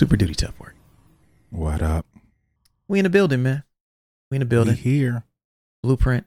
Super 0.00 0.16
duty 0.16 0.32
tough 0.34 0.58
work. 0.58 0.74
What 1.50 1.82
up? 1.82 2.06
We 2.88 3.00
in 3.00 3.02
the 3.02 3.10
building, 3.10 3.42
man. 3.42 3.64
We 4.30 4.36
in 4.36 4.40
the 4.40 4.46
We 4.46 4.48
building. 4.48 4.74
here. 4.76 5.24
Blueprint, 5.82 6.24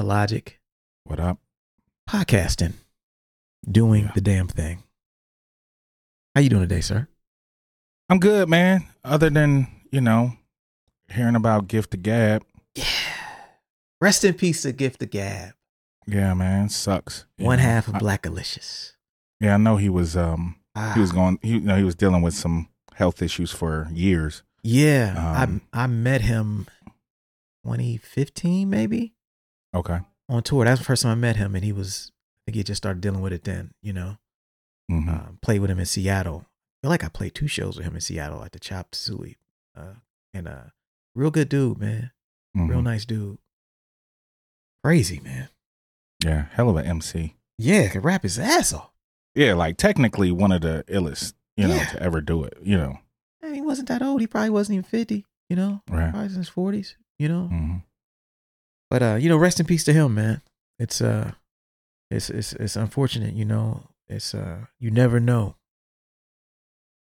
Illogic, 0.00 0.62
What 1.04 1.20
up? 1.20 1.38
podcasting, 2.08 2.72
doing 3.70 4.04
Yeah. 4.04 4.12
the 4.14 4.22
damn 4.22 4.48
thing. 4.48 4.82
How 6.34 6.40
you 6.40 6.48
doing 6.48 6.62
today, 6.62 6.80
sir? 6.80 7.06
I'm 8.08 8.18
good, 8.18 8.48
man. 8.48 8.86
Other 9.04 9.28
than, 9.28 9.66
you 9.92 10.00
know, 10.00 10.32
hearing 11.12 11.36
about 11.36 11.68
Gift 11.68 11.92
of 11.92 12.02
Gab. 12.02 12.46
Yeah. 12.76 12.84
Rest 14.00 14.24
in 14.24 14.32
peace 14.32 14.62
to 14.62 14.72
Gift 14.72 15.02
of 15.02 15.10
Gab. 15.10 15.52
Yeah, 16.06 16.32
man. 16.32 16.70
Sucks. 16.70 17.26
One 17.36 17.58
know, 17.58 17.62
half 17.62 17.88
of 17.88 17.96
I- 17.96 17.98
Blackalicious. 17.98 18.92
yeah, 19.38 19.52
I 19.52 19.56
know 19.58 19.76
he 19.76 19.90
was 19.90 20.16
um 20.16 20.56
Ah, 20.74 20.92
he 20.94 21.00
was 21.00 21.12
going 21.12 21.38
he, 21.42 21.50
you 21.56 21.60
know, 21.60 21.76
he 21.76 21.84
was 21.84 21.94
dealing 21.94 22.22
with 22.22 22.32
some 22.32 22.70
health 22.96 23.22
issues 23.22 23.52
for 23.52 23.88
years. 23.92 24.42
yeah, 24.62 25.14
um, 25.42 25.60
I 25.72 25.84
I 25.84 25.86
met 25.86 26.22
him 26.22 26.66
2015 27.64 28.68
maybe 28.68 29.14
Okay. 29.74 30.00
on 30.28 30.42
tour. 30.42 30.64
That's 30.64 30.80
the 30.80 30.84
first 30.84 31.02
time 31.02 31.12
I 31.12 31.14
met 31.20 31.36
him, 31.36 31.54
and 31.54 31.64
he 31.64 31.72
was 31.72 32.12
I 32.14 32.40
think 32.46 32.56
he 32.56 32.62
just 32.64 32.78
started 32.78 33.00
dealing 33.00 33.20
with 33.20 33.32
it 33.32 33.44
then. 33.44 33.72
You 33.82 33.92
know, 33.92 34.16
hmm 34.88 35.08
um, 35.08 35.38
played 35.42 35.60
with 35.60 35.70
him 35.70 35.78
in 35.78 35.86
Seattle. 35.86 36.46
I 36.46 36.86
feel 36.86 36.90
like 36.90 37.04
I 37.04 37.08
played 37.08 37.34
two 37.34 37.48
shows 37.48 37.76
with 37.76 37.86
him 37.86 37.94
in 37.94 38.00
Seattle 38.00 38.42
at 38.44 38.52
the 38.52 38.60
Chop 38.60 38.94
Suey. 38.94 39.36
Uh, 39.76 39.94
and 40.34 40.46
uh, 40.48 40.62
real 41.14 41.30
good 41.30 41.48
dude, 41.48 41.78
man. 41.78 42.12
Real 42.54 42.80
Mhm. 42.80 42.84
nice 42.84 43.04
dude. 43.04 43.38
Crazy, 44.84 45.20
man. 45.20 45.48
Yeah, 46.24 46.46
hell 46.52 46.70
of 46.70 46.76
an 46.76 46.86
MC. 46.86 47.34
Yeah, 47.58 47.88
could 47.88 48.04
rap 48.04 48.22
his 48.22 48.38
ass 48.38 48.72
off. 48.72 48.90
Yeah, 49.34 49.54
like 49.54 49.76
technically 49.76 50.30
one 50.30 50.52
of 50.52 50.62
the 50.62 50.84
illest, 50.88 51.34
you 51.56 51.66
know, 51.68 51.74
Yeah. 51.76 51.84
to 51.86 52.02
ever 52.02 52.20
do 52.20 52.44
it, 52.44 52.58
you 52.62 52.76
know. 52.76 52.98
And 53.42 53.54
he 53.54 53.60
wasn't 53.60 53.88
that 53.88 54.02
old. 54.02 54.20
He 54.20 54.26
probably 54.26 54.50
wasn't 54.50 54.74
even 54.74 54.84
50, 54.84 55.24
you 55.48 55.56
know? 55.56 55.82
Right. 55.88 56.10
Probably 56.10 56.28
in 56.30 56.34
his 56.34 56.50
40s, 56.50 56.96
you 57.18 57.28
know? 57.28 57.48
hmm 57.48 57.76
But 58.90 59.02
uh, 59.02 59.14
you 59.20 59.28
know, 59.28 59.36
rest 59.36 59.60
in 59.60 59.66
peace 59.66 59.84
to 59.84 59.92
him, 59.92 60.14
man. 60.14 60.42
It's 60.78 61.00
uh 61.00 61.32
it's 62.10 62.30
it's 62.30 62.52
it's 62.54 62.76
unfortunate, 62.76 63.34
you 63.34 63.44
know. 63.44 63.88
It's 64.08 64.34
uh 64.34 64.66
you 64.78 64.90
never 64.90 65.18
know 65.20 65.56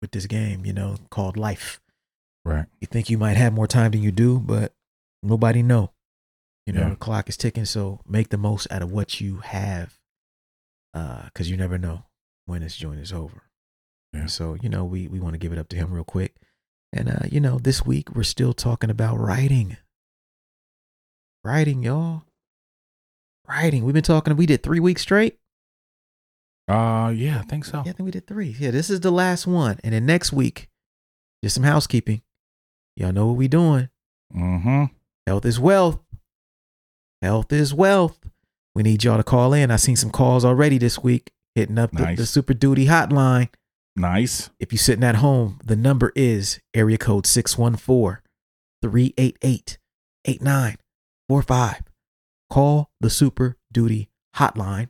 with 0.00 0.12
this 0.12 0.26
game, 0.26 0.64
you 0.64 0.72
know, 0.72 0.96
called 1.10 1.36
life. 1.36 1.80
Right. 2.44 2.66
You 2.80 2.86
think 2.86 3.08
you 3.10 3.18
might 3.18 3.36
have 3.36 3.52
more 3.52 3.66
time 3.66 3.90
than 3.92 4.02
you 4.02 4.12
do, 4.12 4.38
but 4.38 4.74
nobody 5.22 5.62
know. 5.62 5.92
You 6.66 6.72
know, 6.74 6.80
Yeah. 6.80 6.90
the 6.90 6.96
clock 6.96 7.28
is 7.28 7.36
ticking, 7.36 7.64
so 7.66 8.00
make 8.06 8.28
the 8.30 8.38
most 8.38 8.66
out 8.70 8.82
of 8.82 8.92
what 8.92 9.20
you 9.20 9.38
have. 9.38 9.98
Uh, 10.94 11.28
cause 11.34 11.48
you 11.48 11.56
never 11.56 11.76
know 11.78 12.04
when 12.46 12.62
this 12.62 12.76
joint 12.76 13.00
is 13.00 13.12
over. 13.12 13.42
Yeah. 14.14 14.26
So, 14.26 14.56
you 14.62 14.68
know, 14.68 14.84
we 14.84 15.08
we 15.08 15.20
want 15.20 15.34
to 15.34 15.38
give 15.38 15.52
it 15.52 15.58
up 15.58 15.68
to 15.68 15.76
him 15.76 15.92
real 15.92 16.04
quick. 16.04 16.34
And 16.92 17.08
uh, 17.08 17.26
you 17.30 17.40
know, 17.40 17.58
this 17.58 17.84
week 17.84 18.14
we're 18.14 18.22
still 18.22 18.52
talking 18.52 18.90
about 18.90 19.18
writing. 19.18 19.76
Writing, 21.44 21.82
y'all. 21.82 22.22
Writing. 23.48 23.84
We've 23.84 23.92
been 23.92 24.02
talking, 24.02 24.34
we 24.36 24.46
did 24.46 24.62
three 24.62 24.80
weeks 24.80 25.02
straight. 25.02 25.38
Uh 26.66 27.12
yeah, 27.14 27.40
I 27.40 27.42
think 27.42 27.66
so. 27.66 27.82
Yeah, 27.84 27.90
I 27.90 27.94
think 27.94 28.06
we 28.06 28.10
did 28.10 28.26
three. 28.26 28.56
Yeah, 28.58 28.70
this 28.70 28.88
is 28.88 29.00
the 29.00 29.10
last 29.10 29.46
one. 29.46 29.78
And 29.84 29.92
then 29.92 30.06
next 30.06 30.32
week, 30.32 30.70
just 31.42 31.56
some 31.56 31.64
housekeeping. 31.64 32.22
Y'all 32.96 33.12
know 33.12 33.26
what 33.26 33.36
we 33.36 33.48
doing. 33.48 33.90
Mm-hmm. 34.34 34.84
Health 35.26 35.44
is 35.44 35.60
wealth. 35.60 35.98
Health 37.20 37.52
is 37.52 37.74
wealth. 37.74 38.18
We 38.74 38.82
need 38.82 39.04
y'all 39.04 39.18
to 39.18 39.22
call 39.24 39.52
in. 39.52 39.70
I 39.70 39.76
seen 39.76 39.96
some 39.96 40.10
calls 40.10 40.44
already 40.44 40.78
this 40.78 40.98
week 40.98 41.32
hitting 41.54 41.78
up 41.78 41.92
the, 41.92 42.14
the 42.16 42.26
Super 42.26 42.54
Duty 42.54 42.86
hotline. 42.86 43.48
Nice. 43.96 44.50
If 44.58 44.72
you're 44.72 44.78
sitting 44.78 45.04
at 45.04 45.16
home, 45.16 45.60
the 45.64 45.76
number 45.76 46.12
is 46.16 46.58
area 46.74 46.98
code 46.98 47.26
614 47.26 48.20
388 48.82 49.78
8945. 50.26 51.82
Call 52.50 52.90
the 53.00 53.10
Super 53.10 53.56
Duty 53.72 54.10
hotline. 54.36 54.88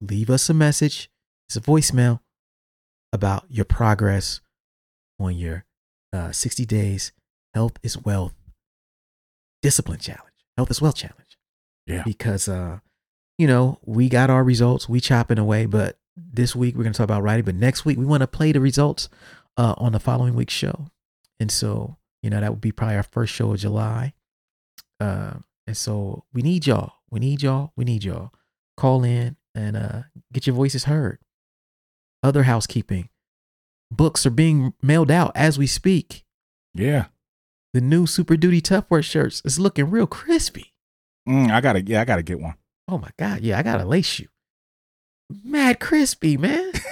Leave 0.00 0.30
us 0.30 0.48
a 0.50 0.54
message. 0.54 1.10
It's 1.48 1.56
a 1.56 1.60
voicemail 1.60 2.20
about 3.12 3.46
your 3.48 3.64
progress 3.64 4.40
on 5.18 5.34
your 5.36 5.64
uh, 6.12 6.30
60 6.30 6.64
days 6.66 7.12
health 7.54 7.72
is 7.82 7.96
wealth 8.04 8.34
discipline 9.62 9.98
challenge. 9.98 10.22
Health 10.56 10.70
is 10.70 10.80
wealth 10.82 10.94
challenge 10.96 11.36
Yeah. 11.86 12.02
because 12.04 12.48
uh 12.48 12.78
you 13.38 13.46
know 13.46 13.78
we 13.84 14.08
got 14.08 14.30
our 14.30 14.44
results 14.44 14.88
we 14.88 15.00
chopping 15.00 15.38
away 15.38 15.66
but 15.66 15.97
this 16.32 16.54
week 16.56 16.74
we're 16.76 16.82
going 16.84 16.92
to 16.92 16.96
talk 16.96 17.04
about 17.04 17.22
writing 17.22 17.44
but 17.44 17.54
next 17.54 17.84
week 17.84 17.98
we 17.98 18.04
want 18.04 18.20
to 18.22 18.26
play 18.26 18.52
the 18.52 18.60
results 18.60 19.08
uh 19.56 19.74
on 19.78 19.92
the 19.92 20.00
following 20.00 20.34
week's 20.34 20.54
show. 20.54 20.86
And 21.40 21.50
so 21.50 21.96
you 22.22 22.30
know 22.30 22.40
that 22.40 22.50
would 22.50 22.60
be 22.60 22.72
probably 22.72 22.96
our 22.96 23.02
first 23.02 23.32
show 23.34 23.52
of 23.52 23.58
july. 23.60 24.12
Uh 25.00 25.34
and 25.66 25.76
so 25.76 26.24
we 26.32 26.42
need 26.42 26.66
y'all. 26.66 26.94
We 27.10 27.20
need 27.20 27.42
y'all. 27.42 27.72
We 27.76 27.84
need 27.84 28.04
y'all. 28.04 28.32
Call 28.76 29.04
in 29.04 29.36
and 29.54 29.76
uh 29.76 30.02
get 30.32 30.46
your 30.46 30.56
voices 30.56 30.84
heard. 30.84 31.18
Other 32.22 32.44
housekeeping. 32.44 33.08
Books 33.90 34.26
are 34.26 34.30
being 34.30 34.74
mailed 34.82 35.10
out 35.10 35.32
as 35.34 35.58
we 35.58 35.66
speak. 35.66 36.24
Yeah. 36.74 37.06
the 37.74 37.80
new 37.80 38.06
super 38.06 38.36
duty 38.36 38.60
Tough 38.60 38.86
Work 38.90 39.04
shirts 39.04 39.40
is 39.44 39.58
looking 39.58 39.90
real 39.90 40.06
crispy. 40.06 40.74
Mm, 41.28 41.50
I 41.50 41.60
gotta 41.60 41.82
yeah, 41.82 42.00
I 42.00 42.04
gotta 42.04 42.22
get 42.22 42.40
one. 42.40 42.54
Oh 42.88 42.98
my 42.98 43.10
god, 43.18 43.40
yeah, 43.42 43.58
I 43.58 43.62
gotta 43.62 43.84
lace 43.84 44.18
you. 44.18 44.28
Mad 45.44 45.80
crispy, 45.80 46.36
man. 46.36 46.72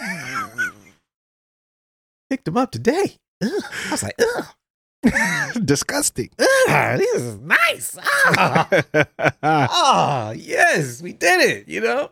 Picked 2.30 2.44
them 2.44 2.56
up 2.56 2.70
today. 2.70 3.18
Ugh. 3.42 3.50
I 3.86 3.90
was 3.90 4.02
like, 4.02 4.20
ugh, 4.20 4.46
Disgusting. 5.64 6.30
ugh, 6.38 6.98
this 6.98 7.22
is 7.22 7.38
nice. 7.38 7.96
Ah, 8.36 8.68
ah, 9.42 10.30
yes, 10.32 11.00
we 11.00 11.12
did 11.12 11.40
it. 11.48 11.68
You 11.68 11.80
know, 11.80 12.10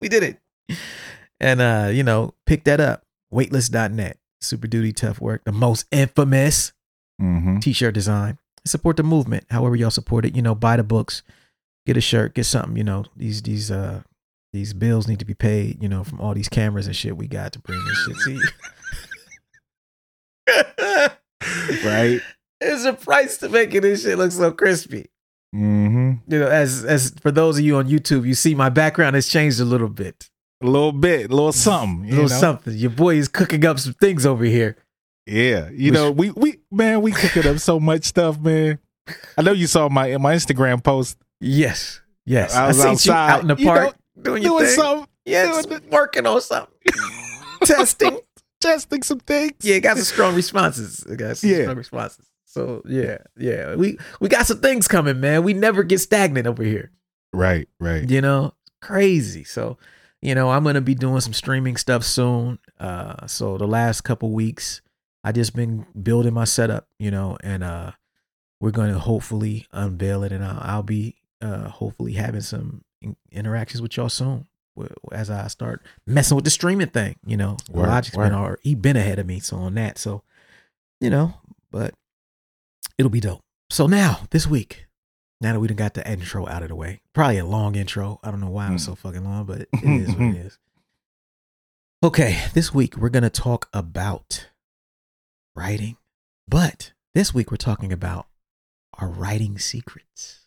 we 0.00 0.08
did 0.08 0.22
it. 0.22 0.78
And 1.40 1.60
uh, 1.60 1.90
you 1.92 2.02
know, 2.02 2.34
pick 2.46 2.64
that 2.64 2.80
up. 2.80 3.04
Weightless.net. 3.30 4.18
Super 4.40 4.66
duty 4.66 4.92
tough 4.92 5.20
work. 5.20 5.44
The 5.44 5.52
most 5.52 5.86
infamous 5.90 6.72
mm-hmm. 7.20 7.58
t-shirt 7.58 7.94
design. 7.94 8.38
Support 8.64 8.96
the 8.96 9.02
movement. 9.02 9.44
However 9.50 9.74
y'all 9.74 9.90
support 9.90 10.24
it, 10.24 10.36
you 10.36 10.42
know, 10.42 10.54
buy 10.54 10.76
the 10.76 10.84
books, 10.84 11.22
get 11.86 11.96
a 11.96 12.00
shirt, 12.00 12.34
get 12.34 12.44
something. 12.44 12.76
You 12.76 12.84
know, 12.84 13.04
these 13.16 13.42
these 13.42 13.70
uh 13.70 14.02
these 14.52 14.72
bills 14.72 15.08
need 15.08 15.18
to 15.18 15.24
be 15.24 15.34
paid. 15.34 15.82
You 15.82 15.88
know, 15.88 16.04
from 16.04 16.20
all 16.20 16.34
these 16.34 16.48
cameras 16.48 16.86
and 16.86 16.94
shit 16.96 17.16
we 17.16 17.26
got 17.26 17.52
to 17.52 17.58
bring 17.58 17.82
this 17.84 18.04
shit 18.04 18.16
to 18.24 18.32
you. 18.32 18.42
Right. 21.84 22.20
There's 22.60 22.84
a 22.84 22.92
price 22.92 23.38
to 23.38 23.48
making 23.48 23.80
this 23.82 24.04
shit 24.04 24.16
look 24.16 24.30
so 24.30 24.52
crispy. 24.52 25.10
Mm-hmm. 25.54 26.32
You 26.32 26.38
know, 26.38 26.46
as 26.46 26.84
as 26.84 27.10
for 27.20 27.32
those 27.32 27.58
of 27.58 27.64
you 27.64 27.76
on 27.76 27.88
YouTube, 27.88 28.26
you 28.26 28.34
see 28.34 28.54
my 28.54 28.68
background 28.68 29.16
has 29.16 29.26
changed 29.26 29.58
a 29.60 29.64
little 29.64 29.88
bit. 29.88 30.30
A 30.62 30.66
little 30.66 30.92
bit, 30.92 31.30
a 31.30 31.34
little 31.34 31.52
something. 31.52 32.06
A 32.06 32.10
little 32.10 32.28
know? 32.28 32.28
something. 32.28 32.74
Your 32.74 32.90
boy 32.90 33.16
is 33.16 33.26
cooking 33.26 33.66
up 33.66 33.80
some 33.80 33.94
things 33.94 34.24
over 34.24 34.44
here. 34.44 34.76
Yeah. 35.26 35.68
You 35.70 35.90
Which- 35.90 35.94
know, 35.94 36.12
we 36.12 36.30
we 36.30 36.60
man, 36.70 37.02
we 37.02 37.10
cooking 37.10 37.46
up 37.46 37.58
so 37.58 37.80
much 37.80 38.04
stuff, 38.04 38.38
man. 38.38 38.78
I 39.36 39.42
know 39.42 39.52
you 39.52 39.66
saw 39.66 39.88
my 39.88 40.16
my 40.18 40.34
Instagram 40.34 40.82
post 40.82 41.18
Yes. 41.40 42.00
Yes. 42.24 42.54
I 42.54 42.68
was 42.68 42.78
you 42.78 42.84
outside, 42.84 43.30
out 43.30 43.40
in 43.42 43.48
the 43.48 43.56
you 43.56 43.66
park 43.66 43.96
doing 44.22 44.42
your 44.42 44.58
doing 44.58 44.66
thing. 44.66 44.76
something, 44.76 45.08
yes, 45.24 45.66
doing 45.66 45.82
working 45.90 46.26
on 46.26 46.40
something. 46.40 46.74
Testing. 47.64 48.18
testing 48.60 49.02
some 49.02 49.20
things. 49.20 49.52
Yeah, 49.62 49.78
got 49.78 49.96
some 49.96 50.04
strong 50.04 50.34
responses. 50.34 51.00
It 51.08 51.16
got 51.16 51.36
some 51.36 51.50
Yeah. 51.50 51.62
strong 51.62 51.76
responses. 51.76 52.26
So 52.44 52.82
yeah, 52.86 53.18
yeah. 53.36 53.74
We 53.76 53.98
we 54.20 54.28
got 54.28 54.46
some 54.46 54.60
things 54.60 54.88
coming, 54.88 55.20
man. 55.20 55.42
We 55.44 55.54
never 55.54 55.82
get 55.82 56.00
stagnant 56.00 56.46
over 56.46 56.62
here. 56.62 56.90
Right, 57.32 57.68
right. 57.80 58.08
You 58.08 58.20
know? 58.20 58.52
Crazy. 58.82 59.44
So, 59.44 59.78
you 60.20 60.34
know, 60.34 60.50
I'm 60.50 60.64
gonna 60.64 60.80
be 60.82 60.94
doing 60.94 61.20
some 61.20 61.32
streaming 61.32 61.76
stuff 61.76 62.04
soon. 62.04 62.58
Uh 62.80 63.26
so 63.26 63.56
the 63.56 63.66
last 63.66 64.02
couple 64.02 64.32
weeks 64.32 64.82
I 65.24 65.30
just 65.32 65.54
been 65.54 65.86
building 66.02 66.34
my 66.34 66.44
setup, 66.44 66.88
you 66.98 67.10
know, 67.10 67.38
and 67.42 67.62
uh 67.64 67.92
we're 68.60 68.70
gonna 68.72 68.98
hopefully 68.98 69.66
unveil 69.72 70.24
it 70.24 70.32
and 70.32 70.44
I'll, 70.44 70.58
I'll 70.60 70.82
be 70.82 71.16
uh 71.40 71.68
hopefully 71.68 72.12
having 72.14 72.40
some 72.42 72.82
in- 72.82 72.84
interactions 73.30 73.82
with 73.82 73.96
y'all 73.96 74.08
soon 74.08 74.46
as 75.10 75.30
I 75.30 75.48
start 75.48 75.82
messing 76.06 76.34
with 76.34 76.44
the 76.44 76.50
streaming 76.50 76.88
thing, 76.88 77.16
you 77.26 77.36
know. 77.36 77.56
Word, 77.70 77.88
Logic's 77.88 78.16
word. 78.16 78.30
been 78.30 78.38
or 78.38 78.58
he 78.62 78.74
been 78.74 78.96
ahead 78.96 79.18
of 79.18 79.26
me 79.26 79.40
so 79.40 79.56
on 79.58 79.74
that. 79.74 79.98
So, 79.98 80.22
you 81.00 81.10
know, 81.10 81.34
but 81.70 81.94
it'll 82.98 83.10
be 83.10 83.20
dope. 83.20 83.42
So 83.70 83.86
now 83.86 84.20
this 84.30 84.46
week, 84.46 84.86
now 85.40 85.52
that 85.52 85.60
we 85.60 85.68
done 85.68 85.76
got 85.76 85.94
the 85.94 86.08
intro 86.08 86.46
out 86.48 86.62
of 86.62 86.68
the 86.68 86.76
way, 86.76 87.00
probably 87.12 87.38
a 87.38 87.44
long 87.44 87.74
intro. 87.74 88.20
I 88.22 88.30
don't 88.30 88.40
know 88.40 88.50
why 88.50 88.68
it 88.68 88.72
was 88.72 88.84
hmm. 88.84 88.92
so 88.92 88.94
fucking 88.94 89.24
long, 89.24 89.44
but 89.44 89.62
it 89.62 89.68
is 89.82 90.08
what 90.14 90.20
it 90.20 90.36
is. 90.46 90.58
Okay, 92.04 92.40
this 92.54 92.74
week 92.74 92.96
we're 92.96 93.10
gonna 93.10 93.30
talk 93.30 93.68
about 93.72 94.48
writing, 95.54 95.96
but 96.48 96.92
this 97.14 97.34
week 97.34 97.50
we're 97.50 97.56
talking 97.56 97.92
about 97.92 98.26
our 98.98 99.08
writing 99.08 99.58
secrets. 99.58 100.41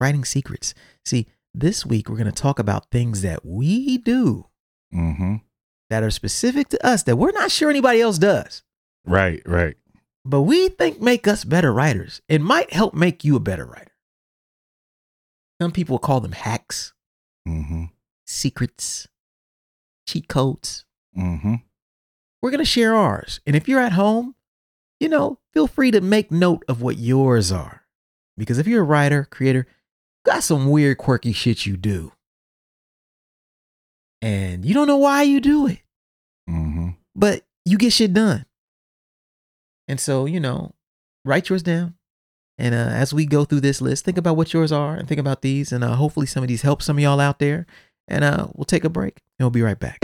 Writing 0.00 0.24
secrets. 0.24 0.74
See, 1.04 1.26
this 1.54 1.86
week 1.86 2.08
we're 2.08 2.16
gonna 2.16 2.32
talk 2.32 2.58
about 2.58 2.90
things 2.90 3.22
that 3.22 3.44
we 3.44 3.98
do 3.98 4.46
Mm-hmm. 4.94 5.36
that 5.90 6.02
are 6.04 6.10
specific 6.10 6.68
to 6.68 6.86
us 6.86 7.02
that 7.04 7.16
we're 7.16 7.32
not 7.32 7.50
sure 7.50 7.68
anybody 7.68 8.00
else 8.00 8.16
does, 8.18 8.62
Right, 9.04 9.42
right. 9.44 9.76
but 10.24 10.42
we 10.42 10.68
think 10.68 11.00
make 11.00 11.26
us 11.26 11.42
better 11.44 11.72
writers. 11.72 12.22
It 12.28 12.40
might 12.40 12.72
help 12.72 12.94
make 12.94 13.24
you 13.24 13.34
a 13.34 13.40
better 13.40 13.66
writer. 13.66 13.90
Some 15.60 15.72
people 15.72 15.98
call 15.98 16.20
them 16.20 16.32
hacks, 16.32 16.92
Mm-hmm. 17.48 17.84
secrets, 18.26 19.08
cheat 20.08 20.28
codes. 20.28 20.84
Mm-hmm. 21.18 21.54
We're 22.40 22.50
going 22.50 22.58
to 22.58 22.64
share 22.64 22.94
ours. 22.94 23.40
And 23.46 23.54
if 23.56 23.68
you're 23.68 23.80
at 23.80 23.92
home, 23.92 24.34
you 25.00 25.08
know, 25.08 25.38
feel 25.52 25.66
free 25.66 25.90
to 25.90 26.00
make 26.00 26.30
note 26.30 26.64
of 26.68 26.80
what 26.82 26.98
yours 26.98 27.50
are. 27.52 27.82
Because 28.36 28.58
if 28.58 28.66
you're 28.66 28.80
a 28.82 28.84
writer, 28.84 29.26
creator, 29.30 29.66
got 30.24 30.42
some 30.42 30.68
weird, 30.70 30.98
quirky 30.98 31.32
shit 31.32 31.66
you 31.66 31.76
do. 31.76 32.12
And 34.22 34.64
you 34.64 34.72
don't 34.74 34.86
know 34.86 34.96
why 34.96 35.22
you 35.22 35.40
do 35.40 35.66
it, 35.66 35.80
Mm-hmm. 36.48 36.90
but 37.14 37.42
you 37.64 37.76
get 37.78 37.92
shit 37.92 38.12
done. 38.14 38.44
And 39.88 40.00
so, 40.00 40.24
you 40.26 40.40
know, 40.40 40.72
write 41.24 41.48
yours 41.48 41.62
down. 41.62 41.94
And 42.56 42.74
uh, 42.74 42.78
as 42.78 43.12
we 43.12 43.26
go 43.26 43.44
through 43.44 43.60
this 43.60 43.80
list, 43.80 44.04
think 44.04 44.16
about 44.16 44.36
what 44.36 44.52
yours 44.52 44.72
are 44.72 44.94
and 44.94 45.08
think 45.08 45.18
about 45.20 45.42
these. 45.42 45.72
And 45.72 45.82
uh, 45.82 45.94
hopefully 45.96 46.26
some 46.26 46.42
of 46.42 46.48
these 46.48 46.62
help 46.62 46.82
some 46.82 46.96
of 46.98 47.02
y'all 47.02 47.20
out 47.20 47.38
there. 47.38 47.66
And 48.08 48.22
uh, 48.24 48.48
we'll 48.54 48.64
take 48.64 48.84
a 48.84 48.88
break 48.90 49.20
and 49.38 49.44
we'll 49.44 49.50
be 49.50 49.62
right 49.62 49.78
back. 49.78 50.03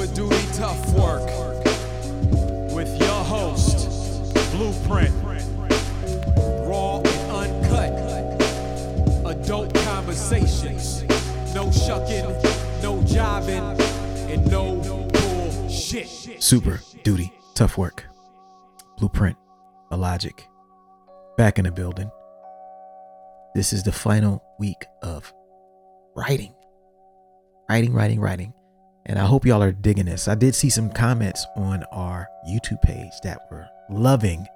Super 0.00 0.14
Duty 0.14 0.46
Tough 0.54 0.92
Work 0.94 1.26
with 2.72 2.88
your 2.98 3.22
host, 3.24 4.32
Blueprint. 4.50 5.14
Raw 6.66 7.02
and 7.04 7.30
uncut. 7.30 8.40
Adult 9.26 9.74
conversations. 9.74 11.02
No 11.54 11.70
shucking, 11.70 12.24
no 12.82 13.02
jiving, 13.02 13.78
and 14.30 14.50
no 14.50 14.76
bullshit. 15.12 16.08
Super 16.42 16.80
duty, 17.04 17.30
tough 17.54 17.76
work. 17.76 18.06
Blueprint, 18.96 19.36
Illogic. 19.92 20.48
Back 21.36 21.58
in 21.58 21.66
the 21.66 21.72
building. 21.72 22.10
This 23.54 23.74
is 23.74 23.82
the 23.82 23.92
final 23.92 24.42
week 24.58 24.86
of 25.02 25.30
writing. 26.16 26.54
Writing, 27.68 27.92
writing, 27.92 28.18
writing. 28.18 28.54
And 29.06 29.18
I 29.18 29.24
hope 29.24 29.46
y'all 29.46 29.62
are 29.62 29.72
digging 29.72 30.06
this. 30.06 30.28
I 30.28 30.34
did 30.34 30.54
see 30.54 30.70
some 30.70 30.90
comments 30.90 31.46
on 31.56 31.84
our 31.90 32.28
YouTube 32.48 32.82
page 32.82 33.12
that 33.22 33.40
were 33.50 33.68
loving 33.88 34.46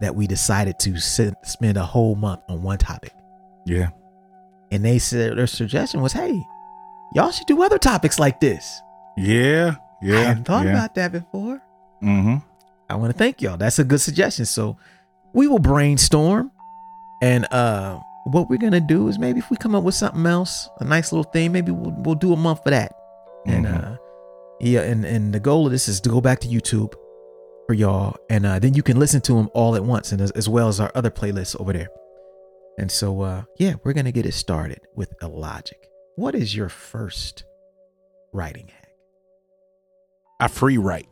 that 0.00 0.14
we 0.14 0.26
decided 0.26 0.78
to 0.80 0.98
sit, 0.98 1.34
spend 1.42 1.76
a 1.76 1.84
whole 1.84 2.14
month 2.14 2.40
on 2.48 2.62
one 2.62 2.78
topic. 2.78 3.14
Yeah. 3.64 3.90
And 4.70 4.84
they 4.84 4.98
said 4.98 5.38
their 5.38 5.46
suggestion 5.46 6.02
was, 6.02 6.12
hey, 6.12 6.42
y'all 7.14 7.30
should 7.30 7.46
do 7.46 7.62
other 7.62 7.78
topics 7.78 8.18
like 8.18 8.40
this. 8.40 8.80
Yeah. 9.16 9.76
Yeah. 10.02 10.18
I 10.18 10.22
hadn't 10.22 10.44
thought 10.44 10.66
yeah. 10.66 10.72
about 10.72 10.94
that 10.96 11.12
before. 11.12 11.62
Mm-hmm. 12.02 12.36
I 12.90 12.96
want 12.96 13.12
to 13.12 13.18
thank 13.18 13.40
y'all. 13.40 13.56
That's 13.56 13.78
a 13.78 13.84
good 13.84 14.00
suggestion. 14.00 14.44
So 14.44 14.76
we 15.32 15.46
will 15.46 15.60
brainstorm. 15.60 16.50
And 17.22 17.46
uh 17.52 18.00
what 18.24 18.50
we're 18.50 18.58
gonna 18.58 18.80
do 18.80 19.08
is 19.08 19.18
maybe 19.18 19.38
if 19.38 19.50
we 19.50 19.56
come 19.56 19.74
up 19.74 19.84
with 19.84 19.94
something 19.94 20.26
else, 20.26 20.68
a 20.80 20.84
nice 20.84 21.12
little 21.12 21.30
thing, 21.30 21.52
maybe 21.52 21.72
we'll 21.72 21.94
we'll 21.98 22.14
do 22.14 22.32
a 22.32 22.36
month 22.36 22.62
for 22.64 22.70
that. 22.70 22.92
And 23.46 23.66
Mhm. 23.66 23.92
uh 23.94 23.96
yeah, 24.60 24.80
and, 24.82 25.04
and 25.04 25.34
the 25.34 25.40
goal 25.40 25.66
of 25.66 25.72
this 25.72 25.88
is 25.88 26.00
to 26.02 26.08
go 26.08 26.20
back 26.20 26.38
to 26.40 26.48
YouTube 26.48 26.94
for 27.66 27.74
y'all. 27.74 28.16
And 28.30 28.46
uh 28.46 28.58
then 28.58 28.74
you 28.74 28.82
can 28.82 28.98
listen 28.98 29.20
to 29.22 29.34
them 29.34 29.48
all 29.54 29.74
at 29.76 29.84
once 29.84 30.12
and 30.12 30.20
as, 30.20 30.30
as 30.32 30.48
well 30.48 30.68
as 30.68 30.80
our 30.80 30.90
other 30.94 31.10
playlists 31.10 31.58
over 31.60 31.72
there. 31.72 31.88
And 32.78 32.90
so 32.90 33.20
uh 33.22 33.42
yeah, 33.58 33.74
we're 33.84 33.92
gonna 33.92 34.12
get 34.12 34.26
it 34.26 34.32
started 34.34 34.80
with 34.96 35.12
Illogic. 35.22 35.88
What 36.16 36.34
is 36.34 36.54
your 36.56 36.68
first 36.68 37.44
writing 38.32 38.68
hack? 38.68 38.88
I 40.40 40.48
free 40.48 40.78
write. 40.78 41.08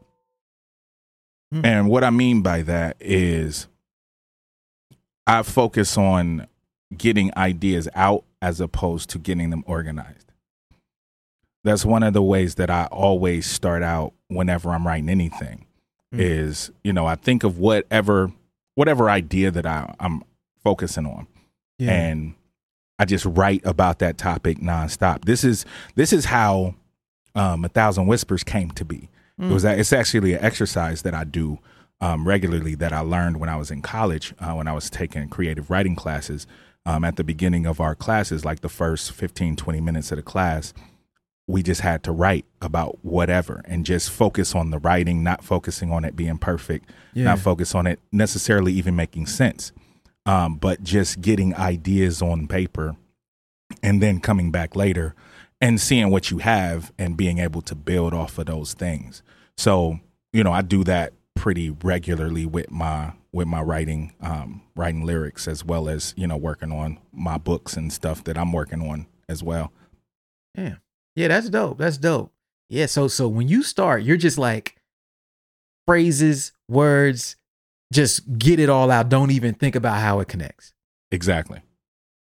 Mm. 1.52 1.64
And 1.66 1.88
what 1.88 2.02
I 2.04 2.10
mean 2.10 2.42
by 2.42 2.62
that 2.62 2.96
is 3.00 3.66
I 5.26 5.42
focus 5.42 5.96
on 5.98 6.46
getting 6.96 7.30
ideas 7.36 7.88
out 7.94 8.24
as 8.40 8.60
opposed 8.60 9.10
to 9.10 9.18
getting 9.18 9.50
them 9.50 9.62
organized. 9.66 10.31
That's 11.64 11.84
one 11.84 12.02
of 12.02 12.12
the 12.12 12.22
ways 12.22 12.56
that 12.56 12.70
I 12.70 12.86
always 12.86 13.46
start 13.46 13.82
out 13.82 14.12
whenever 14.28 14.70
I'm 14.70 14.86
writing 14.86 15.08
anything 15.08 15.66
Mm. 16.12 16.20
is, 16.20 16.70
you 16.84 16.92
know, 16.92 17.06
I 17.06 17.14
think 17.14 17.42
of 17.42 17.58
whatever 17.58 18.32
whatever 18.74 19.08
idea 19.08 19.50
that 19.50 19.64
I, 19.66 19.94
I'm 20.00 20.22
focusing 20.62 21.06
on 21.06 21.26
and 21.90 22.34
I 22.98 23.04
just 23.06 23.24
write 23.24 23.62
about 23.64 23.98
that 24.00 24.18
topic 24.18 24.58
nonstop. 24.58 25.24
This 25.24 25.42
is 25.42 25.64
this 25.94 26.12
is 26.12 26.26
how 26.26 26.74
um, 27.34 27.64
a 27.64 27.68
thousand 27.68 28.06
whispers 28.08 28.44
came 28.44 28.70
to 28.72 28.84
be. 28.84 29.08
It 29.38 29.52
was 29.52 29.62
that 29.64 29.78
it's 29.78 29.92
actually 29.92 30.34
an 30.34 30.44
exercise 30.44 31.00
that 31.02 31.14
I 31.14 31.24
do 31.24 31.58
um, 32.00 32.28
regularly 32.28 32.74
that 32.76 32.92
I 32.92 33.00
learned 33.00 33.40
when 33.40 33.48
I 33.48 33.56
was 33.56 33.70
in 33.70 33.80
college 33.82 34.34
uh, 34.38 34.52
when 34.52 34.68
I 34.68 34.72
was 34.72 34.90
taking 34.90 35.28
creative 35.30 35.70
writing 35.70 35.96
classes. 35.96 36.46
Um, 36.84 37.04
at 37.04 37.14
the 37.16 37.24
beginning 37.24 37.64
of 37.64 37.80
our 37.80 37.94
classes, 37.94 38.44
like 38.44 38.60
the 38.60 38.68
first 38.68 39.12
15, 39.12 39.54
20 39.56 39.80
minutes 39.80 40.10
of 40.12 40.16
the 40.16 40.22
class, 40.22 40.74
we 41.52 41.62
just 41.62 41.82
had 41.82 42.02
to 42.04 42.12
write 42.12 42.46
about 42.62 42.98
whatever 43.04 43.60
and 43.66 43.84
just 43.84 44.10
focus 44.10 44.54
on 44.54 44.70
the 44.70 44.78
writing, 44.78 45.22
not 45.22 45.44
focusing 45.44 45.92
on 45.92 46.02
it 46.04 46.16
being 46.16 46.38
perfect, 46.38 46.90
Yeah. 47.12 47.24
not 47.24 47.38
focus 47.38 47.74
on 47.74 47.86
it 47.86 48.00
necessarily 48.10 48.72
even 48.72 48.96
making 48.96 49.26
sense, 49.26 49.70
um, 50.24 50.56
but 50.56 50.82
just 50.82 51.20
getting 51.20 51.54
ideas 51.54 52.22
on 52.22 52.46
paper 52.48 52.96
and 53.82 54.02
then 54.02 54.18
coming 54.18 54.50
back 54.50 54.74
later 54.74 55.14
and 55.60 55.78
seeing 55.78 56.10
what 56.10 56.30
you 56.30 56.38
have 56.38 56.90
and 56.98 57.16
being 57.18 57.38
able 57.38 57.60
to 57.62 57.74
build 57.74 58.14
off 58.14 58.38
of 58.38 58.46
those 58.46 58.72
things. 58.72 59.22
So, 59.56 60.00
you 60.32 60.42
know, 60.42 60.52
I 60.52 60.62
do 60.62 60.82
that 60.84 61.12
pretty 61.34 61.70
regularly 61.82 62.46
with 62.46 62.70
my 62.70 63.12
with 63.32 63.48
my 63.48 63.60
writing 63.62 64.12
um 64.20 64.60
writing 64.76 65.04
lyrics 65.04 65.46
as 65.48 65.64
well 65.64 65.88
as, 65.88 66.14
you 66.16 66.26
know, 66.26 66.36
working 66.36 66.72
on 66.72 66.98
my 67.12 67.36
books 67.38 67.76
and 67.76 67.92
stuff 67.92 68.24
that 68.24 68.38
I'm 68.38 68.52
working 68.52 68.88
on 68.88 69.06
as 69.28 69.42
well. 69.42 69.70
Yeah. 70.56 70.76
Yeah, 71.14 71.28
that's 71.28 71.48
dope. 71.48 71.78
That's 71.78 71.98
dope. 71.98 72.32
Yeah, 72.68 72.86
so 72.86 73.08
so 73.08 73.28
when 73.28 73.48
you 73.48 73.62
start, 73.62 74.02
you're 74.02 74.16
just 74.16 74.38
like 74.38 74.76
phrases, 75.86 76.52
words, 76.68 77.36
just 77.92 78.38
get 78.38 78.58
it 78.58 78.68
all 78.70 78.90
out. 78.90 79.08
Don't 79.08 79.30
even 79.30 79.54
think 79.54 79.74
about 79.76 80.00
how 80.00 80.20
it 80.20 80.28
connects. 80.28 80.72
Exactly. 81.10 81.60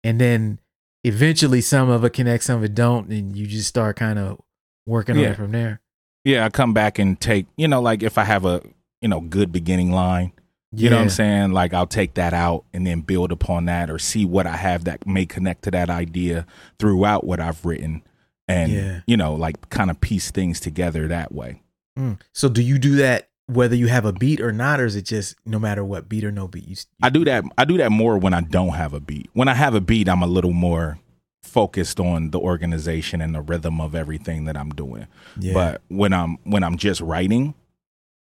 And 0.03 0.21
then 0.21 0.59
eventually 1.03 1.62
some 1.62 1.88
of 1.88 2.05
it 2.05 2.11
connects, 2.11 2.47
some 2.47 2.59
of 2.59 2.64
it 2.64 2.75
don't, 2.75 3.09
and 3.09 3.35
you 3.35 3.47
just 3.47 3.69
start 3.69 3.97
kind 3.97 4.19
of 4.19 4.41
working 4.87 5.17
on 5.17 5.25
it 5.25 5.37
from 5.37 5.53
there. 5.53 5.81
Yeah, 6.25 6.45
I 6.45 6.50
come 6.50 6.75
back 6.75 6.99
and 6.99 7.19
take, 7.19 7.47
you 7.57 7.69
know, 7.69 7.81
like 7.81 8.03
if 8.03 8.19
I 8.19 8.25
have 8.25 8.45
a, 8.45 8.62
you 9.00 9.09
know, 9.09 9.21
good 9.21 9.50
beginning 9.50 9.93
line, 9.93 10.33
you 10.73 10.91
know 10.91 10.97
what 10.97 11.03
I'm 11.03 11.11
saying? 11.11 11.53
Like 11.53 11.73
I'll 11.73 11.87
take 11.87 12.14
that 12.14 12.35
out 12.35 12.64
and 12.75 12.87
then 12.87 13.00
build 13.00 13.33
upon 13.33 13.67
that 13.67 13.88
or 13.88 13.99
see 13.99 14.25
what 14.25 14.47
I 14.47 14.57
have 14.57 14.85
that 14.85 15.07
may 15.07 15.25
connect 15.25 15.62
to 15.64 15.71
that 15.71 15.88
idea 15.88 16.47
throughout 16.79 17.25
what 17.25 17.41
I've 17.41 17.64
written 17.64 18.03
and 18.48 18.72
Yeah. 18.72 19.00
you 19.06 19.16
know, 19.16 19.34
like 19.34 19.68
kind 19.70 19.90
of 19.90 20.00
piece 20.00 20.30
things 20.30 20.60
together 20.60 21.08
that 21.08 21.32
way. 21.32 21.62
Mm. 21.98 22.18
So 22.32 22.48
do 22.48 22.62
you 22.62 22.78
do 22.78 22.96
that 22.96 23.28
whether 23.46 23.76
you 23.76 23.88
have 23.88 24.04
a 24.06 24.12
beat 24.12 24.40
or 24.40 24.52
not, 24.52 24.80
or 24.80 24.86
is 24.86 24.96
it 24.96 25.02
just 25.04 25.36
no 25.44 25.58
matter 25.58 25.84
what 25.84 26.08
beat 26.08 26.24
or 26.24 26.32
no 26.32 26.48
beat? 26.48 26.66
You, 26.66 26.72
s- 26.72 26.86
I 27.02 27.10
do 27.10 27.24
that 27.26 27.44
I 27.58 27.64
do 27.64 27.76
that 27.78 27.90
more 27.92 28.16
when 28.18 28.32
I 28.34 28.40
don't 28.40 28.70
have 28.74 28.94
a 28.94 29.00
beat. 29.00 29.28
When 29.34 29.48
I 29.48 29.54
have 29.54 29.74
a 29.74 29.80
beat, 29.80 30.08
I'm 30.08 30.22
a 30.22 30.26
little 30.26 30.52
more 30.54 30.98
focused 31.42 32.00
on 32.00 32.30
the 32.30 32.38
organization 32.40 33.20
and 33.20 33.34
the 33.34 33.40
rhythm 33.42 33.80
of 33.80 33.94
everything 33.94 34.46
that 34.46 34.56
I'm 34.56 34.70
doing. 34.70 35.06
yeah. 35.38 35.52
But 35.52 35.82
when 35.88 36.12
I'm 36.12 36.38
when 36.44 36.62
I'm 36.64 36.76
just 36.76 37.00
writing, 37.00 37.54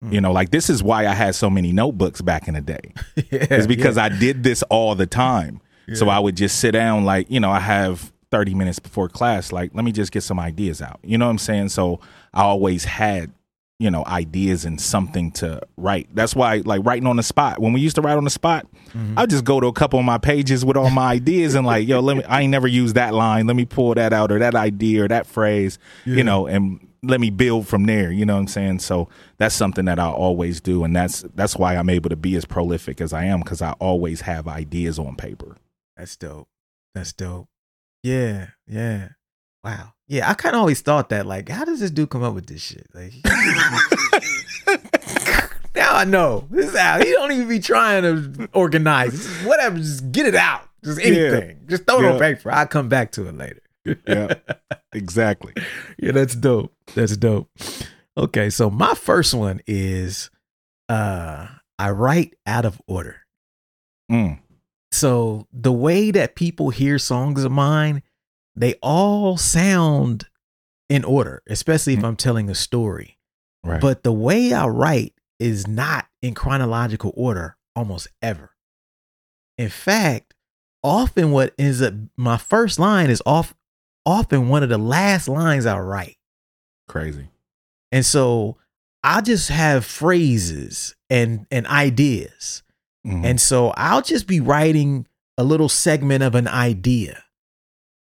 Mm. 0.03 0.15
You 0.15 0.21
know, 0.23 0.33
like 0.33 0.49
this 0.49 0.71
is 0.71 0.83
why 0.83 1.07
I 1.07 1.13
had 1.13 1.35
so 1.35 1.51
many 1.51 1.73
notebooks 1.75 2.23
back 2.23 2.49
in 2.49 2.55
the 2.55 2.63
day. 2.63 2.95
yeah, 3.17 3.47
it's 3.51 3.67
because 3.67 3.99
yeah. 3.99 4.05
I 4.05 4.09
did 4.09 4.43
this 4.43 4.63
all 4.71 4.95
the 4.95 5.05
time. 5.07 5.61
So 5.93 6.09
I 6.09 6.19
would 6.21 6.39
just 6.39 6.59
sit 6.59 6.71
down, 6.71 7.05
like, 7.05 7.31
you 7.31 7.39
know, 7.39 7.51
I 7.51 7.61
have 7.61 8.11
30 8.31 8.55
minutes 8.55 8.79
before 8.79 9.09
class, 9.09 9.53
like, 9.53 9.71
let 9.75 9.85
me 9.85 9.93
just 9.93 10.13
get 10.13 10.23
some 10.23 10.39
ideas 10.39 10.81
out. 10.81 11.01
You 11.03 11.19
know 11.19 11.27
what 11.27 11.33
I'm 11.33 11.39
saying? 11.39 11.71
So 11.71 12.01
I 12.33 12.43
always 12.43 12.85
had, 12.85 13.33
you 13.79 13.91
know, 13.91 14.05
ideas 14.07 14.65
and 14.65 14.81
something 14.81 15.33
to 15.33 15.61
write. 15.77 16.09
That's 16.15 16.35
why, 16.35 16.63
like, 16.65 16.85
writing 16.85 17.07
on 17.07 17.17
the 17.17 17.23
spot, 17.23 17.59
when 17.61 17.73
we 17.73 17.81
used 17.81 17.97
to 17.97 18.03
write 18.03 18.17
on 18.17 18.25
the 18.25 18.31
spot, 18.31 18.67
mm-hmm. 18.89 19.19
I'd 19.19 19.31
just 19.31 19.45
go 19.45 19.61
to 19.61 19.67
a 19.67 19.73
couple 19.73 19.99
of 19.99 20.05
my 20.05 20.19
pages 20.19 20.65
with 20.65 20.77
all 20.77 20.91
my 20.91 21.11
ideas 21.13 21.55
and, 21.55 21.67
like, 21.67 21.89
yo, 21.89 22.01
let 22.01 22.19
me, 22.19 22.25
I 22.25 22.43
ain't 22.43 22.51
never 22.51 22.69
used 22.69 22.95
that 22.95 23.15
line. 23.15 23.47
Let 23.47 23.57
me 23.57 23.65
pull 23.65 23.95
that 23.95 24.13
out 24.13 24.31
or 24.31 24.39
that 24.39 24.55
idea 24.55 25.05
or 25.05 25.09
that 25.09 25.27
phrase, 25.27 25.79
you 26.05 26.23
know, 26.23 26.47
and 26.47 26.87
let 27.03 27.21
me 27.21 27.31
build 27.31 27.67
from 27.67 27.85
there. 27.85 28.11
You 28.11 28.27
know 28.27 28.35
what 28.35 28.41
I'm 28.41 28.49
saying? 28.49 28.81
So 28.81 29.09
that's 29.39 29.55
something 29.55 29.87
that 29.87 29.99
I 29.99 30.09
always 30.09 30.61
do, 30.61 30.85
and 30.85 30.95
that's 30.95 31.23
that's 31.35 31.57
why 31.57 31.77
I'm 31.77 31.89
able 31.89 32.11
to 32.11 32.17
be 32.17 32.37
as 32.37 32.45
prolific 32.45 33.01
as 33.01 33.13
I 33.13 33.25
am 33.25 33.41
because 33.41 33.63
I 33.63 33.73
always 33.73 34.23
have 34.23 34.47
ideas 34.47 34.99
on 34.99 35.17
paper. 35.17 35.57
That's 35.97 36.17
dope. 36.17 36.49
That's 36.95 37.13
dope. 37.13 37.49
Yeah, 38.03 38.49
yeah. 38.67 39.11
Wow. 39.63 39.93
Yeah, 40.09 40.29
I 40.31 40.35
kind 40.35 40.55
of 40.55 40.61
always 40.61 40.81
thought 40.81 41.11
that. 41.11 41.27
Like, 41.27 41.49
how 41.49 41.65
does 41.65 41.81
this 41.81 41.91
dude 41.91 42.11
come 42.11 42.23
up 42.23 42.35
with 42.35 42.47
this 42.47 42.63
shit? 42.63 42.87
Like, 42.95 43.13
now 45.75 45.95
I 45.95 46.05
know 46.05 46.47
this 46.51 46.71
is 46.71 46.79
how 46.79 46.99
he 46.99 47.13
don't 47.13 47.31
even 47.33 47.49
be 47.49 47.61
trying 47.61 48.03
to 48.03 48.49
organize. 48.53 49.13
Just 49.13 49.47
whatever, 49.47 49.77
just 49.79 50.11
get 50.11 50.27
it 50.27 50.35
out. 50.35 50.69
Just 50.83 51.01
anything. 51.01 51.51
Yeah. 51.51 51.69
Just 51.69 51.87
throw 51.87 52.01
it 52.01 52.05
yeah. 52.05 52.13
on 52.13 52.19
paper. 52.19 52.51
I'll 52.51 52.67
come 52.67 52.89
back 52.89 53.13
to 53.13 53.29
it 53.29 53.37
later. 53.37 53.61
yeah, 54.07 54.35
exactly. 54.93 55.55
Yeah, 55.99 56.13
that's 56.13 56.35
dope. 56.35 56.73
That's 56.95 57.17
dope. 57.17 57.51
Okay, 58.17 58.49
so 58.49 58.71
my 58.71 58.95
first 58.95 59.35
one 59.35 59.61
is 59.67 60.31
uh 60.89 61.47
I 61.79 61.91
write 61.91 62.35
out 62.47 62.65
of 62.65 62.81
order. 62.87 63.21
Mm. 64.11 64.39
So 65.01 65.47
the 65.51 65.73
way 65.73 66.11
that 66.11 66.35
people 66.35 66.69
hear 66.69 66.99
songs 66.99 67.43
of 67.43 67.51
mine, 67.51 68.03
they 68.55 68.75
all 68.83 69.39
sound 69.39 70.29
in 70.91 71.05
order, 71.05 71.43
especially 71.49 71.95
if 71.95 72.01
mm. 72.01 72.05
I'm 72.05 72.17
telling 72.17 72.51
a 72.51 72.55
story. 72.55 73.19
Right. 73.65 73.81
But 73.81 74.03
the 74.03 74.13
way 74.13 74.53
I 74.53 74.67
write 74.67 75.15
is 75.39 75.67
not 75.67 76.07
in 76.21 76.35
chronological 76.35 77.15
order 77.17 77.57
almost 77.75 78.09
ever. 78.21 78.51
In 79.57 79.71
fact, 79.71 80.35
often 80.83 81.31
what 81.31 81.55
ends 81.59 81.81
up 81.81 81.95
my 82.19 82.37
first 82.37 82.79
line 82.79 83.09
is 83.09 83.23
off 83.25 83.55
often 84.05 84.51
one 84.51 84.63
of 84.63 84.69
the 84.69 84.77
last 84.77 85.29
lines 85.29 85.65
I 85.65 85.79
write. 85.79 86.19
Crazy. 86.89 87.31
And 87.91 88.05
so 88.05 88.59
I 89.03 89.23
just 89.23 89.49
have 89.49 89.87
phrases 89.87 90.95
and 91.09 91.47
and 91.51 91.67
ideas. 91.67 92.63
Mm-hmm. 93.07 93.25
And 93.25 93.41
so 93.41 93.73
I'll 93.77 94.03
just 94.03 94.27
be 94.27 94.41
writing 94.41 95.07
a 95.39 95.45
little 95.45 95.69
segment 95.69 96.23
of 96.23 96.35
an 96.35 96.49
idea. 96.49 97.23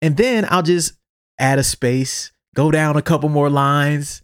And 0.01 0.17
then 0.17 0.47
I'll 0.49 0.63
just 0.63 0.95
add 1.39 1.59
a 1.59 1.65
space, 1.65 2.33
go 2.55 2.71
down 2.71 2.97
a 2.97 3.03
couple 3.03 3.29
more 3.29 3.51
lines, 3.51 4.23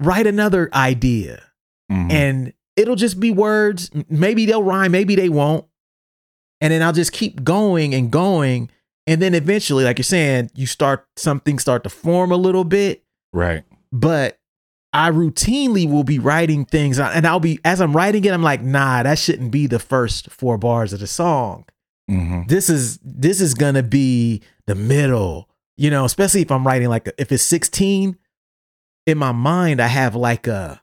write 0.00 0.26
another 0.26 0.68
idea. 0.72 1.42
Mm-hmm. 1.90 2.10
And 2.10 2.52
it'll 2.76 2.96
just 2.96 3.20
be 3.20 3.30
words. 3.30 3.90
Maybe 4.08 4.46
they'll 4.46 4.62
rhyme, 4.62 4.92
maybe 4.92 5.14
they 5.14 5.28
won't. 5.28 5.66
And 6.60 6.72
then 6.72 6.82
I'll 6.82 6.92
just 6.92 7.12
keep 7.12 7.44
going 7.44 7.94
and 7.94 8.10
going. 8.10 8.70
And 9.06 9.22
then 9.22 9.34
eventually, 9.34 9.84
like 9.84 9.98
you're 9.98 10.04
saying, 10.04 10.50
you 10.54 10.66
start 10.66 11.06
something 11.16 11.58
start 11.58 11.84
to 11.84 11.90
form 11.90 12.32
a 12.32 12.36
little 12.36 12.64
bit. 12.64 13.04
Right. 13.32 13.64
But 13.92 14.37
I 14.92 15.10
routinely 15.10 15.90
will 15.90 16.04
be 16.04 16.18
writing 16.18 16.64
things 16.64 16.98
and 16.98 17.26
I'll 17.26 17.40
be 17.40 17.60
as 17.64 17.80
I'm 17.80 17.94
writing 17.94 18.24
it, 18.24 18.32
I'm 18.32 18.42
like, 18.42 18.62
nah, 18.62 19.02
that 19.02 19.18
shouldn't 19.18 19.50
be 19.50 19.66
the 19.66 19.78
first 19.78 20.30
four 20.30 20.56
bars 20.56 20.92
of 20.92 21.00
the 21.00 21.06
song. 21.06 21.66
Mm-hmm. 22.10 22.46
This 22.46 22.70
is 22.70 22.98
this 23.02 23.40
is 23.40 23.54
gonna 23.54 23.82
be 23.82 24.42
the 24.66 24.74
middle, 24.74 25.48
you 25.76 25.90
know, 25.90 26.04
especially 26.04 26.40
if 26.40 26.50
I'm 26.50 26.66
writing 26.66 26.88
like 26.88 27.10
if 27.18 27.30
it's 27.30 27.42
16, 27.42 28.16
in 29.06 29.18
my 29.18 29.32
mind, 29.32 29.80
I 29.80 29.88
have 29.88 30.14
like 30.14 30.46
a 30.46 30.82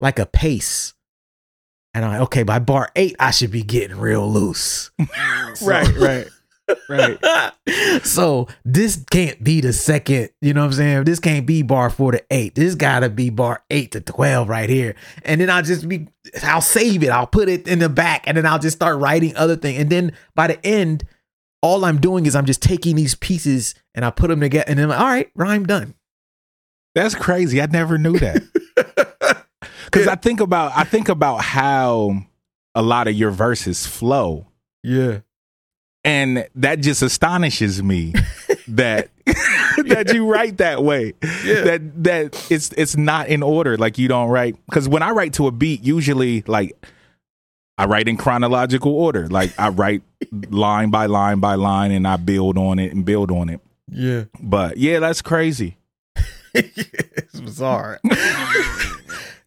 like 0.00 0.18
a 0.18 0.26
pace. 0.26 0.94
And 1.96 2.04
I'm 2.04 2.10
like, 2.10 2.20
okay, 2.22 2.42
by 2.42 2.58
bar 2.58 2.90
eight, 2.96 3.14
I 3.20 3.30
should 3.30 3.52
be 3.52 3.62
getting 3.62 3.98
real 3.98 4.28
loose. 4.28 4.90
so, 5.54 5.66
right, 5.66 5.96
right 5.96 6.28
right. 6.88 7.18
so 8.02 8.48
this 8.64 9.02
can't 9.10 9.42
be 9.42 9.60
the 9.60 9.72
second, 9.72 10.30
you 10.40 10.54
know 10.54 10.62
what 10.62 10.66
I'm 10.68 10.72
saying? 10.72 11.04
This 11.04 11.20
can't 11.20 11.46
be 11.46 11.62
bar 11.62 11.90
four 11.90 12.12
to 12.12 12.24
eight. 12.30 12.54
This 12.54 12.74
gotta 12.74 13.08
be 13.08 13.30
bar 13.30 13.64
eight 13.70 13.92
to 13.92 14.00
12 14.00 14.48
right 14.48 14.68
here. 14.68 14.94
And 15.24 15.40
then 15.40 15.50
I'll 15.50 15.62
just 15.62 15.88
be, 15.88 16.08
I'll 16.42 16.60
save 16.60 17.02
it. 17.02 17.10
I'll 17.10 17.26
put 17.26 17.48
it 17.48 17.68
in 17.68 17.78
the 17.78 17.88
back 17.88 18.24
and 18.26 18.36
then 18.36 18.46
I'll 18.46 18.58
just 18.58 18.76
start 18.76 18.98
writing 18.98 19.36
other 19.36 19.56
things. 19.56 19.80
And 19.80 19.90
then 19.90 20.12
by 20.34 20.48
the 20.48 20.66
end, 20.66 21.04
all 21.62 21.84
I'm 21.84 22.00
doing 22.00 22.26
is 22.26 22.36
I'm 22.36 22.46
just 22.46 22.62
taking 22.62 22.96
these 22.96 23.14
pieces 23.14 23.74
and 23.94 24.04
I 24.04 24.10
put 24.10 24.28
them 24.28 24.40
together 24.40 24.66
and 24.68 24.78
then 24.78 24.88
like, 24.88 25.00
all 25.00 25.06
right, 25.06 25.30
rhyme 25.34 25.64
done. 25.64 25.94
That's 26.94 27.14
crazy. 27.14 27.60
I 27.60 27.66
never 27.66 27.98
knew 27.98 28.18
that. 28.18 28.42
Cause 29.90 30.06
yeah. 30.06 30.12
I 30.12 30.16
think 30.16 30.40
about, 30.40 30.72
I 30.74 30.84
think 30.84 31.08
about 31.08 31.40
how 31.40 32.16
a 32.74 32.82
lot 32.82 33.08
of 33.08 33.14
your 33.14 33.30
verses 33.30 33.86
flow. 33.86 34.48
Yeah 34.82 35.20
and 36.04 36.46
that 36.54 36.80
just 36.80 37.02
astonishes 37.02 37.82
me 37.82 38.12
that 38.68 39.08
that 39.86 40.12
you 40.14 40.30
write 40.30 40.58
that 40.58 40.82
way. 40.82 41.14
Yeah. 41.44 41.62
that 41.62 42.04
that 42.04 42.46
it's 42.50 42.72
it's 42.72 42.96
not 42.96 43.28
in 43.28 43.42
order. 43.42 43.76
Like 43.76 43.98
you 43.98 44.08
don't 44.08 44.28
write 44.28 44.56
because 44.66 44.88
when 44.88 45.02
i 45.02 45.10
write 45.10 45.32
to 45.34 45.46
a 45.46 45.50
beat 45.50 45.82
usually 45.82 46.42
like 46.46 46.76
i 47.78 47.86
write 47.86 48.08
in 48.08 48.16
chronological 48.16 48.92
order. 48.94 49.28
Like 49.28 49.58
i 49.58 49.68
write 49.70 50.02
line 50.50 50.90
by 50.90 51.06
line 51.06 51.40
by 51.40 51.54
line 51.54 51.90
and 51.90 52.06
i 52.06 52.16
build 52.16 52.58
on 52.58 52.78
it 52.78 52.92
and 52.92 53.04
build 53.04 53.30
on 53.30 53.48
it. 53.48 53.60
Yeah. 53.88 54.24
But 54.40 54.76
yeah 54.76 54.98
that's 55.00 55.22
crazy. 55.22 55.76
It's 56.56 57.40
bizarre 57.40 57.98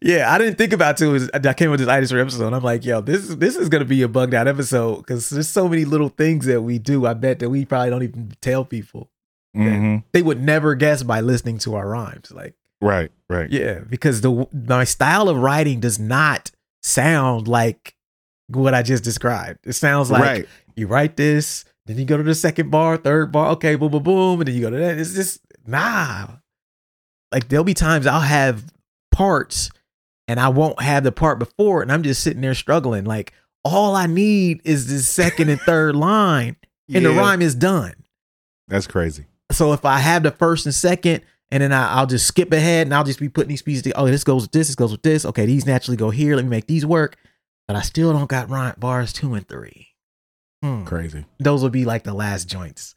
yeah, 0.00 0.32
I 0.32 0.38
didn't 0.38 0.56
think 0.58 0.72
about 0.72 1.00
it. 1.00 1.46
I 1.46 1.54
came 1.54 1.70
with 1.70 1.80
this 1.80 1.88
itis 1.88 2.12
episode. 2.12 2.46
And 2.46 2.56
I'm 2.56 2.62
like, 2.62 2.84
yo, 2.84 3.00
this 3.00 3.28
is 3.28 3.36
this 3.38 3.56
is 3.56 3.68
gonna 3.68 3.84
be 3.84 4.02
a 4.02 4.08
bugged 4.08 4.34
out 4.34 4.46
episode 4.46 4.98
because 4.98 5.28
there's 5.30 5.48
so 5.48 5.68
many 5.68 5.84
little 5.84 6.08
things 6.08 6.46
that 6.46 6.62
we 6.62 6.78
do. 6.78 7.06
I 7.06 7.14
bet 7.14 7.40
that 7.40 7.50
we 7.50 7.64
probably 7.64 7.90
don't 7.90 8.02
even 8.04 8.32
tell 8.40 8.64
people. 8.64 9.10
Mm-hmm. 9.56 10.06
They 10.12 10.22
would 10.22 10.42
never 10.42 10.74
guess 10.74 11.02
by 11.02 11.20
listening 11.20 11.58
to 11.58 11.74
our 11.74 11.88
rhymes. 11.88 12.30
Like, 12.30 12.54
right, 12.80 13.10
right, 13.28 13.50
yeah, 13.50 13.80
because 13.80 14.20
the 14.20 14.46
my 14.52 14.84
style 14.84 15.28
of 15.28 15.36
writing 15.36 15.80
does 15.80 15.98
not 15.98 16.52
sound 16.82 17.48
like 17.48 17.96
what 18.46 18.74
I 18.74 18.82
just 18.82 19.02
described. 19.02 19.66
It 19.66 19.72
sounds 19.72 20.12
like 20.12 20.22
right. 20.22 20.48
you 20.76 20.86
write 20.86 21.16
this, 21.16 21.64
then 21.86 21.98
you 21.98 22.04
go 22.04 22.16
to 22.16 22.22
the 22.22 22.36
second 22.36 22.70
bar, 22.70 22.98
third 22.98 23.32
bar, 23.32 23.50
okay, 23.52 23.74
boom, 23.74 23.90
boom, 23.90 24.02
boom, 24.04 24.40
and 24.40 24.46
then 24.46 24.54
you 24.54 24.60
go 24.60 24.70
to 24.70 24.76
that. 24.76 24.98
It's 24.98 25.14
just 25.14 25.40
nah. 25.66 26.28
Like 27.32 27.48
there'll 27.48 27.64
be 27.64 27.74
times 27.74 28.06
I'll 28.06 28.20
have 28.20 28.72
parts 29.10 29.70
and 30.28 30.38
I 30.38 30.50
won't 30.50 30.80
have 30.80 31.02
the 31.02 31.10
part 31.10 31.40
before 31.40 31.82
and 31.82 31.90
I'm 31.90 32.04
just 32.04 32.22
sitting 32.22 32.42
there 32.42 32.54
struggling. 32.54 33.04
Like 33.04 33.32
all 33.64 33.96
I 33.96 34.06
need 34.06 34.60
is 34.64 34.86
the 34.86 34.98
second 35.00 35.48
and 35.48 35.60
third 35.60 35.96
line 35.96 36.56
and 36.92 37.02
yeah. 37.02 37.10
the 37.10 37.16
rhyme 37.16 37.42
is 37.42 37.54
done. 37.54 37.94
That's 38.68 38.86
crazy. 38.86 39.26
So 39.50 39.72
if 39.72 39.84
I 39.84 39.98
have 39.98 40.22
the 40.22 40.30
first 40.30 40.66
and 40.66 40.74
second 40.74 41.22
and 41.50 41.62
then 41.62 41.72
I, 41.72 42.00
will 42.00 42.06
just 42.06 42.26
skip 42.26 42.52
ahead 42.52 42.86
and 42.86 42.94
I'll 42.94 43.04
just 43.04 43.18
be 43.18 43.30
putting 43.30 43.48
these 43.48 43.62
pieces. 43.62 43.82
Together. 43.82 44.02
Oh, 44.02 44.06
this 44.06 44.22
goes 44.24 44.42
with 44.42 44.52
this. 44.52 44.68
This 44.68 44.76
goes 44.76 44.92
with 44.92 45.02
this. 45.02 45.24
Okay, 45.24 45.46
these 45.46 45.66
naturally 45.66 45.96
go 45.96 46.10
here. 46.10 46.36
Let 46.36 46.44
me 46.44 46.50
make 46.50 46.66
these 46.66 46.84
work. 46.84 47.16
But 47.66 47.76
I 47.76 47.80
still 47.80 48.12
don't 48.12 48.28
got 48.28 48.50
rhyme 48.50 48.74
bars 48.78 49.12
two 49.12 49.34
and 49.34 49.48
three. 49.48 49.88
Hmm. 50.62 50.84
Crazy. 50.84 51.24
Those 51.38 51.62
would 51.62 51.72
be 51.72 51.84
like 51.84 52.04
the 52.04 52.14
last 52.14 52.48
joints, 52.48 52.94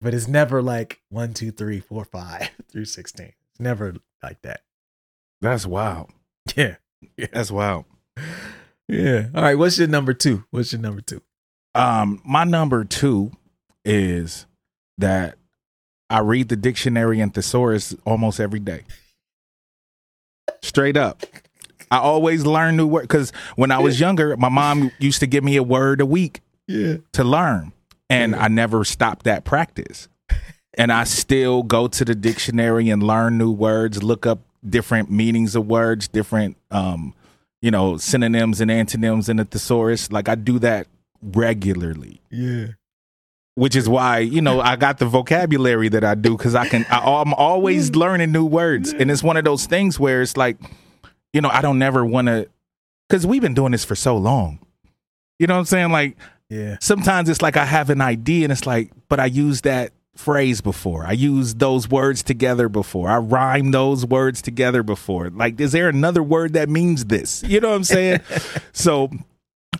but 0.00 0.14
it's 0.14 0.28
never 0.28 0.62
like 0.62 1.00
one, 1.10 1.34
two, 1.34 1.50
three, 1.50 1.80
four, 1.80 2.04
five 2.04 2.50
through 2.72 2.86
sixteen. 2.86 3.32
It's 3.50 3.60
never 3.60 3.94
like 4.22 4.42
that. 4.42 4.62
That's 5.40 5.66
wild. 5.66 6.10
Yeah. 6.56 6.76
yeah. 7.16 7.26
That's 7.32 7.50
wild. 7.50 7.84
Yeah. 8.88 9.28
All 9.34 9.42
right. 9.42 9.56
What's 9.56 9.78
your 9.78 9.88
number 9.88 10.12
two? 10.12 10.44
What's 10.50 10.72
your 10.72 10.80
number 10.80 11.00
two? 11.00 11.22
Um, 11.74 12.20
my 12.24 12.44
number 12.44 12.84
two 12.84 13.32
is 13.84 14.46
that 14.98 15.36
I 16.10 16.18
read 16.20 16.48
the 16.48 16.56
dictionary 16.56 17.20
and 17.20 17.32
thesaurus 17.32 17.94
almost 18.04 18.38
every 18.38 18.60
day. 18.60 18.82
Straight 20.62 20.96
up. 20.96 21.22
I 21.90 21.98
always 21.98 22.44
learn 22.44 22.76
new 22.76 22.86
words 22.86 23.06
because 23.06 23.32
when 23.56 23.70
I 23.70 23.78
was 23.78 24.00
younger, 24.00 24.36
my 24.36 24.48
mom 24.48 24.90
used 24.98 25.20
to 25.20 25.26
give 25.26 25.44
me 25.44 25.56
a 25.56 25.62
word 25.62 26.00
a 26.00 26.06
week 26.06 26.40
yeah. 26.66 26.96
to 27.12 27.24
learn. 27.24 27.72
And 28.10 28.32
yeah. 28.32 28.44
I 28.44 28.48
never 28.48 28.84
stopped 28.84 29.24
that 29.24 29.44
practice. 29.44 30.08
And 30.78 30.90
I 30.90 31.04
still 31.04 31.62
go 31.62 31.88
to 31.88 32.04
the 32.04 32.14
dictionary 32.14 32.88
and 32.88 33.02
learn 33.02 33.36
new 33.36 33.50
words, 33.50 34.02
look 34.02 34.26
up 34.26 34.40
different 34.68 35.10
meanings 35.10 35.54
of 35.56 35.66
words, 35.66 36.08
different 36.08 36.56
um, 36.70 37.14
you 37.60 37.70
know, 37.70 37.96
synonyms 37.96 38.60
and 38.60 38.70
antonyms 38.70 39.28
in 39.28 39.36
the 39.36 39.44
thesaurus. 39.44 40.10
Like 40.10 40.28
I 40.28 40.34
do 40.34 40.58
that 40.60 40.86
regularly. 41.22 42.20
Yeah. 42.30 42.68
Which 43.54 43.76
is 43.76 43.86
why 43.88 44.18
you 44.20 44.40
know 44.40 44.60
I 44.62 44.76
got 44.76 44.98
the 44.98 45.04
vocabulary 45.04 45.90
that 45.90 46.04
I 46.04 46.14
do 46.14 46.36
because 46.38 46.54
I 46.54 46.66
can. 46.68 46.86
I, 46.90 46.98
I'm 47.00 47.34
always 47.34 47.94
learning 47.94 48.32
new 48.32 48.46
words, 48.46 48.94
and 48.94 49.10
it's 49.10 49.22
one 49.22 49.36
of 49.36 49.44
those 49.44 49.66
things 49.66 50.00
where 50.00 50.22
it's 50.22 50.38
like, 50.38 50.56
you 51.34 51.42
know, 51.42 51.50
I 51.50 51.60
don't 51.60 51.78
never 51.78 52.02
want 52.04 52.28
to 52.28 52.48
because 53.08 53.26
we've 53.26 53.42
been 53.42 53.52
doing 53.52 53.72
this 53.72 53.84
for 53.84 53.94
so 53.94 54.16
long. 54.16 54.58
You 55.38 55.46
know 55.48 55.54
what 55.54 55.60
I'm 55.60 55.64
saying? 55.66 55.90
Like, 55.92 56.16
Yeah. 56.48 56.78
sometimes 56.80 57.28
it's 57.28 57.42
like 57.42 57.58
I 57.58 57.66
have 57.66 57.90
an 57.90 58.00
idea 58.00 58.44
and 58.46 58.52
it's 58.52 58.64
like, 58.66 58.90
but 59.10 59.20
I 59.20 59.26
use 59.26 59.60
that 59.62 59.92
phrase 60.16 60.60
before. 60.60 61.06
I 61.06 61.12
used 61.12 61.58
those 61.58 61.88
words 61.88 62.22
together 62.22 62.68
before. 62.68 63.08
I 63.08 63.16
rhymed 63.18 63.72
those 63.74 64.04
words 64.04 64.42
together 64.42 64.82
before. 64.82 65.30
Like, 65.30 65.60
is 65.60 65.72
there 65.72 65.88
another 65.88 66.22
word 66.22 66.52
that 66.52 66.68
means 66.68 67.06
this? 67.06 67.42
You 67.46 67.60
know 67.60 67.70
what 67.70 67.76
I'm 67.76 67.84
saying? 67.84 68.20
so 68.72 69.10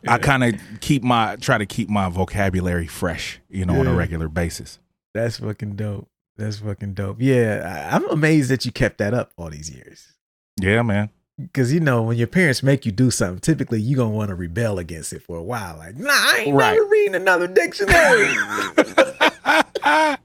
I 0.09 0.19
kind 0.19 0.43
of 0.45 0.55
keep 0.81 1.03
my 1.03 1.37
try 1.37 1.59
to 1.59 1.67
keep 1.67 1.89
my 1.89 2.09
vocabulary 2.09 2.87
fresh, 2.87 3.41
you 3.49 3.65
know, 3.65 3.79
on 3.81 3.87
a 3.87 3.95
regular 3.95 4.29
basis. 4.29 4.79
That's 5.15 5.39
fucking 5.39 5.77
dope. 5.77 6.09
That's 6.39 6.59
fucking 6.59 6.95
dope. 6.95 7.19
Yeah, 7.21 7.89
I, 7.93 7.95
I'm 7.97 8.09
amazed 8.09 8.51
that 8.51 8.65
you 8.65 8.73
kept 8.73 8.99
that 8.99 9.13
up 9.13 9.33
all 9.37 9.51
these 9.51 9.71
years. 9.71 10.09
Yeah, 10.59 10.81
man. 10.83 11.11
Because 11.39 11.73
you 11.73 11.81
know, 11.81 12.03
when 12.03 12.17
your 12.17 12.27
parents 12.27 12.63
make 12.63 12.87
you 12.87 12.93
do 12.93 13.11
something, 13.11 13.41
typically 13.41 13.81
you 13.81 13.97
gonna 13.97 14.11
want 14.11 14.31
to 14.31 14.35
rebel 14.35 14.79
against 14.79 15.13
it 15.13 15.23
for 15.23 15.37
a 15.37 15.43
while. 15.43 15.77
Like, 15.77 15.97
nah, 15.97 16.11
I 16.11 16.45
ain't 16.47 16.57
Right. 16.57 16.73
never 16.75 16.87
reading 16.89 17.15
another 17.15 17.47
dictionary. 17.49 18.29
I 19.85 20.17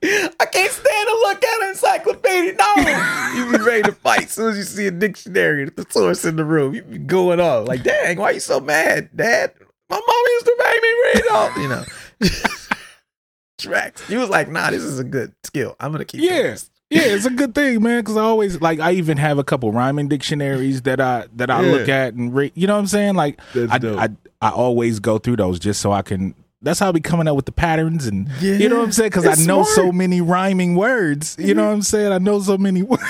can't 0.51 0.71
stand 0.71 1.07
to 1.07 1.13
look 1.27 1.43
at 1.43 1.61
an 1.63 1.69
encyclopedia. 1.69 2.53
No, 2.53 3.35
you 3.35 3.57
be 3.57 3.63
ready 3.63 3.83
to 3.83 3.91
fight 3.91 4.23
as 4.25 4.31
soon 4.31 4.49
as 4.51 4.57
you 4.57 4.63
see 4.63 4.87
a 4.87 4.91
dictionary, 4.91 5.65
the 5.65 5.85
source 5.89 6.25
in 6.25 6.35
the 6.35 6.45
room. 6.45 6.73
You 6.75 6.83
be 6.83 6.97
going 6.97 7.39
off 7.39 7.67
like, 7.67 7.83
dang, 7.83 8.17
why 8.17 8.31
you 8.31 8.39
so 8.39 8.59
mad, 8.59 9.09
Dad? 9.15 9.53
My 9.89 9.95
mom 9.95 10.23
used 10.27 10.45
to 10.45 10.55
make 10.59 10.81
me 10.81 10.89
read 11.05 11.23
all, 11.31 11.61
you 11.61 11.67
know. 11.69 11.85
Tracks. 13.57 14.07
You 14.09 14.19
was 14.19 14.29
like, 14.29 14.49
nah, 14.49 14.69
this 14.69 14.83
is 14.83 14.99
a 14.99 15.03
good 15.03 15.33
skill. 15.43 15.75
I'm 15.79 15.91
gonna 15.91 16.05
keep. 16.05 16.21
Yeah. 16.21 16.43
this. 16.43 16.69
Yeah, 16.89 17.01
it's 17.01 17.25
a 17.25 17.29
good 17.31 17.53
thing, 17.55 17.81
man. 17.81 17.99
Because 18.01 18.15
I 18.15 18.21
always 18.21 18.61
like 18.61 18.79
I 18.79 18.91
even 18.93 19.17
have 19.17 19.39
a 19.39 19.43
couple 19.43 19.71
rhyming 19.71 20.07
dictionaries 20.07 20.83
that 20.83 21.01
I 21.01 21.25
that 21.35 21.49
I 21.49 21.63
Yeah. 21.65 21.71
look 21.71 21.89
at 21.89 22.13
and 22.13 22.33
read. 22.33 22.51
You 22.55 22.67
know 22.67 22.75
what 22.75 22.81
I'm 22.81 22.87
saying? 22.87 23.15
Like 23.15 23.39
I. 23.55 23.79
I 23.83 24.09
I 24.39 24.51
always 24.51 24.99
go 24.99 25.17
through 25.17 25.37
those 25.37 25.57
just 25.59 25.81
so 25.81 25.91
I 25.91 26.03
can. 26.03 26.35
That's 26.61 26.79
how 26.79 26.89
I 26.89 26.91
be 26.91 26.99
coming 27.01 27.27
up 27.27 27.35
with 27.35 27.45
the 27.45 27.51
patterns 27.51 28.07
and 28.07 28.29
you 28.41 28.67
know 28.69 28.77
what 28.79 28.85
I'm 28.85 28.91
saying? 28.91 29.09
Because 29.11 29.25
I 29.27 29.43
know 29.45 29.63
so 29.63 29.73
smart. 29.73 29.87
Mm-hmm. 29.89 29.97
many 29.97 30.21
rhyming 30.21 30.75
words. 30.75 31.35
You 31.39 31.53
know 31.53 31.65
what 31.67 31.73
I'm 31.73 31.81
saying? 31.83 32.11
I 32.11 32.17
know 32.17 32.39
so 32.39 32.57
many 32.57 32.81
words. 32.83 33.03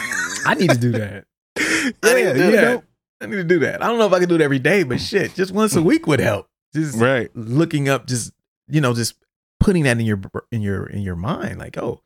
I 0.46 0.54
need 0.56 0.70
to 0.72 0.78
do 0.78 0.92
that. 0.94 1.26
I 1.58 2.14
need 2.14 2.24
to 2.24 2.34
do 2.34 2.52
that. 2.52 2.62
know? 2.62 2.84
I 3.22 3.26
need 3.26 3.36
to 3.38 3.44
do 3.44 3.60
that. 3.60 3.82
I 3.82 3.88
don't 3.88 3.98
know 4.00 4.06
if 4.06 4.14
I 4.14 4.20
can 4.20 4.30
do 4.30 4.36
it 4.36 4.42
every 4.42 4.60
day, 4.60 4.84
but 4.84 5.00
shit, 5.00 5.34
just 5.34 5.52
once 5.54 5.76
a 5.76 5.82
week 5.82 6.08
would 6.08 6.20
help. 6.20 6.48
Just 6.76 6.98
Right. 7.00 7.30
looking 7.36 7.88
up, 7.90 8.06
just 8.08 8.32
you 8.68 8.82
know, 8.82 8.94
just 8.94 9.16
putting 9.60 9.84
that 9.84 9.98
in 10.00 10.06
your 10.06 10.20
in 10.52 10.62
your 10.62 10.86
in 10.86 11.02
your 11.02 11.16
mind, 11.16 11.58
like, 11.58 11.78
oh, 11.78 12.02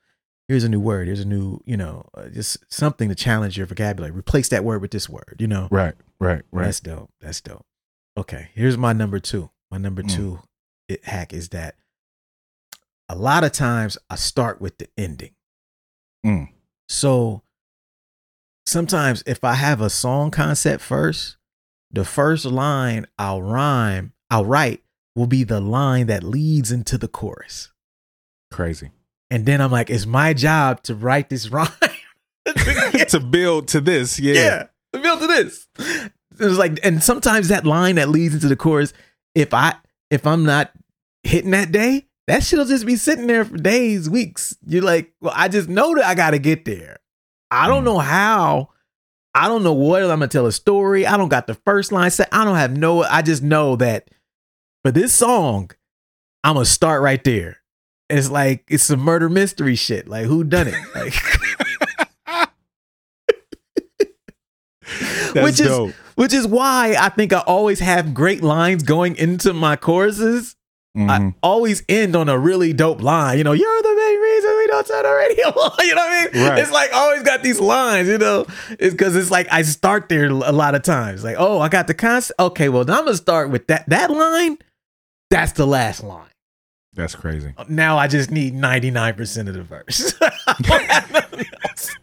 here's 0.47 0.63
a 0.63 0.69
new 0.69 0.79
word, 0.79 1.07
here's 1.07 1.19
a 1.21 1.25
new, 1.27 1.59
you 1.65 1.75
know, 1.75 2.05
uh, 2.15 2.27
just 2.29 2.59
something 2.71 3.09
to 3.09 3.15
challenge 3.15 3.57
your 3.57 3.65
vocabulary. 3.65 4.11
Replace 4.11 4.47
that 4.49 4.63
word 4.63 4.81
with 4.81 4.91
this 4.91 5.09
word, 5.09 5.37
you 5.39 5.47
know. 5.47 5.67
Right. 5.71 5.95
Right. 6.19 6.43
Right. 6.51 6.65
That's 6.65 6.79
dope. 6.79 7.09
That's 7.19 7.41
dope. 7.41 7.65
Okay, 8.15 8.49
here's 8.53 8.77
my 8.77 8.93
number 8.93 9.19
two. 9.19 9.49
My 9.71 9.77
number 9.79 10.03
Mm. 10.03 10.15
two 10.15 10.39
it, 10.87 11.03
hack 11.05 11.33
is 11.33 11.49
that 11.49 11.75
a 13.09 13.15
lot 13.15 13.43
of 13.43 13.51
times 13.51 13.97
I 14.09 14.15
start 14.15 14.61
with 14.61 14.77
the 14.77 14.87
ending. 14.97 15.31
Mm. 16.25 16.49
So 16.87 17.41
sometimes 18.65 19.23
if 19.25 19.43
I 19.43 19.53
have 19.55 19.81
a 19.81 19.89
song 19.89 20.31
concept 20.31 20.81
first, 20.81 21.37
the 21.91 22.05
first 22.05 22.45
line 22.45 23.05
I'll 23.19 23.41
rhyme, 23.41 24.13
I'll 24.29 24.45
write 24.45 24.81
will 25.15 25.27
be 25.27 25.43
the 25.43 25.59
line 25.59 26.07
that 26.07 26.23
leads 26.23 26.71
into 26.71 26.97
the 26.97 27.09
chorus. 27.09 27.73
Crazy. 28.49 28.91
And 29.29 29.45
then 29.45 29.61
I'm 29.61 29.71
like, 29.71 29.89
it's 29.89 30.05
my 30.05 30.33
job 30.33 30.83
to 30.83 30.95
write 30.95 31.29
this 31.29 31.49
rhyme. 31.51 31.69
to 32.45 33.19
build 33.19 33.67
to 33.69 33.81
this, 33.81 34.19
yeah. 34.19 34.33
yeah, 34.33 34.67
to 34.93 34.99
build 34.99 35.19
to 35.19 35.27
this. 35.27 35.67
It 35.77 36.45
was 36.45 36.57
like, 36.57 36.79
and 36.83 37.03
sometimes 37.03 37.49
that 37.49 37.65
line 37.65 37.95
that 37.95 38.09
leads 38.09 38.33
into 38.33 38.47
the 38.47 38.55
chorus, 38.55 38.93
if 39.35 39.53
I 39.53 39.75
if 40.11 40.27
I'm 40.27 40.43
not 40.45 40.71
hitting 41.23 41.49
that 41.51 41.71
day, 41.71 42.05
that 42.27 42.43
shit'll 42.43 42.65
just 42.65 42.85
be 42.85 42.95
sitting 42.95 43.25
there 43.27 43.43
for 43.45 43.57
days, 43.57 44.07
weeks. 44.09 44.55
You're 44.65 44.83
like, 44.83 45.11
well, 45.21 45.33
I 45.35 45.47
just 45.47 45.67
know 45.69 45.95
that 45.95 46.05
I 46.05 46.13
gotta 46.13 46.37
get 46.37 46.65
there. 46.65 46.97
I 47.49 47.67
don't 47.67 47.81
Mm. 47.81 47.85
know 47.85 47.97
how. 47.99 48.69
I 49.33 49.47
don't 49.47 49.63
know 49.63 49.73
what 49.73 50.03
I'm 50.03 50.09
gonna 50.09 50.27
tell 50.27 50.45
a 50.45 50.51
story. 50.51 51.07
I 51.07 51.17
don't 51.17 51.29
got 51.29 51.47
the 51.47 51.53
first 51.55 51.91
line 51.91 52.11
set. 52.11 52.29
I 52.31 52.43
don't 52.45 52.57
have 52.57 52.75
no. 52.77 53.03
I 53.03 53.21
just 53.23 53.41
know 53.41 53.75
that 53.77 54.09
for 54.83 54.91
this 54.91 55.13
song, 55.13 55.71
I'm 56.43 56.53
gonna 56.55 56.65
start 56.65 57.01
right 57.01 57.23
there. 57.23 57.57
It's 58.09 58.29
like 58.29 58.65
it's 58.67 58.83
some 58.83 58.99
murder 58.99 59.29
mystery 59.29 59.75
shit. 59.75 60.07
Like 60.07 60.25
who 60.25 60.43
done 60.43 60.67
it? 60.67 60.75
Like 60.93 61.13
which 65.35 65.59
is 65.59 65.67
dope. 65.67 65.93
Which 66.15 66.33
is 66.33 66.47
why 66.47 66.95
I 66.99 67.09
think 67.09 67.33
I 67.33 67.39
always 67.39 67.79
have 67.79 68.13
great 68.13 68.43
lines 68.43 68.83
going 68.83 69.15
into 69.15 69.53
my 69.53 69.75
choruses. 69.75 70.55
I 70.93 70.99
Mhm. 71.19 71.35
always 71.41 71.83
end 71.87 72.17
on 72.17 72.27
a 72.27 72.37
really 72.37 72.73
dope 72.73 73.01
line. 73.01 73.37
You 73.37 73.45
know, 73.45 73.53
you're 73.53 73.81
the 73.81 73.95
main 73.95 74.19
reason 74.21 74.57
we 74.57 74.67
don't 74.67 74.85
turn 74.87 75.03
the 75.03 75.09
radio 75.09 75.47
on. 75.47 75.71
You 75.87 75.95
know 75.95 76.01
what 76.01 76.11
I 76.11 76.33
mean? 76.37 76.47
Right. 76.49 76.59
It's 76.59 76.71
like 76.71 76.91
I 76.93 76.97
always 76.97 77.23
got 77.23 77.43
these 77.43 77.61
lines. 77.61 78.09
You 78.09 78.17
know, 78.17 78.45
it's 78.71 78.93
because 78.93 79.15
it's 79.15 79.31
like 79.31 79.47
I 79.51 79.61
start 79.61 80.09
there 80.09 80.25
a 80.25 80.51
lot 80.51 80.75
of 80.75 80.83
times. 80.83 81.23
Like, 81.23 81.37
oh, 81.39 81.59
I 81.61 81.69
got 81.69 81.87
the 81.87 81.93
concept. 81.93 82.37
Okay, 82.41 82.67
well, 82.67 82.83
then 82.83 82.97
I'm 82.97 83.05
gonna 83.05 83.15
start 83.15 83.49
with 83.49 83.67
that. 83.67 83.87
That 83.87 84.11
line. 84.11 84.57
That's 85.29 85.53
the 85.53 85.65
last 85.65 86.03
line. 86.03 86.27
That's 86.93 87.15
crazy. 87.15 87.53
Now 87.69 87.97
I 87.97 88.07
just 88.09 88.29
need 88.29 88.53
99% 88.53 89.47
of 89.47 89.53
the 89.53 89.63
verse. 89.63 90.13
I 90.21 90.55
don't 90.61 90.83
have 90.91 91.11
nothing 91.13 91.45
else. 91.63 91.95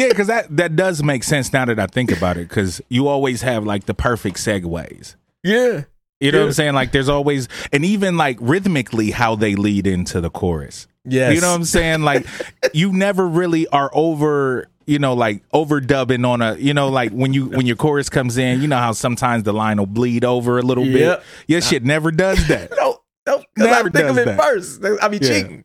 Yeah, 0.00 0.08
because 0.08 0.26
that 0.28 0.56
that 0.56 0.76
does 0.76 1.02
make 1.02 1.24
sense 1.24 1.52
now 1.52 1.64
that 1.66 1.78
I 1.78 1.86
think 1.86 2.10
about 2.12 2.36
it. 2.36 2.48
Because 2.48 2.80
you 2.88 3.08
always 3.08 3.42
have 3.42 3.64
like 3.64 3.84
the 3.86 3.94
perfect 3.94 4.36
segues. 4.38 5.16
yeah. 5.42 5.82
You 6.22 6.32
know 6.32 6.40
what 6.40 6.46
I'm 6.48 6.52
saying? 6.52 6.74
Like 6.74 6.92
there's 6.92 7.08
always, 7.08 7.48
and 7.72 7.82
even 7.82 8.18
like 8.18 8.36
rhythmically, 8.42 9.10
how 9.10 9.36
they 9.36 9.54
lead 9.54 9.86
into 9.86 10.20
the 10.20 10.28
chorus. 10.28 10.86
Yes. 11.06 11.34
You 11.34 11.40
know 11.40 11.48
what 11.48 11.56
I'm 11.56 11.64
saying? 11.64 12.02
Like 12.02 12.26
you 12.74 12.92
never 12.92 13.26
really 13.26 13.66
are 13.68 13.90
over, 13.94 14.66
you 14.86 14.98
know, 14.98 15.14
like 15.14 15.42
overdubbing 15.50 16.26
on 16.28 16.42
a, 16.42 16.56
you 16.56 16.74
know, 16.74 16.90
like 16.90 17.12
when 17.12 17.32
you 17.32 17.46
when 17.46 17.64
your 17.64 17.76
chorus 17.76 18.10
comes 18.10 18.36
in, 18.36 18.60
you 18.60 18.68
know 18.68 18.76
how 18.76 18.92
sometimes 18.92 19.44
the 19.44 19.54
line 19.54 19.78
will 19.78 19.86
bleed 19.86 20.22
over 20.24 20.58
a 20.58 20.62
little 20.62 20.84
Yep. 20.86 21.20
bit. 21.20 21.26
Your 21.48 21.60
shit 21.62 21.84
never 21.84 22.10
does 22.10 22.46
that. 22.48 22.70
No, 23.26 23.36
no, 23.36 23.44
because 23.54 23.68
I 23.70 23.76
Never 23.76 23.90
think 23.90 24.08
of 24.08 24.16
does 24.16 24.18
it 24.18 24.24
that. 24.26 24.40
first. 24.40 24.84
I 25.02 25.08
be 25.08 25.18
Yeah. 25.22 25.28
cheating. 25.28 25.64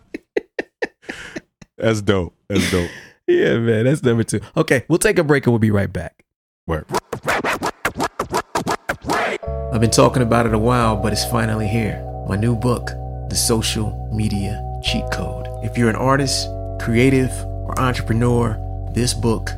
That's 1.80 2.02
dope. 2.02 2.34
That's 2.48 2.70
dope. 2.70 2.90
Yeah, 3.26 3.58
man, 3.58 3.84
that's 3.84 4.02
number 4.02 4.24
two. 4.24 4.40
Okay, 4.56 4.84
we'll 4.88 4.98
take 4.98 5.16
a 5.16 5.22
break 5.22 5.46
and 5.46 5.52
we'll 5.52 5.60
be 5.60 5.70
right 5.70 5.92
back. 5.92 6.24
Work. 6.66 6.88
I've 9.72 9.80
been 9.80 9.92
talking 9.92 10.22
about 10.22 10.46
it 10.46 10.54
a 10.54 10.58
while, 10.58 10.96
but 10.96 11.12
it's 11.12 11.24
finally 11.26 11.68
here. 11.68 12.04
My 12.28 12.34
new 12.34 12.56
book, 12.56 12.88
The 13.28 13.36
Social 13.36 14.10
Media 14.12 14.60
Cheat 14.82 15.04
Code. 15.12 15.46
If 15.62 15.78
you're 15.78 15.88
an 15.88 15.94
artist, 15.94 16.48
creative, 16.80 17.30
or 17.44 17.78
entrepreneur, 17.78 18.58
this 18.94 19.14
book 19.14 19.50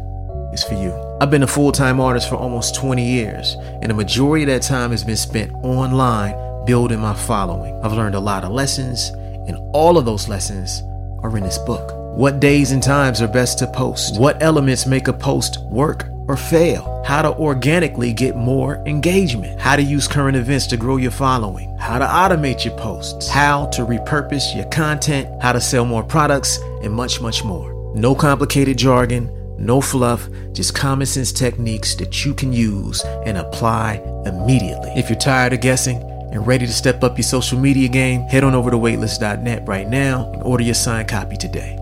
is 0.53 0.63
for 0.63 0.75
you. 0.75 0.93
I've 1.23 1.31
been 1.31 1.45
a 1.45 1.47
full 1.47 1.73
time 1.73 1.99
artist 1.99 2.29
for 2.29 2.37
almost 2.37 2.75
20 2.75 3.03
years, 3.03 3.57
and 3.81 3.89
the 3.89 3.95
majority 3.95 4.43
of 4.45 4.49
that 4.49 4.61
time 4.61 4.91
has 4.91 5.03
been 5.03 5.17
spent 5.17 5.51
online 5.65 6.35
building 6.67 7.01
my 7.01 7.15
following. 7.15 7.75
I've 7.83 7.95
learned 7.95 8.17
a 8.17 8.21
lot 8.21 8.45
of 8.45 8.53
lessons, 8.53 9.09
and 9.49 9.57
all 9.73 9.97
of 9.97 10.05
those 10.05 10.29
lessons 10.29 10.83
are 11.23 11.35
in 11.39 11.43
this 11.43 11.57
book. 11.57 12.02
What 12.15 12.41
days 12.41 12.73
and 12.73 12.83
times 12.83 13.23
are 13.23 13.27
best 13.27 13.59
to 13.61 13.67
post? 13.67 14.21
What 14.21 14.43
elements 14.43 14.87
make 14.87 15.09
a 15.09 15.15
post 15.15 15.59
work 15.63 16.05
or 16.29 16.37
fail? 16.37 17.03
How 17.07 17.23
to 17.23 17.35
organically 17.39 18.13
get 18.13 18.37
more 18.37 18.77
engagement? 18.87 19.59
How 19.59 19.77
to 19.77 19.83
use 19.83 20.07
current 20.07 20.37
events 20.37 20.67
to 20.69 20.77
grow 20.77 20.99
your 20.99 21.11
following? 21.11 21.75
How 21.79 21.99
to 21.99 22.05
automate 22.05 22.67
your 22.67 22.77
posts? 22.77 23.31
How 23.31 23.65
to 23.69 23.87
repurpose 23.87 24.55
your 24.55 24.67
content? 24.67 25.27
How 25.43 25.53
to 25.53 25.61
sell 25.61 25.87
more 25.87 26.05
products? 26.05 26.59
And 26.83 26.93
much, 26.93 27.23
much 27.23 27.45
more. 27.45 27.73
No 27.97 28.15
complicated 28.15 28.77
jargon, 28.77 29.31
no 29.59 29.81
fluff, 29.81 30.29
just 30.53 30.75
common 30.75 31.07
sense 31.07 31.33
techniques 31.33 31.95
that 31.95 32.27
you 32.27 32.35
can 32.35 32.53
use 32.53 33.03
and 33.25 33.39
apply 33.39 34.03
immediately. 34.27 34.91
If 34.97 35.09
you're 35.09 35.19
tired 35.19 35.55
of 35.55 35.63
guessing, 35.63 36.03
and 36.33 36.47
ready 36.47 36.67
to 36.67 36.73
step 36.73 37.03
up 37.05 37.17
your 37.17 37.25
social 37.25 37.59
media 37.59 37.89
game, 37.89 38.23
head 38.23 38.45
on 38.45 38.55
over 38.55 38.71
to 38.71 38.79
weightless.net 38.79 39.67
right 39.67 39.89
now 39.89 40.31
and 40.33 40.43
order 40.43 40.65
your 40.65 40.75
signed 40.75 41.09
copy 41.09 41.37
today. 41.37 41.79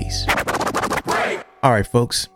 Peace. 0.00 0.26
All 1.62 1.72
right, 1.72 1.86
folks. 1.86 2.28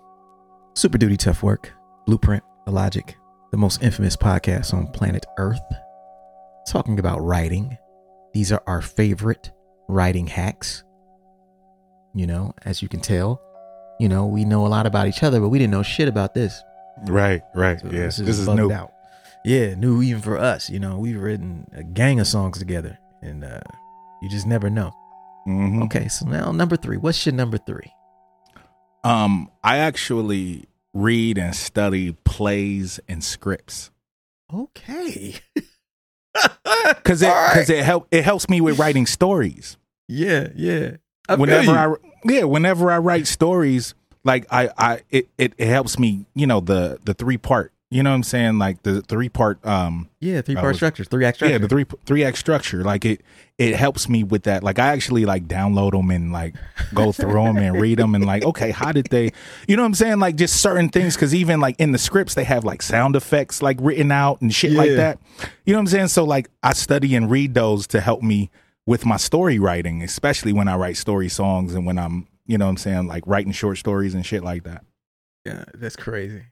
Super 0.74 0.98
Duty 0.98 1.16
Tough 1.16 1.42
Work, 1.42 1.72
Blueprint, 2.05 2.42
The 2.66 2.72
Logic, 2.72 3.16
the 3.53 3.57
most 3.57 3.83
infamous 3.83 4.16
podcast 4.16 4.74
on 4.74 4.88
planet 4.88 5.24
Earth, 5.38 5.62
talking 6.68 6.98
about 6.98 7.20
writing. 7.20 7.79
These 8.35 8.53
are 8.53 8.62
our 8.66 8.83
favorite 8.83 9.50
writing 9.88 10.27
hacks. 10.27 10.85
You 12.14 12.27
know, 12.27 12.53
as 12.66 12.83
you 12.83 12.88
can 12.88 13.00
tell, 13.00 13.40
you 13.98 14.11
know, 14.11 14.27
we 14.27 14.44
know 14.44 14.66
a 14.66 14.68
lot 14.68 14.85
about 14.85 15.07
each 15.07 15.22
other, 15.22 15.40
but 15.40 15.48
we 15.48 15.59
didn't 15.59 15.72
know 15.72 15.83
shit 15.83 16.09
about 16.09 16.35
this. 16.35 16.62
Right, 17.07 17.42
right. 17.55 17.81
So 17.81 17.87
yeah. 17.87 18.05
This 18.05 18.18
is, 18.18 18.44
bugged 18.44 18.59
new. 18.59 18.72
Out. 18.72 18.92
Yeah, 19.44 19.74
new 19.74 20.03
even 20.03 20.20
for 20.20 20.37
us. 20.37 20.68
You 20.68 20.81
know, 20.81 20.98
we've 20.98 21.18
written 21.18 21.66
a 21.72 21.83
gang 21.83 22.20
of 22.20 22.27
songs 22.27 22.59
together, 22.59 22.98
and 23.22 23.42
uh, 23.42 23.61
you 24.20 24.29
just 24.29 24.46
never 24.46 24.68
know. 24.68 24.92
Mhm. 25.46 25.85
Okay, 25.85 26.09
so 26.09 26.26
now 26.26 26.52
number 26.52 26.76
three. 26.76 26.96
What's 26.96 27.24
your 27.26 27.35
number 27.35 27.59
three? 27.59 27.92
Um, 29.02 29.50
I 29.62 29.78
actually 29.78 30.64
read 30.94 31.37
and 31.37 31.54
study 31.54 32.12
plays 32.24 33.00
and 33.09 33.22
scripts. 33.22 33.90
Okay. 34.52 35.37
Cause 37.04 37.22
it 37.22 37.28
cause 37.28 37.70
it 37.70 37.85
help 37.85 38.09
it 38.11 38.24
helps 38.24 38.48
me 38.48 38.61
with 38.61 38.78
writing 38.78 39.07
stories. 39.07 39.76
Yeah, 40.09 40.48
yeah. 40.57 40.96
I 41.28 41.37
whenever 41.37 41.70
I 41.70 41.94
yeah, 42.24 42.42
whenever 42.44 42.90
I 42.90 42.98
write 42.98 43.28
stories, 43.28 43.94
like 44.24 44.46
I 44.50 44.68
I 44.76 45.00
it, 45.11 45.28
it, 45.38 45.52
it 45.59 45.68
helps 45.68 45.96
me, 45.96 46.26
you 46.35 46.46
know, 46.48 46.59
the 46.61 46.98
the 47.04 47.14
three 47.14 47.38
part 47.38 47.72
you 47.90 48.02
know 48.02 48.11
what 48.11 48.16
I'm 48.16 48.22
saying? 48.24 48.59
Like 48.59 48.83
the 48.83 49.02
three 49.02 49.28
part 49.28 49.64
um 49.64 50.09
Yeah, 50.18 50.40
three 50.40 50.57
part 50.57 50.74
uh, 50.74 50.76
structures, 50.76 51.07
three 51.07 51.24
act 51.24 51.37
structure. 51.37 51.52
Yeah, 51.52 51.59
the 51.59 51.68
three 51.68 51.87
three 52.04 52.24
act 52.24 52.38
structure. 52.38 52.83
Like 52.83 53.04
it 53.04 53.20
it 53.56 53.76
helps 53.76 54.08
me 54.08 54.24
with 54.24 54.44
that. 54.44 54.64
Like 54.64 54.78
I 54.78 54.88
actually 54.88 55.24
like 55.24 55.46
download 55.46 55.92
them 55.92 56.10
and 56.10 56.32
like 56.32 56.56
go 56.92 57.12
through 57.12 57.34
them 57.34 57.56
and 57.56 57.80
read 57.80 57.98
them 57.98 58.14
and 58.14 58.26
like 58.26 58.44
okay, 58.44 58.70
how 58.72 58.90
did 58.90 59.06
they 59.10 59.32
You 59.68 59.76
know 59.76 59.82
what 59.82 59.88
I'm 59.88 59.94
saying? 59.94 60.18
Like 60.18 60.36
just 60.36 60.60
certain 60.60 60.88
things 60.88 61.16
cuz 61.16 61.34
even 61.34 61.60
like 61.60 61.76
in 61.78 61.92
the 61.92 61.98
scripts 61.98 62.34
they 62.34 62.44
have 62.44 62.64
like 62.64 62.82
sound 62.82 63.14
effects 63.14 63.62
like 63.62 63.76
written 63.80 64.10
out 64.10 64.40
and 64.40 64.52
shit 64.52 64.72
yeah. 64.72 64.78
like 64.78 64.90
that. 64.96 65.18
You 65.64 65.72
know 65.72 65.78
what 65.78 65.82
I'm 65.82 65.86
saying? 65.88 66.08
So 66.08 66.24
like 66.24 66.48
I 66.62 66.72
study 66.72 67.14
and 67.14 67.30
read 67.30 67.54
those 67.54 67.86
to 67.88 68.00
help 68.00 68.22
me 68.22 68.50
with 68.86 69.06
my 69.06 69.16
story 69.16 69.58
writing, 69.58 70.02
especially 70.02 70.52
when 70.52 70.68
I 70.68 70.76
write 70.76 70.96
story 70.96 71.28
songs 71.28 71.74
and 71.74 71.86
when 71.86 71.98
I'm, 71.98 72.26
you 72.46 72.58
know 72.58 72.66
what 72.66 72.72
I'm 72.72 72.76
saying, 72.76 73.06
like 73.06 73.24
writing 73.26 73.52
short 73.52 73.78
stories 73.78 74.14
and 74.14 74.26
shit 74.26 74.44
like 74.44 74.64
that. 74.64 74.84
Yeah, 75.44 75.64
that's 75.74 75.96
crazy. 75.96 76.42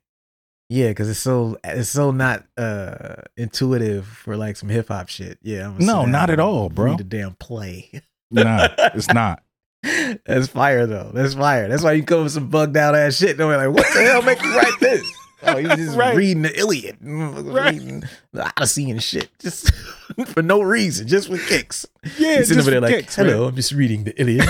Yeah, 0.68 0.88
because 0.88 1.10
it's 1.10 1.18
so 1.18 1.58
it's 1.64 1.90
so 1.90 2.10
not 2.12 2.44
uh 2.56 3.16
intuitive 3.36 4.06
for 4.06 4.36
like 4.36 4.56
some 4.56 4.68
hip 4.68 4.88
hop 4.88 5.08
shit. 5.08 5.38
Yeah, 5.42 5.74
no, 5.78 6.04
not 6.06 6.30
at 6.30 6.40
all, 6.40 6.68
bro. 6.70 6.96
The 6.96 7.04
damn 7.04 7.34
play. 7.34 7.90
nah, 8.30 8.68
it's 8.94 9.08
not. 9.12 9.42
That's 9.82 10.46
fire 10.46 10.86
though. 10.86 11.10
That's 11.12 11.34
fire. 11.34 11.68
That's 11.68 11.82
why 11.82 11.92
you 11.92 12.04
come 12.04 12.22
with 12.24 12.32
some 12.32 12.48
bugged 12.48 12.76
out 12.76 12.94
ass 12.94 13.16
shit. 13.16 13.36
No, 13.36 13.48
like, 13.48 13.68
what 13.74 13.86
the 13.92 14.02
hell 14.02 14.22
make 14.22 14.42
you 14.42 14.56
write 14.56 14.78
this? 14.80 15.02
Oh, 15.44 15.56
he 15.56 15.66
was 15.66 15.76
just 15.76 15.96
right. 15.96 16.14
reading 16.14 16.42
the 16.42 16.56
Iliad, 16.56 16.98
right. 17.02 17.72
reading 17.74 18.04
the 18.32 18.46
Odyssey 18.46 18.88
and 18.92 19.02
shit, 19.02 19.28
just 19.40 19.74
for 20.26 20.40
no 20.40 20.62
reason, 20.62 21.08
just 21.08 21.28
with 21.28 21.44
kicks. 21.48 21.84
Yeah, 22.16 22.36
He's 22.36 22.46
just 22.46 22.60
over 22.60 22.70
there 22.70 22.80
like, 22.80 22.94
kicks, 22.94 23.16
"Hello, 23.16 23.40
man. 23.40 23.48
I'm 23.48 23.56
just 23.56 23.72
reading 23.72 24.04
the 24.04 24.16
Iliad. 24.20 24.46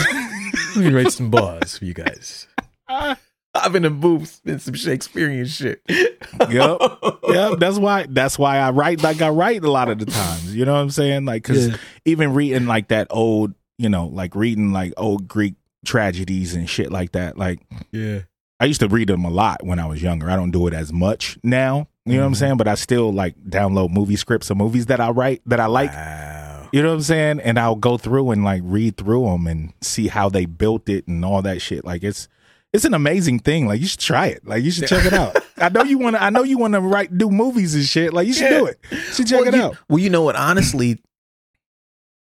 Let 0.76 0.84
me 0.84 0.92
write 0.92 1.10
some 1.10 1.30
bars 1.30 1.78
for 1.78 1.86
you 1.86 1.94
guys." 1.94 2.46
Uh, 2.86 3.14
I've 3.54 3.72
been 3.72 3.84
in 3.84 4.00
booths 4.00 4.40
in 4.44 4.58
some 4.58 4.74
Shakespearean 4.74 5.44
shit. 5.44 5.82
yep, 5.88 6.18
yep. 7.28 7.58
That's 7.58 7.78
why. 7.78 8.06
That's 8.08 8.38
why 8.38 8.58
I 8.58 8.70
write 8.70 9.02
like 9.02 9.20
I 9.20 9.28
write 9.28 9.62
a 9.62 9.70
lot 9.70 9.88
of 9.88 9.98
the 9.98 10.06
times. 10.06 10.54
You 10.54 10.64
know 10.64 10.72
what 10.72 10.80
I'm 10.80 10.90
saying? 10.90 11.26
Like, 11.26 11.42
because 11.42 11.68
yeah. 11.68 11.76
even 12.06 12.32
reading 12.32 12.66
like 12.66 12.88
that 12.88 13.08
old, 13.10 13.52
you 13.76 13.90
know, 13.90 14.06
like 14.06 14.34
reading 14.34 14.72
like 14.72 14.94
old 14.96 15.28
Greek 15.28 15.54
tragedies 15.84 16.54
and 16.54 16.68
shit 16.68 16.90
like 16.90 17.12
that. 17.12 17.36
Like, 17.36 17.60
yeah, 17.90 18.20
I 18.58 18.64
used 18.64 18.80
to 18.80 18.88
read 18.88 19.08
them 19.08 19.24
a 19.24 19.30
lot 19.30 19.62
when 19.64 19.78
I 19.78 19.86
was 19.86 20.02
younger. 20.02 20.30
I 20.30 20.36
don't 20.36 20.50
do 20.50 20.66
it 20.66 20.72
as 20.72 20.92
much 20.92 21.38
now. 21.42 21.88
You 22.04 22.14
know 22.14 22.18
mm-hmm. 22.18 22.20
what 22.20 22.26
I'm 22.26 22.32
mm-hmm. 22.32 22.38
saying? 22.38 22.56
But 22.56 22.68
I 22.68 22.74
still 22.74 23.12
like 23.12 23.36
download 23.44 23.90
movie 23.90 24.16
scripts 24.16 24.48
of 24.48 24.56
movies 24.56 24.86
that 24.86 25.00
I 25.00 25.10
write 25.10 25.42
that 25.46 25.60
I 25.60 25.66
like. 25.66 25.92
Wow. 25.92 26.68
You 26.72 26.82
know 26.82 26.88
what 26.88 26.94
I'm 26.94 27.02
saying? 27.02 27.40
And 27.40 27.58
I'll 27.58 27.76
go 27.76 27.98
through 27.98 28.30
and 28.30 28.44
like 28.44 28.62
read 28.64 28.96
through 28.96 29.26
them 29.26 29.46
and 29.46 29.74
see 29.82 30.08
how 30.08 30.30
they 30.30 30.46
built 30.46 30.88
it 30.88 31.06
and 31.06 31.22
all 31.22 31.42
that 31.42 31.60
shit. 31.60 31.84
Like 31.84 32.02
it's 32.02 32.28
it's 32.72 32.84
an 32.84 32.94
amazing 32.94 33.38
thing. 33.38 33.66
Like 33.66 33.80
you 33.80 33.86
should 33.86 34.00
try 34.00 34.28
it. 34.28 34.46
Like 34.46 34.62
you 34.62 34.70
should 34.70 34.88
check 34.88 35.04
it 35.04 35.12
out. 35.12 35.36
I 35.58 35.68
know 35.68 35.82
you 35.82 35.98
want 35.98 36.16
to. 36.16 36.22
I 36.22 36.30
know 36.30 36.42
you 36.42 36.58
want 36.58 36.74
to 36.74 36.80
write, 36.80 37.16
do 37.16 37.30
movies 37.30 37.74
and 37.74 37.84
shit. 37.84 38.12
Like 38.12 38.26
you 38.26 38.32
should 38.32 38.50
yeah. 38.50 38.58
do 38.58 38.66
it. 38.66 38.78
You 38.90 38.96
should 38.98 39.26
check 39.26 39.40
well, 39.40 39.48
it 39.48 39.54
you, 39.54 39.62
out. 39.62 39.76
Well, 39.88 39.98
you 39.98 40.10
know 40.10 40.22
what? 40.22 40.36
Honestly, 40.36 41.02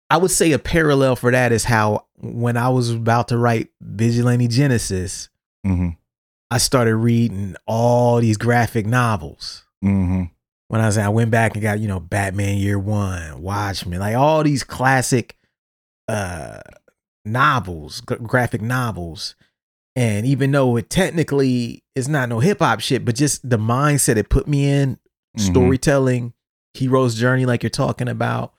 I 0.09 0.17
would 0.17 0.31
say 0.31 0.51
a 0.53 0.59
parallel 0.59 1.15
for 1.15 1.31
that 1.31 1.51
is 1.51 1.65
how 1.65 2.05
when 2.17 2.57
I 2.57 2.69
was 2.69 2.89
about 2.89 3.27
to 3.29 3.37
write 3.37 3.69
Vigilante 3.81 4.47
Genesis, 4.47 5.29
mm-hmm. 5.65 5.89
I 6.49 6.57
started 6.57 6.95
reading 6.95 7.55
all 7.67 8.19
these 8.19 8.37
graphic 8.37 8.85
novels. 8.85 9.65
Mm-hmm. 9.83 10.23
When 10.69 10.81
I 10.81 10.85
was, 10.85 10.97
I 10.97 11.09
went 11.09 11.31
back 11.31 11.53
and 11.55 11.61
got 11.61 11.79
you 11.79 11.87
know 11.87 11.99
Batman 11.99 12.57
Year 12.57 12.79
One, 12.79 13.41
Watchmen, 13.41 13.99
like 13.99 14.15
all 14.15 14.43
these 14.43 14.63
classic 14.63 15.35
uh 16.07 16.61
novels, 17.25 18.01
g- 18.07 18.15
graphic 18.23 18.61
novels 18.61 19.35
and 19.99 20.25
even 20.25 20.53
though 20.53 20.77
it 20.77 20.89
technically 20.89 21.83
is 21.93 22.07
not 22.07 22.29
no 22.29 22.39
hip 22.39 22.59
hop 22.59 22.79
shit, 22.79 23.03
but 23.03 23.15
just 23.15 23.47
the 23.47 23.57
mindset 23.57 24.15
it 24.15 24.29
put 24.29 24.47
me 24.47 24.65
in, 24.71 24.95
mm-hmm. 24.95 25.41
storytelling, 25.41 26.31
hero's 26.73 27.15
journey, 27.15 27.45
like 27.45 27.63
you're 27.63 27.69
talking 27.69 28.07
about. 28.07 28.53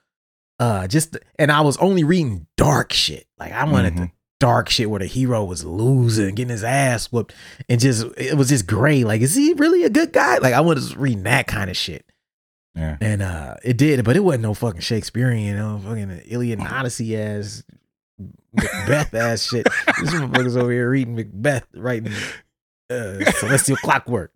Uh, 0.59 0.87
just 0.87 1.17
and 1.39 1.51
I 1.51 1.63
was 1.63 1.79
only 1.79 2.05
reading 2.05 2.47
dark 2.59 2.93
shit. 2.93 3.27
Like 3.39 3.53
I 3.53 3.65
wanted 3.65 3.95
mm-hmm. 3.95 4.03
the 4.03 4.11
dark 4.39 4.69
shit 4.69 4.91
where 4.91 4.99
the 4.99 5.07
hero 5.07 5.43
was 5.43 5.65
losing, 5.65 6.35
getting 6.35 6.51
his 6.51 6.63
ass 6.63 7.11
whooped, 7.11 7.35
and 7.71 7.81
just 7.81 8.07
it 8.19 8.37
was 8.37 8.51
just 8.51 8.67
gray. 8.67 9.03
Like, 9.05 9.23
is 9.23 9.35
he 9.35 9.55
really 9.55 9.85
a 9.85 9.91
good 9.91 10.13
guy? 10.13 10.37
Like 10.37 10.53
I 10.53 10.61
was 10.61 10.95
reading 10.95 11.23
that 11.23 11.47
kind 11.47 11.71
of 11.71 11.77
shit. 11.77 12.05
Yeah. 12.75 12.99
And 13.01 13.23
uh 13.23 13.55
it 13.65 13.79
did, 13.79 14.05
but 14.05 14.15
it 14.15 14.21
wasn't 14.21 14.43
no 14.43 14.53
fucking 14.53 14.83
Shakespearean, 14.83 15.47
you 15.47 15.57
know, 15.57 15.81
fucking 15.83 16.21
Iliad 16.27 16.59
and 16.59 16.69
Odyssey 16.69 17.17
ass 17.17 17.65
Macbeth 18.53 19.15
ass 19.15 19.45
shit. 19.45 19.67
This 20.01 20.15
motherfucker's 20.15 20.57
over 20.57 20.71
here 20.71 20.91
reading 20.91 21.15
Macbeth, 21.15 21.67
writing 21.75 22.13
uh, 22.91 23.25
Celestial 23.39 23.77
Clockwork. 23.79 24.33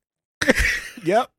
Yep. 1.05 1.31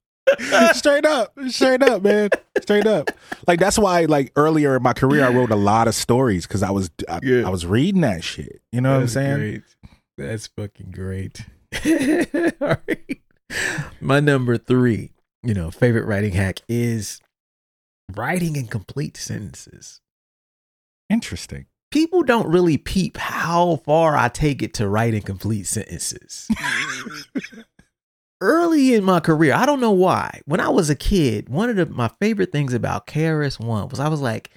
straight 0.74 1.06
up, 1.06 1.38
straight 1.50 1.84
up, 1.84 2.02
man, 2.02 2.30
straight 2.60 2.88
up. 2.88 3.12
Like 3.48 3.60
that's 3.60 3.78
why, 3.78 4.06
like 4.06 4.32
earlier 4.36 4.76
in 4.76 4.84
my 4.84 4.94
career, 4.94 5.24
I 5.24 5.30
wrote 5.30 5.52
a 5.52 5.56
lot 5.56 5.88
of 5.88 5.94
stories 5.94 6.48
because 6.48 6.64
I 6.64 6.72
was 6.72 6.90
I, 7.08 7.20
yeah. 7.22 7.46
I, 7.46 7.50
was 7.50 7.66
reading 7.66 8.02
that 8.02 8.24
shit. 8.24 8.62
You 8.72 8.82
know 8.82 9.00
that's 9.00 9.16
what 9.16 9.24
I'm 9.24 9.40
saying? 9.40 9.64
Great. 10.18 10.28
That's 10.30 10.48
fucking 10.48 10.92
great. 10.92 11.46
All 12.62 12.78
right. 12.88 13.22
My 14.02 14.20
number 14.20 14.58
three, 14.58 15.12
you 15.44 15.54
know, 15.54 15.70
favorite 15.70 16.06
writing 16.06 16.34
hack 16.34 16.62
is 16.68 17.22
writing 18.16 18.56
in 18.56 18.66
complete 18.66 19.18
sentences. 19.18 20.02
Interesting 21.08 21.68
people 21.96 22.24
don't 22.24 22.52
really 22.52 22.78
peep 22.78 23.16
how 23.16 23.78
far 23.86 24.18
I 24.18 24.28
take 24.28 24.62
it 24.62 24.74
to 24.74 24.90
write 24.90 25.14
and 25.14 25.16
incomplete 25.16 25.66
sentences. 25.66 26.50
Early 28.42 28.94
in 28.94 29.06
my 29.06 29.22
career, 29.22 29.54
I 29.54 29.66
don't 29.66 29.80
know 29.80 29.94
why. 29.94 30.42
When 30.44 30.60
I 30.60 30.68
was 30.68 30.90
a 30.90 30.96
kid, 30.96 31.48
one 31.48 31.70
of 31.70 31.78
the, 31.78 31.86
my 31.86 32.10
favorite 32.20 32.52
things 32.52 32.74
about 32.74 33.08
KRS 33.08 33.62
One 33.62 33.88
was 33.88 34.02
I 34.02 34.10
was 34.10 34.20
like, 34.20 34.52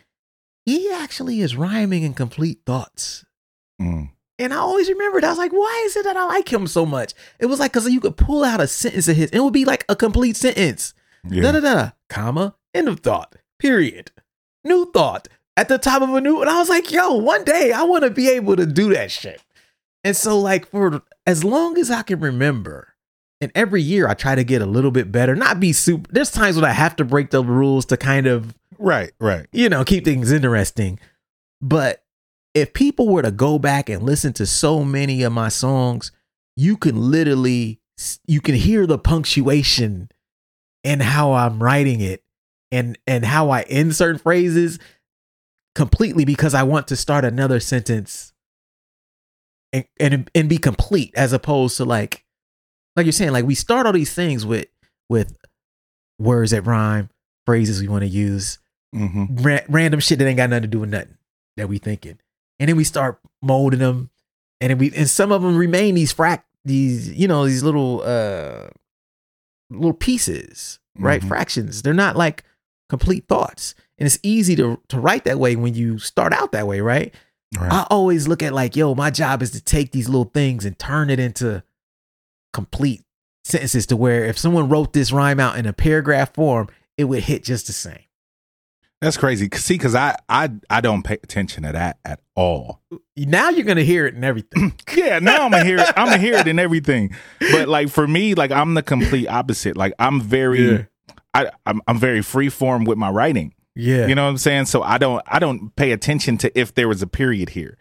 he 0.66 0.90
actually 0.90 1.40
is 1.40 1.54
rhyming 1.54 2.02
in 2.02 2.12
complete 2.12 2.62
thoughts. 2.66 3.24
Mm. 3.80 4.10
And 4.40 4.52
I 4.52 4.56
always 4.56 4.88
remembered, 4.88 5.22
I 5.22 5.28
was 5.28 5.38
like, 5.38 5.52
why 5.52 5.82
is 5.86 5.96
it 5.96 6.02
that 6.02 6.16
I 6.16 6.24
like 6.24 6.52
him 6.52 6.66
so 6.66 6.84
much? 6.84 7.14
It 7.38 7.46
was 7.46 7.60
like, 7.60 7.72
because 7.72 7.88
you 7.88 8.00
could 8.00 8.16
pull 8.16 8.42
out 8.42 8.60
a 8.60 8.66
sentence 8.66 9.06
of 9.06 9.16
his, 9.16 9.30
and 9.30 9.38
it 9.38 9.44
would 9.44 9.52
be 9.52 9.64
like 9.64 9.84
a 9.88 9.94
complete 9.94 10.36
sentence. 10.36 10.92
Da 11.28 11.52
da 11.52 11.60
da, 11.60 11.90
comma, 12.08 12.56
end 12.74 12.88
of 12.88 12.98
thought, 12.98 13.36
period. 13.60 14.10
New 14.64 14.90
thought, 14.92 15.28
at 15.58 15.68
the 15.68 15.76
top 15.76 16.02
of 16.02 16.14
a 16.14 16.20
new 16.20 16.40
and 16.40 16.48
I 16.48 16.58
was 16.58 16.68
like, 16.68 16.92
yo, 16.92 17.14
one 17.14 17.42
day 17.42 17.72
I 17.72 17.82
want 17.82 18.04
to 18.04 18.10
be 18.10 18.28
able 18.30 18.54
to 18.56 18.64
do 18.64 18.94
that 18.94 19.10
shit. 19.10 19.42
And 20.04 20.16
so 20.16 20.38
like 20.38 20.70
for 20.70 21.02
as 21.26 21.42
long 21.42 21.76
as 21.78 21.90
I 21.90 22.02
can 22.02 22.20
remember, 22.20 22.94
and 23.40 23.50
every 23.54 23.82
year 23.82 24.08
I 24.08 24.14
try 24.14 24.36
to 24.36 24.44
get 24.44 24.62
a 24.62 24.66
little 24.66 24.92
bit 24.92 25.10
better, 25.10 25.34
not 25.34 25.58
be 25.58 25.72
super 25.72 26.10
there's 26.12 26.30
times 26.30 26.54
when 26.54 26.64
I 26.64 26.72
have 26.72 26.94
to 26.96 27.04
break 27.04 27.30
the 27.30 27.42
rules 27.42 27.86
to 27.86 27.96
kind 27.96 28.26
of 28.26 28.54
Right, 28.78 29.10
right. 29.18 29.46
You 29.52 29.68
know, 29.68 29.84
keep 29.84 30.04
things 30.04 30.30
interesting. 30.30 31.00
But 31.60 32.04
if 32.54 32.72
people 32.72 33.08
were 33.08 33.22
to 33.22 33.32
go 33.32 33.58
back 33.58 33.88
and 33.88 34.04
listen 34.04 34.32
to 34.34 34.46
so 34.46 34.84
many 34.84 35.24
of 35.24 35.32
my 35.32 35.48
songs, 35.48 36.12
you 36.56 36.76
can 36.76 37.10
literally 37.10 37.80
you 38.28 38.40
can 38.40 38.54
hear 38.54 38.86
the 38.86 38.98
punctuation 38.98 40.08
and 40.84 41.02
how 41.02 41.32
I'm 41.32 41.60
writing 41.60 42.00
it 42.00 42.22
and 42.70 42.96
and 43.08 43.24
how 43.24 43.50
I 43.50 43.62
end 43.62 43.96
certain 43.96 44.20
phrases 44.20 44.78
completely 45.74 46.24
because 46.24 46.54
I 46.54 46.62
want 46.62 46.88
to 46.88 46.96
start 46.96 47.24
another 47.24 47.60
sentence 47.60 48.32
and, 49.72 49.84
and 50.00 50.30
and 50.34 50.48
be 50.48 50.58
complete 50.58 51.12
as 51.16 51.32
opposed 51.32 51.76
to 51.76 51.84
like 51.84 52.24
like 52.96 53.06
you're 53.06 53.12
saying 53.12 53.32
like 53.32 53.44
we 53.44 53.54
start 53.54 53.86
all 53.86 53.92
these 53.92 54.14
things 54.14 54.44
with 54.46 54.66
with 55.08 55.36
words 56.18 56.50
that 56.50 56.62
rhyme 56.62 57.10
phrases 57.46 57.80
we 57.80 57.88
want 57.88 58.02
to 58.02 58.08
use 58.08 58.58
mm-hmm. 58.94 59.36
ra- 59.36 59.60
random 59.68 60.00
shit 60.00 60.18
that 60.18 60.26
ain't 60.26 60.36
got 60.36 60.50
nothing 60.50 60.62
to 60.62 60.68
do 60.68 60.80
with 60.80 60.90
nothing 60.90 61.16
that 61.56 61.68
we 61.68 61.78
thinking 61.78 62.18
and 62.58 62.68
then 62.68 62.76
we 62.76 62.84
start 62.84 63.20
molding 63.42 63.80
them 63.80 64.10
and 64.60 64.70
then 64.70 64.78
we 64.78 64.92
and 64.94 65.08
some 65.08 65.32
of 65.32 65.42
them 65.42 65.56
remain 65.56 65.94
these 65.94 66.12
frac 66.12 66.42
these 66.64 67.12
you 67.12 67.28
know 67.28 67.46
these 67.46 67.62
little 67.62 68.02
uh 68.02 68.68
little 69.70 69.92
pieces 69.92 70.80
right 70.98 71.20
mm-hmm. 71.20 71.28
fractions 71.28 71.82
they're 71.82 71.94
not 71.94 72.16
like 72.16 72.42
complete 72.88 73.26
thoughts 73.28 73.74
and 73.98 74.06
it's 74.06 74.18
easy 74.22 74.56
to 74.56 74.80
to 74.88 75.00
write 75.00 75.24
that 75.24 75.38
way 75.38 75.56
when 75.56 75.74
you 75.74 75.98
start 75.98 76.32
out 76.32 76.52
that 76.52 76.66
way, 76.66 76.80
right? 76.80 77.14
right? 77.58 77.72
I 77.72 77.86
always 77.90 78.28
look 78.28 78.42
at 78.42 78.52
like, 78.52 78.76
yo, 78.76 78.94
my 78.94 79.10
job 79.10 79.42
is 79.42 79.50
to 79.52 79.60
take 79.60 79.92
these 79.92 80.08
little 80.08 80.30
things 80.32 80.64
and 80.64 80.78
turn 80.78 81.10
it 81.10 81.18
into 81.18 81.62
complete 82.52 83.02
sentences 83.44 83.86
to 83.86 83.96
where 83.96 84.24
if 84.24 84.38
someone 84.38 84.68
wrote 84.68 84.92
this 84.92 85.12
rhyme 85.12 85.40
out 85.40 85.58
in 85.58 85.66
a 85.66 85.72
paragraph 85.72 86.34
form, 86.34 86.68
it 86.96 87.04
would 87.04 87.24
hit 87.24 87.44
just 87.44 87.66
the 87.66 87.72
same. 87.72 88.00
That's 89.00 89.16
crazy. 89.16 89.48
See, 89.52 89.74
because 89.74 89.94
I, 89.94 90.16
I 90.28 90.50
I 90.68 90.80
don't 90.80 91.04
pay 91.04 91.14
attention 91.22 91.62
to 91.62 91.72
that 91.72 91.98
at 92.04 92.20
all. 92.34 92.82
Now 93.16 93.48
you're 93.50 93.64
gonna 93.64 93.82
hear 93.84 94.06
it 94.06 94.14
in 94.14 94.24
everything. 94.24 94.72
yeah, 94.96 95.20
now 95.20 95.44
I'm 95.44 95.52
gonna 95.52 95.64
hear 95.64 95.78
it. 95.78 95.88
I'm 95.96 96.06
gonna 96.06 96.18
hear 96.18 96.34
it 96.34 96.48
in 96.48 96.58
everything. 96.58 97.14
But 97.52 97.68
like 97.68 97.90
for 97.90 98.08
me, 98.08 98.34
like 98.34 98.50
I'm 98.50 98.74
the 98.74 98.82
complete 98.82 99.28
opposite. 99.28 99.76
Like 99.76 99.92
I'm 100.00 100.20
very, 100.20 100.72
Yeah. 100.72 100.82
I 101.32 101.50
I'm, 101.64 101.80
I'm 101.86 101.98
very 101.98 102.22
free 102.22 102.48
form 102.48 102.84
with 102.84 102.98
my 102.98 103.10
writing. 103.10 103.54
Yeah. 103.78 104.08
You 104.08 104.16
know 104.16 104.24
what 104.24 104.30
I'm 104.30 104.38
saying? 104.38 104.66
So 104.66 104.82
I 104.82 104.98
don't 104.98 105.22
I 105.28 105.38
don't 105.38 105.74
pay 105.76 105.92
attention 105.92 106.36
to 106.38 106.58
if 106.58 106.74
there 106.74 106.88
was 106.88 107.00
a 107.00 107.06
period 107.06 107.50
here. 107.50 107.78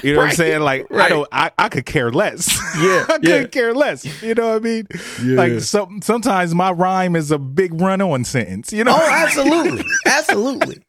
You 0.00 0.12
know 0.12 0.20
what 0.20 0.28
I'm 0.28 0.34
saying? 0.36 0.60
Like 0.60 0.86
I 0.92 1.08
don't 1.08 1.28
I, 1.32 1.50
I 1.58 1.68
could 1.68 1.86
care 1.86 2.12
less. 2.12 2.56
Yeah, 2.80 3.04
I 3.08 3.18
could 3.18 3.50
care 3.50 3.74
less. 3.74 4.22
You 4.22 4.34
know 4.34 4.50
what 4.50 4.56
I 4.56 4.60
mean? 4.60 4.86
Yeah. 5.20 5.36
Like 5.36 5.60
some 5.60 6.02
sometimes 6.02 6.54
my 6.54 6.70
rhyme 6.70 7.16
is 7.16 7.32
a 7.32 7.38
big 7.38 7.80
run 7.80 8.00
on 8.00 8.22
sentence. 8.22 8.72
You 8.72 8.84
know? 8.84 8.94
Oh, 8.94 9.08
absolutely. 9.10 9.84
absolutely. 10.06 10.82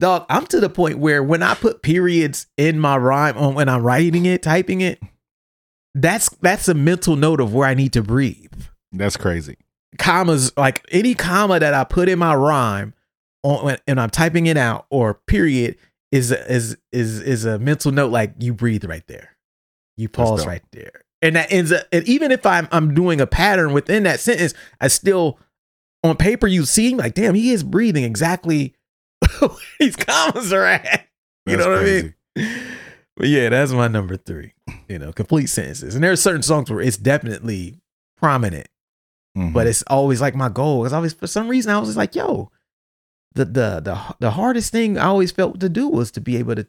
Dog, 0.00 0.26
I'm 0.28 0.46
to 0.48 0.60
the 0.60 0.68
point 0.68 0.98
where 0.98 1.22
when 1.22 1.42
I 1.42 1.54
put 1.54 1.80
periods 1.80 2.46
in 2.58 2.78
my 2.78 2.98
rhyme 2.98 3.38
on 3.38 3.54
when 3.54 3.70
I'm 3.70 3.82
writing 3.82 4.26
it, 4.26 4.42
typing 4.42 4.82
it, 4.82 5.00
that's 5.94 6.28
that's 6.42 6.68
a 6.68 6.74
mental 6.74 7.16
note 7.16 7.40
of 7.40 7.54
where 7.54 7.66
I 7.66 7.72
need 7.72 7.94
to 7.94 8.02
breathe. 8.02 8.52
That's 8.92 9.16
crazy. 9.16 9.56
Commas, 9.96 10.54
like 10.58 10.84
any 10.92 11.14
comma 11.14 11.58
that 11.58 11.72
I 11.72 11.84
put 11.84 12.10
in 12.10 12.18
my 12.18 12.34
rhyme 12.34 12.92
on 13.44 13.76
and 13.86 14.00
I'm 14.00 14.10
typing 14.10 14.46
it 14.46 14.56
out 14.56 14.86
or 14.90 15.14
period 15.28 15.76
is 16.10 16.32
is 16.32 16.76
is 16.92 17.20
is 17.20 17.44
a 17.44 17.58
mental 17.60 17.92
note 17.92 18.10
like 18.10 18.34
you 18.40 18.52
breathe 18.54 18.84
right 18.84 19.06
there. 19.06 19.36
You 19.96 20.08
pause 20.08 20.44
right 20.46 20.62
there. 20.72 21.02
And 21.22 21.36
that 21.36 21.52
ends 21.52 21.70
up 21.70 21.86
and 21.92 22.06
even 22.08 22.32
if 22.32 22.44
I'm 22.44 22.66
I'm 22.72 22.94
doing 22.94 23.20
a 23.20 23.26
pattern 23.26 23.72
within 23.72 24.02
that 24.02 24.18
sentence, 24.20 24.54
I 24.80 24.88
still 24.88 25.38
on 26.02 26.16
paper 26.16 26.46
you 26.46 26.64
see 26.64 26.94
like 26.96 27.14
damn 27.14 27.34
he 27.34 27.52
is 27.52 27.62
breathing 27.62 28.02
exactly 28.04 28.74
where 29.38 29.50
these 29.78 29.96
commas 29.96 30.52
are 30.52 30.64
at. 30.64 31.06
You 31.46 31.56
That's 31.56 31.66
know 31.66 31.72
what 31.72 31.80
crazy. 31.82 32.14
I 32.36 32.40
mean? 32.40 32.60
But 33.16 33.28
yeah, 33.28 33.48
that's 33.50 33.70
my 33.72 33.86
number 33.88 34.16
three. 34.16 34.54
You 34.88 34.98
know, 34.98 35.12
complete 35.12 35.46
sentences. 35.46 35.94
And 35.94 36.02
there 36.02 36.10
are 36.10 36.16
certain 36.16 36.42
songs 36.42 36.70
where 36.70 36.80
it's 36.80 36.96
definitely 36.96 37.80
prominent, 38.16 38.66
Mhm. 39.36 39.52
but 39.52 39.66
it's 39.66 39.82
always 39.86 40.20
like 40.20 40.34
my 40.34 40.48
goal. 40.48 40.82
Because 40.82 40.92
always 40.92 41.12
for 41.12 41.26
some 41.28 41.48
reason 41.48 41.70
I 41.72 41.78
was 41.78 41.90
just 41.90 41.96
like, 41.98 42.14
yo, 42.16 42.50
the 43.34 43.44
the 43.44 43.80
the 43.80 44.14
the 44.20 44.30
hardest 44.32 44.72
thing 44.72 44.98
I 44.98 45.06
always 45.06 45.32
felt 45.32 45.60
to 45.60 45.68
do 45.68 45.88
was 45.88 46.10
to 46.12 46.20
be 46.20 46.36
able 46.36 46.54
to 46.56 46.66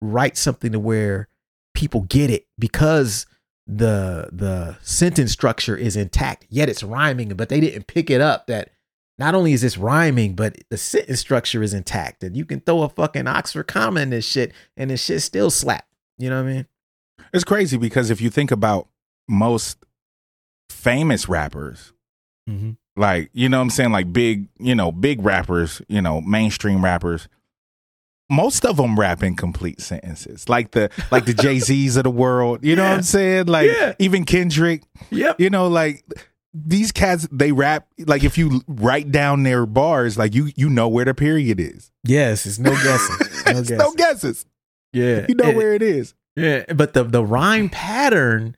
write 0.00 0.36
something 0.36 0.72
to 0.72 0.80
where 0.80 1.28
people 1.74 2.02
get 2.02 2.30
it 2.30 2.46
because 2.58 3.26
the 3.66 4.28
the 4.32 4.76
sentence 4.82 5.32
structure 5.32 5.76
is 5.76 5.96
intact, 5.96 6.46
yet 6.48 6.68
it's 6.68 6.82
rhyming, 6.82 7.30
but 7.30 7.48
they 7.48 7.60
didn't 7.60 7.86
pick 7.86 8.10
it 8.10 8.20
up 8.20 8.46
that 8.46 8.70
not 9.18 9.34
only 9.34 9.52
is 9.52 9.60
this 9.62 9.78
rhyming, 9.78 10.34
but 10.34 10.56
the 10.70 10.76
sentence 10.76 11.20
structure 11.20 11.62
is 11.62 11.74
intact. 11.74 12.24
And 12.24 12.36
you 12.36 12.44
can 12.44 12.60
throw 12.60 12.82
a 12.82 12.88
fucking 12.88 13.26
Oxford 13.26 13.64
comma 13.64 14.00
in 14.00 14.10
this 14.10 14.24
shit 14.24 14.52
and 14.76 14.90
this 14.90 15.04
shit 15.04 15.22
still 15.22 15.50
slap. 15.50 15.86
You 16.18 16.30
know 16.30 16.42
what 16.42 16.50
I 16.50 16.52
mean? 16.52 16.66
It's 17.32 17.44
crazy 17.44 17.76
because 17.76 18.10
if 18.10 18.20
you 18.20 18.30
think 18.30 18.50
about 18.50 18.88
most 19.28 19.84
famous 20.70 21.28
rappers, 21.28 21.92
Mm-hmm. 22.48 22.72
Like 22.96 23.30
you 23.32 23.48
know 23.48 23.58
what 23.58 23.62
I'm 23.64 23.70
saying, 23.70 23.92
like 23.92 24.12
big, 24.12 24.48
you 24.58 24.74
know, 24.74 24.92
big 24.92 25.24
rappers, 25.24 25.80
you 25.88 26.02
know, 26.02 26.20
mainstream 26.20 26.84
rappers, 26.84 27.28
most 28.30 28.64
of 28.64 28.76
them 28.76 28.98
rap 28.98 29.22
in 29.22 29.36
complete 29.36 29.80
sentences. 29.80 30.48
Like 30.48 30.70
the 30.72 30.90
like 31.10 31.24
the 31.26 31.34
Jay 31.42 31.58
Z's 31.58 31.96
of 31.96 32.04
the 32.04 32.10
world. 32.10 32.64
You 32.64 32.76
know 32.76 32.84
what 32.84 32.92
I'm 32.96 33.02
saying? 33.02 33.46
Like 33.46 33.70
Yeah. 33.70 33.94
even 33.98 34.24
Kendrick, 34.24 34.82
Yep. 35.10 35.40
you 35.40 35.50
know, 35.50 35.68
like 35.68 36.04
these 36.54 36.92
cats 36.92 37.26
they 37.32 37.50
rap 37.52 37.86
like 38.06 38.24
if 38.24 38.36
you 38.36 38.60
write 38.68 39.10
down 39.10 39.42
their 39.42 39.64
bars, 39.66 40.16
like 40.18 40.34
you 40.34 40.50
you 40.56 40.68
know 40.68 40.88
where 40.88 41.04
the 41.04 41.14
period 41.14 41.58
is. 41.60 41.90
Yes, 42.04 42.46
it's 42.46 42.58
no 42.58 42.70
guessing. 42.72 43.16
No 43.46 43.52
guessing. 43.60 43.78
no 43.78 43.92
guesses. 43.94 44.46
yeah. 44.92 45.26
You 45.28 45.34
know 45.34 45.48
And- 45.48 45.56
where 45.56 45.74
it 45.74 45.82
is. 45.82 46.14
Yeah. 46.36 46.64
But 46.74 46.92
the 46.94 47.04
the 47.04 47.24
rhyme 47.24 47.68
pattern 47.68 48.56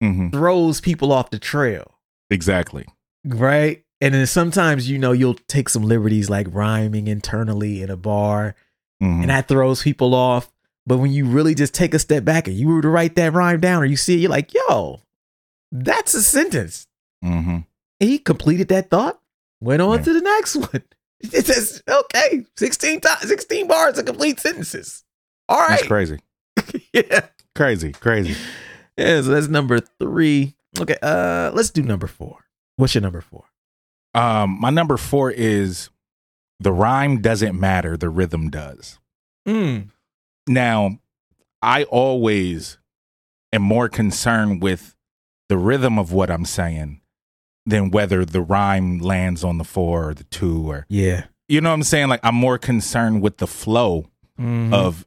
hmm 0.00 0.28
throws 0.30 0.80
people 0.80 1.12
off 1.12 1.30
the 1.30 1.38
trail. 1.38 1.98
Exactly. 2.30 2.84
Right. 3.24 3.84
And 4.00 4.12
then 4.14 4.26
sometimes, 4.26 4.88
you 4.90 4.98
know, 4.98 5.12
you'll 5.12 5.38
take 5.48 5.68
some 5.68 5.82
liberties 5.84 6.28
like 6.28 6.46
rhyming 6.50 7.06
internally 7.08 7.80
in 7.82 7.90
a 7.90 7.96
bar, 7.96 8.54
Mhm. 9.02 9.22
and 9.22 9.30
that 9.30 9.48
throws 9.48 9.82
people 9.82 10.14
off. 10.14 10.50
But 10.86 10.98
when 10.98 11.12
you 11.12 11.24
really 11.26 11.54
just 11.54 11.72
take 11.72 11.94
a 11.94 11.98
step 11.98 12.24
back 12.24 12.46
and 12.46 12.56
you 12.56 12.68
were 12.68 12.82
to 12.82 12.88
write 12.88 13.14
that 13.16 13.32
rhyme 13.32 13.60
down 13.60 13.82
or 13.82 13.86
you 13.86 13.96
see 13.96 14.14
it, 14.14 14.18
you're 14.20 14.30
like, 14.30 14.52
yo, 14.52 15.00
that's 15.72 16.12
a 16.14 16.22
sentence. 16.22 16.86
Mhm. 17.24 17.64
He 18.00 18.18
completed 18.18 18.68
that 18.68 18.90
thought, 18.90 19.20
went 19.60 19.80
on 19.80 19.98
Yeah. 19.98 20.04
to 20.04 20.12
the 20.12 20.20
next 20.20 20.56
one. 20.56 20.82
It 21.20 21.46
says, 21.46 21.82
okay, 21.88 22.44
16 22.58 23.00
times, 23.00 23.26
16 23.26 23.66
bars 23.66 23.96
of 23.96 24.04
complete 24.04 24.38
sentences. 24.40 25.04
All 25.48 25.58
right, 25.58 25.70
That's 25.70 25.86
crazy. 25.86 26.18
yeah. 26.92 27.26
Crazy. 27.54 27.92
Crazy. 27.92 28.36
Yeah. 28.98 29.22
So 29.22 29.28
that's 29.30 29.48
number 29.48 29.80
three. 29.80 30.54
Okay. 30.78 30.96
Uh, 31.02 31.50
let's 31.54 31.70
do 31.70 31.82
number 31.82 32.06
four. 32.06 32.43
What's 32.76 32.94
your 32.94 33.02
number 33.02 33.20
four? 33.20 33.44
Um, 34.14 34.58
my 34.60 34.70
number 34.70 34.96
four 34.96 35.30
is 35.30 35.90
the 36.60 36.72
rhyme 36.72 37.20
doesn't 37.20 37.58
matter, 37.58 37.96
the 37.96 38.08
rhythm 38.08 38.50
does. 38.50 38.98
Mm. 39.46 39.90
Now, 40.46 40.98
I 41.62 41.84
always 41.84 42.78
am 43.52 43.62
more 43.62 43.88
concerned 43.88 44.62
with 44.62 44.94
the 45.48 45.56
rhythm 45.58 45.98
of 45.98 46.12
what 46.12 46.30
I'm 46.30 46.44
saying 46.44 47.00
than 47.66 47.90
whether 47.90 48.24
the 48.24 48.40
rhyme 48.40 48.98
lands 48.98 49.42
on 49.42 49.58
the 49.58 49.64
four 49.64 50.10
or 50.10 50.14
the 50.14 50.24
two 50.24 50.70
or 50.70 50.86
Yeah. 50.88 51.24
you 51.48 51.60
know 51.60 51.70
what 51.70 51.74
I'm 51.74 51.82
saying? 51.82 52.08
Like 52.08 52.20
I'm 52.22 52.34
more 52.34 52.58
concerned 52.58 53.22
with 53.22 53.38
the 53.38 53.46
flow 53.46 54.06
Mhm. 54.38 54.72
of 54.74 55.06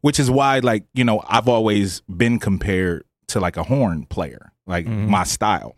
which 0.00 0.18
is 0.18 0.28
why 0.30 0.58
like, 0.58 0.84
you 0.94 1.04
know, 1.04 1.22
I've 1.28 1.48
always 1.48 2.00
been 2.02 2.38
compared 2.40 3.04
to 3.28 3.38
like 3.40 3.56
a 3.56 3.62
horn 3.62 4.06
player, 4.06 4.52
like 4.66 4.86
Mhm. 4.86 5.08
my 5.08 5.22
style. 5.24 5.76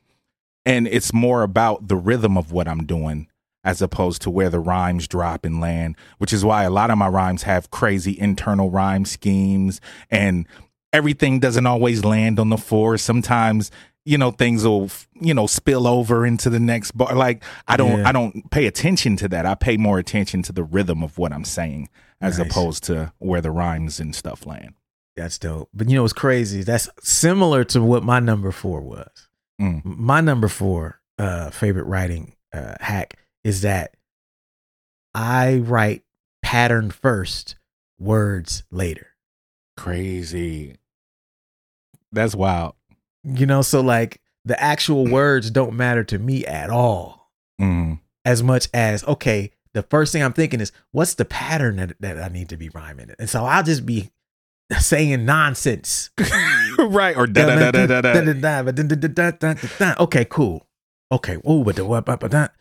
And 0.66 0.86
it's 0.88 1.12
more 1.12 1.42
about 1.42 1.88
the 1.88 1.96
rhythm 1.96 2.36
of 2.38 2.52
what 2.52 2.66
I'm 2.68 2.86
doing 2.86 3.28
as 3.62 3.80
opposed 3.80 4.22
to 4.22 4.30
where 4.30 4.50
the 4.50 4.60
rhymes 4.60 5.08
drop 5.08 5.44
and 5.44 5.60
land, 5.60 5.96
which 6.18 6.32
is 6.32 6.44
why 6.44 6.64
a 6.64 6.70
lot 6.70 6.90
of 6.90 6.98
my 6.98 7.08
rhymes 7.08 7.42
have 7.44 7.70
crazy 7.70 8.18
internal 8.18 8.70
rhyme 8.70 9.04
schemes 9.04 9.80
and 10.10 10.46
everything 10.92 11.40
doesn't 11.40 11.66
always 11.66 12.04
land 12.04 12.38
on 12.38 12.50
the 12.50 12.58
four. 12.58 12.98
Sometimes, 12.98 13.70
you 14.04 14.18
know, 14.18 14.30
things 14.30 14.64
will, 14.64 14.90
you 15.18 15.32
know, 15.32 15.46
spill 15.46 15.86
over 15.86 16.26
into 16.26 16.50
the 16.50 16.60
next 16.60 16.92
bar. 16.92 17.14
Like 17.14 17.42
I 17.66 17.76
don't 17.78 18.00
Yeah. 18.00 18.08
I 18.08 18.12
don't 18.12 18.50
pay 18.50 18.66
attention 18.66 19.16
to 19.16 19.28
that. 19.28 19.46
I 19.46 19.54
pay 19.54 19.76
more 19.78 19.98
attention 19.98 20.42
to 20.42 20.52
the 20.52 20.62
rhythm 20.64 21.02
of 21.02 21.16
what 21.16 21.32
I'm 21.32 21.44
saying 21.44 21.88
as 22.20 22.38
Nice. 22.38 22.50
opposed 22.50 22.84
to 22.84 23.12
where 23.18 23.40
the 23.40 23.50
rhymes 23.50 23.98
and 23.98 24.14
stuff 24.14 24.44
land. 24.46 24.74
That's 25.16 25.38
dope. 25.38 25.68
But 25.72 25.88
you 25.88 25.96
know 25.96 26.04
it's 26.04 26.12
crazy? 26.12 26.62
That's 26.62 26.88
similar 27.02 27.64
to 27.64 27.80
what 27.82 28.02
my 28.02 28.20
number 28.20 28.50
four 28.50 28.80
was. 28.82 29.28
Mm. 29.64 29.84
My 29.84 30.20
number 30.20 30.48
four 30.48 31.00
uh, 31.18 31.50
favorite 31.50 31.84
writing 31.84 32.34
uh, 32.52 32.74
hack 32.80 33.16
is 33.42 33.62
that 33.62 33.94
I 35.14 35.56
write 35.58 36.02
pattern 36.42 36.90
first, 36.90 37.56
words 37.98 38.64
later. 38.70 39.08
Crazy. 39.76 40.76
That's 42.12 42.34
wild. 42.34 42.74
You 43.22 43.46
know, 43.46 43.62
so 43.62 43.80
like 43.80 44.20
the 44.44 44.60
actual 44.60 45.06
words 45.10 45.50
don't 45.50 45.74
matter 45.74 46.04
to 46.04 46.18
me 46.18 46.44
at 46.46 46.70
all 46.70 47.22
Mm. 47.60 48.00
as 48.24 48.42
much 48.42 48.68
as, 48.74 49.04
okay, 49.04 49.52
the 49.74 49.82
first 49.84 50.12
thing 50.12 50.24
I'm 50.24 50.32
thinking 50.32 50.60
is, 50.60 50.72
what's 50.90 51.14
the 51.14 51.24
pattern 51.24 51.76
that, 51.76 51.92
that 52.00 52.18
I 52.20 52.26
need 52.26 52.48
to 52.48 52.56
be 52.56 52.68
rhyming? 52.70 53.12
And 53.16 53.30
so 53.30 53.44
I'll 53.44 53.62
just 53.62 53.86
be 53.86 54.10
saying 54.78 55.24
nonsense. 55.24 56.10
right. 56.78 57.16
Or 57.16 57.26
da 57.26 57.46
da 57.46 57.70
da 57.70 57.86
da 57.86 58.00
da 58.00 59.54
da. 59.78 59.94
Okay, 60.00 60.24
cool. 60.28 60.66
Okay. 61.12 61.36
But 61.44 61.76
the 61.76 61.84
what? 61.84 62.04
But 62.04 62.20
that. 62.30 62.52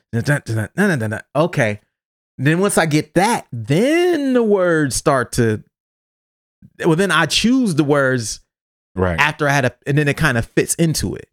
Okay. 1.35 1.79
Then 2.37 2.59
once 2.59 2.77
I 2.77 2.85
get 2.85 3.13
that, 3.13 3.47
then 3.51 4.33
the 4.33 4.43
words 4.43 4.95
start 4.95 5.31
to. 5.33 5.63
Well, 6.85 6.95
then 6.95 7.11
I 7.11 7.25
choose 7.25 7.75
the 7.75 7.83
words 7.83 8.39
Right. 8.95 9.19
after 9.19 9.47
I 9.49 9.53
had 9.53 9.65
a, 9.65 9.71
and 9.87 9.97
then 9.97 10.07
it 10.07 10.17
kind 10.17 10.37
of 10.37 10.45
fits 10.45 10.75
into 10.75 11.15
it. 11.15 11.27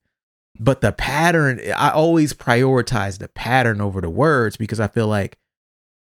But 0.58 0.80
the 0.80 0.92
pattern, 0.92 1.60
I 1.76 1.90
always 1.90 2.32
prioritize 2.32 3.18
the 3.18 3.28
pattern 3.28 3.80
over 3.80 4.00
the 4.00 4.10
words 4.10 4.56
because 4.56 4.80
I 4.80 4.88
feel 4.88 5.06
like, 5.06 5.36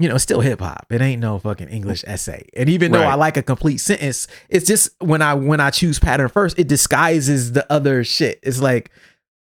you 0.01 0.09
know, 0.09 0.17
it's 0.17 0.25
still 0.25 0.41
hip 0.41 0.61
hop. 0.61 0.87
It 0.91 1.01
ain't 1.01 1.21
no 1.21 1.39
fucking 1.39 1.69
English 1.69 2.03
essay. 2.07 2.49
And 2.57 2.69
even 2.69 2.91
though 2.91 3.03
I 3.03 3.15
like 3.15 3.37
a 3.37 3.43
complete 3.43 3.79
sentence, 3.79 4.27
it's 4.49 4.67
just 4.67 4.91
when 5.01 5.23
I 5.23 5.35
when 5.35 5.61
I 5.61 5.71
choose 5.71 5.99
pattern 6.01 6.29
first, 6.29 6.59
it 6.59 6.67
disguises 6.67 7.53
the 7.53 7.71
other 7.71 8.03
shit. 8.03 8.41
It's 8.43 8.61
like 8.61 8.91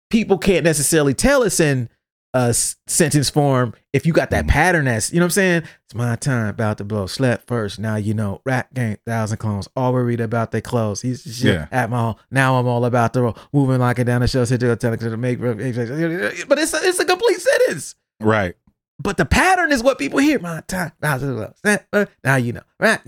people 0.10 0.38
can't 0.38 0.64
necessarily 0.66 1.14
tell 1.14 1.44
us 1.44 1.60
in 1.60 1.88
a 2.36 2.54
sentence 2.54 3.28
form 3.30 3.74
if 3.92 4.06
you 4.06 4.14
got 4.14 4.30
that 4.30 4.46
Mhm. 4.46 4.50
pattern 4.50 4.86
that's 4.86 5.12
you 5.12 5.20
know 5.20 5.24
what 5.26 5.28
I'm 5.28 5.32
saying? 5.32 5.64
It's 5.86 5.96
my 5.96 6.16
time 6.16 6.48
about 6.48 6.78
to 6.78 6.84
blow. 6.84 7.08
Slept 7.08 7.48
first. 7.48 7.80
Now 7.80 7.96
you 7.96 8.14
know. 8.14 8.42
Rap 8.46 8.72
game, 8.74 8.98
thousand 9.06 9.38
clones. 9.38 9.68
All 9.76 9.94
worried 9.94 10.20
about 10.22 10.52
their 10.52 10.62
clothes. 10.62 11.02
He's 11.02 11.22
shit 11.24 11.54
Yeah. 11.56 11.68
at 11.72 11.90
my 11.90 11.98
home. 12.00 12.16
Now 12.30 12.60
I'm 12.60 12.68
all 12.68 12.86
about 12.86 13.14
the 13.14 13.24
roll. 13.24 13.38
Moving 13.52 13.80
like 13.80 13.98
it 13.98 14.04
down 14.04 14.22
the 14.22 14.28
show. 14.28 14.46
Sit 14.46 14.60
to 14.60 14.76
tell 14.76 14.96
to 14.96 15.18
make. 15.18 15.40
But 15.42 15.60
it's 15.60 16.74
a, 16.74 16.80
it's 16.84 17.00
a 17.00 17.06
complete 17.06 17.40
sentence. 17.42 17.96
Right. 18.20 18.56
But 19.02 19.18
the 19.18 19.26
pattern 19.26 19.72
is 19.72 19.82
what 19.82 19.98
people 19.98 20.20
hear. 20.20 20.40
My 20.40 20.62
time, 20.68 20.92
now 21.02 22.36
you 22.36 22.54
know, 22.54 22.62
right? 22.80 23.00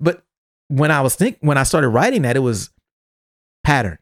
But 0.00 0.22
when 0.68 0.90
I 0.90 1.00
was 1.00 1.14
think 1.16 1.38
when 1.40 1.56
I 1.58 1.62
started 1.62 1.88
writing 1.88 2.22
that, 2.22 2.36
it 2.36 2.40
was 2.40 2.70
pattern. 3.64 3.98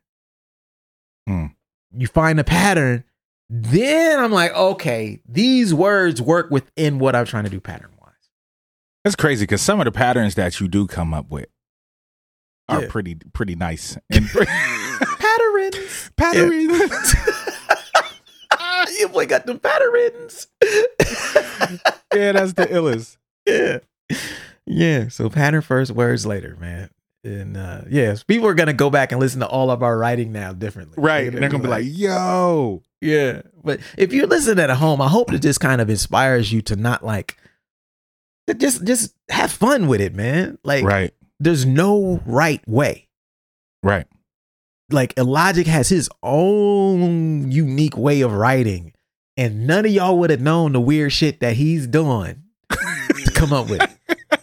Mm. 1.29 1.55
You 1.97 2.07
find 2.07 2.39
a 2.41 2.45
pattern, 2.45 3.05
then 3.51 4.21
I'm 4.21 4.33
like, 4.33 4.55
okay, 4.55 5.21
these 5.29 5.73
words 5.75 6.21
work 6.21 6.51
within 6.51 6.99
what 6.99 7.15
I'm 7.17 7.25
trying 7.27 7.45
to 7.45 7.51
do 7.51 7.61
pattern 7.61 7.91
wise. 8.01 8.13
That's 9.05 9.17
crazy 9.17 9.45
because 9.45 9.63
some 9.63 9.81
of 9.81 9.85
the 9.87 9.93
patterns 9.93 10.35
that 10.37 10.61
you 10.61 10.69
do 10.69 10.87
come 10.87 11.13
up 11.15 11.31
with 11.31 11.47
are 12.69 12.83
Yeah. 12.83 12.89
pretty 12.91 13.15
pretty 13.33 13.55
nice 13.55 13.97
and 14.11 14.27
Patterns. 15.19 16.11
patterns. 16.17 17.15
you 18.99 19.09
boy 19.09 19.27
got 19.27 19.47
the 19.47 19.55
patterns. 19.57 20.47
yeah, 22.15 22.33
that's 22.33 22.53
the 22.55 22.67
illest. 22.67 23.17
yeah. 23.47 23.79
Yeah. 24.67 25.09
So 25.09 25.29
pattern 25.31 25.63
first, 25.63 25.93
words 25.93 26.27
later, 26.27 26.57
man. 26.61 26.91
And 27.25 27.57
uh 27.57 27.83
yes, 27.91 28.23
people 28.23 28.47
are 28.49 28.55
gonna 28.55 28.73
go 28.73 28.91
back 28.91 29.13
and 29.13 29.21
listen 29.21 29.41
to 29.41 29.47
all 29.47 29.71
of 29.71 29.83
our 29.83 29.97
writing 29.99 30.33
now 30.33 30.53
differently. 30.53 30.95
Right. 31.03 31.29
And 31.29 31.39
they're 31.39 31.49
gonna 31.49 31.63
be 31.63 31.69
like, 31.69 31.85
yo. 31.87 32.83
Yeah. 33.01 33.43
But 33.63 33.81
if 33.97 34.13
you're 34.13 34.27
listening 34.27 34.63
at 34.63 34.71
home, 34.71 35.01
I 35.01 35.09
hope 35.09 35.29
that 35.31 35.41
just 35.43 35.61
kind 35.61 35.81
of 35.81 35.91
inspires 35.91 36.53
you 36.53 36.63
to 36.63 36.77
not 36.77 37.05
like 37.05 37.37
just 38.57 38.85
just 38.85 39.15
have 39.31 39.51
fun 39.53 39.89
with 39.89 40.01
it, 40.01 40.15
man. 40.15 40.59
Like 40.65 40.85
Right. 40.85 41.13
there's 41.41 41.67
no 41.67 42.21
right 42.25 42.67
way. 42.69 43.09
Right. 43.83 44.07
Like 44.91 45.15
Logic 45.19 45.67
has 45.67 45.89
his 45.89 46.09
own 46.23 47.51
unique 47.51 47.97
way 47.97 48.21
of 48.23 48.33
writing, 48.33 48.93
and 49.37 49.67
none 49.67 49.85
of 49.85 49.93
y'all 49.93 50.19
would 50.19 50.31
have 50.31 50.41
known 50.41 50.73
the 50.73 50.81
weird 50.81 51.13
shit 51.13 51.41
that 51.41 51.55
he's 51.57 51.87
doing 51.87 52.43
to 52.71 53.31
come 53.35 53.53
up 53.53 53.69
with. 53.69 53.83
it. 53.83 53.91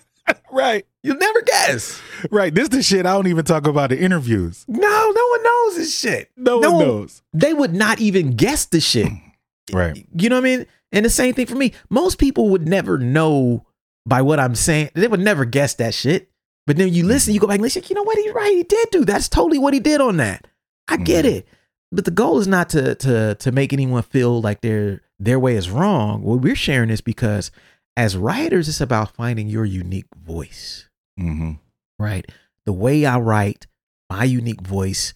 Right. 0.51 0.85
You'll 1.03 1.17
never 1.17 1.41
guess. 1.41 2.01
Right. 2.31 2.55
This 2.55 2.69
the 2.69 2.81
shit 2.81 3.05
I 3.05 3.11
don't 3.11 3.27
even 3.27 3.43
talk 3.43 3.67
about 3.67 3.91
in 3.91 3.97
interviews. 3.99 4.63
No, 4.69 4.79
no 4.79 5.27
one 5.27 5.43
knows 5.43 5.75
this 5.75 5.99
shit. 5.99 6.31
No, 6.37 6.59
No. 6.59 6.71
one 6.71 6.87
knows. 6.87 7.21
They 7.33 7.53
would 7.53 7.73
not 7.73 7.99
even 7.99 8.31
guess 8.37 8.63
the 8.65 8.79
shit. 8.79 9.11
Right. 9.73 10.07
You 10.15 10.29
know 10.29 10.35
what 10.37 10.45
I 10.47 10.57
mean? 10.57 10.65
And 10.93 11.03
the 11.03 11.09
same 11.09 11.33
thing 11.33 11.47
for 11.47 11.55
me. 11.55 11.73
Most 11.89 12.17
people 12.19 12.49
would 12.51 12.67
never 12.67 12.97
know 12.99 13.65
by 14.05 14.21
what 14.21 14.39
I'm 14.39 14.55
saying. 14.55 14.91
They 14.93 15.07
would 15.07 15.19
never 15.19 15.43
guess 15.43 15.73
that 15.75 15.93
shit. 15.93 16.29
But 16.67 16.77
then 16.77 16.93
you 16.93 17.05
listen, 17.05 17.33
you 17.33 17.39
go 17.39 17.47
back 17.47 17.55
and 17.55 17.61
listen, 17.63 17.83
you 17.87 17.95
know 17.95 18.03
what? 18.03 18.17
He's 18.17 18.33
right. 18.33 18.55
He 18.55 18.63
did 18.63 18.89
do 18.91 19.05
that's 19.05 19.29
totally 19.29 19.57
what 19.59 19.73
he 19.73 19.79
did 19.79 20.01
on 20.01 20.17
that. 20.17 20.47
I 20.87 20.97
get 20.97 21.25
Mhm. 21.25 21.29
it. 21.35 21.47
But 21.91 22.05
the 22.05 22.11
goal 22.11 22.39
is 22.39 22.47
not 22.47 22.69
to 22.69 22.95
to 22.95 23.35
to 23.35 23.51
make 23.51 23.71
anyone 23.73 24.03
feel 24.03 24.41
like 24.41 24.61
their 24.61 25.01
their 25.19 25.39
way 25.39 25.55
is 25.55 25.69
wrong. 25.69 26.23
Well, 26.23 26.37
we're 26.39 26.55
sharing 26.55 26.89
this 26.89 27.01
because 27.01 27.51
as 27.95 28.17
writers, 28.17 28.67
it's 28.67 28.81
about 28.81 29.15
finding 29.15 29.47
your 29.47 29.65
unique 29.65 30.07
voice 30.15 30.89
Mm-hmm. 31.19 31.51
right 31.97 32.29
the 32.65 32.73
way 32.73 33.05
i 33.05 33.17
write 33.17 33.67
my 34.09 34.25
unique 34.25 34.59
voice 34.59 35.13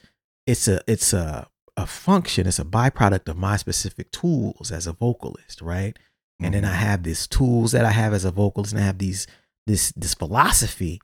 it's 0.47 0.65
a 0.69 0.79
it's 0.87 1.11
a 1.11 1.49
a 1.75 1.85
function 1.85 2.47
it's 2.47 2.57
a 2.59 2.63
byproduct 2.63 3.27
of 3.27 3.35
my 3.35 3.57
specific 3.57 4.09
tools 4.11 4.71
as 4.71 4.87
a 4.87 4.93
vocalist 4.93 5.61
right 5.61 5.99
and 6.39 6.53
then 6.53 6.63
i 6.63 6.71
have 6.71 7.03
these 7.03 7.27
tools 7.27 7.73
that 7.73 7.83
i 7.83 7.91
have 7.91 8.13
as 8.13 8.23
a 8.23 8.31
vocalist 8.31 8.71
and 8.71 8.81
i 8.81 8.85
have 8.85 8.97
these 8.99 9.27
this 9.67 9.91
this 9.97 10.13
philosophy 10.13 11.01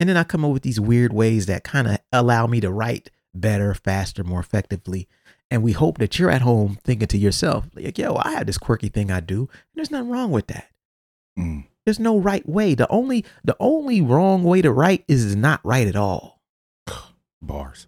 and 0.00 0.08
then 0.08 0.16
i 0.16 0.24
come 0.24 0.44
up 0.44 0.52
with 0.52 0.62
these 0.62 0.80
weird 0.80 1.12
ways 1.12 1.46
that 1.46 1.64
kind 1.64 1.86
of 1.88 1.98
allow 2.12 2.46
me 2.46 2.60
to 2.60 2.70
write 2.70 3.10
better 3.34 3.74
faster 3.74 4.24
more 4.24 4.40
effectively 4.40 5.06
and 5.50 5.62
we 5.62 5.72
hope 5.72 5.98
that 5.98 6.18
you're 6.18 6.30
at 6.30 6.42
home 6.42 6.78
thinking 6.84 7.08
to 7.08 7.18
yourself 7.18 7.66
like 7.74 7.98
yo 7.98 8.16
i 8.16 8.32
have 8.32 8.46
this 8.46 8.58
quirky 8.58 8.88
thing 8.88 9.10
i 9.10 9.20
do 9.20 9.40
and 9.40 9.48
there's 9.76 9.90
nothing 9.90 10.10
wrong 10.10 10.30
with 10.30 10.46
that 10.48 10.68
Mm. 11.38 11.66
there's 11.84 12.00
no 12.00 12.18
right 12.18 12.44
way. 12.48 12.74
The 12.74 12.90
only 12.90 13.24
the 13.44 13.56
only 13.60 14.00
wrong 14.00 14.42
way 14.42 14.60
to 14.60 14.72
write 14.72 15.04
is 15.06 15.36
not 15.36 15.60
right 15.62 15.86
at 15.86 15.94
all. 15.94 16.40
Bars. 17.40 17.86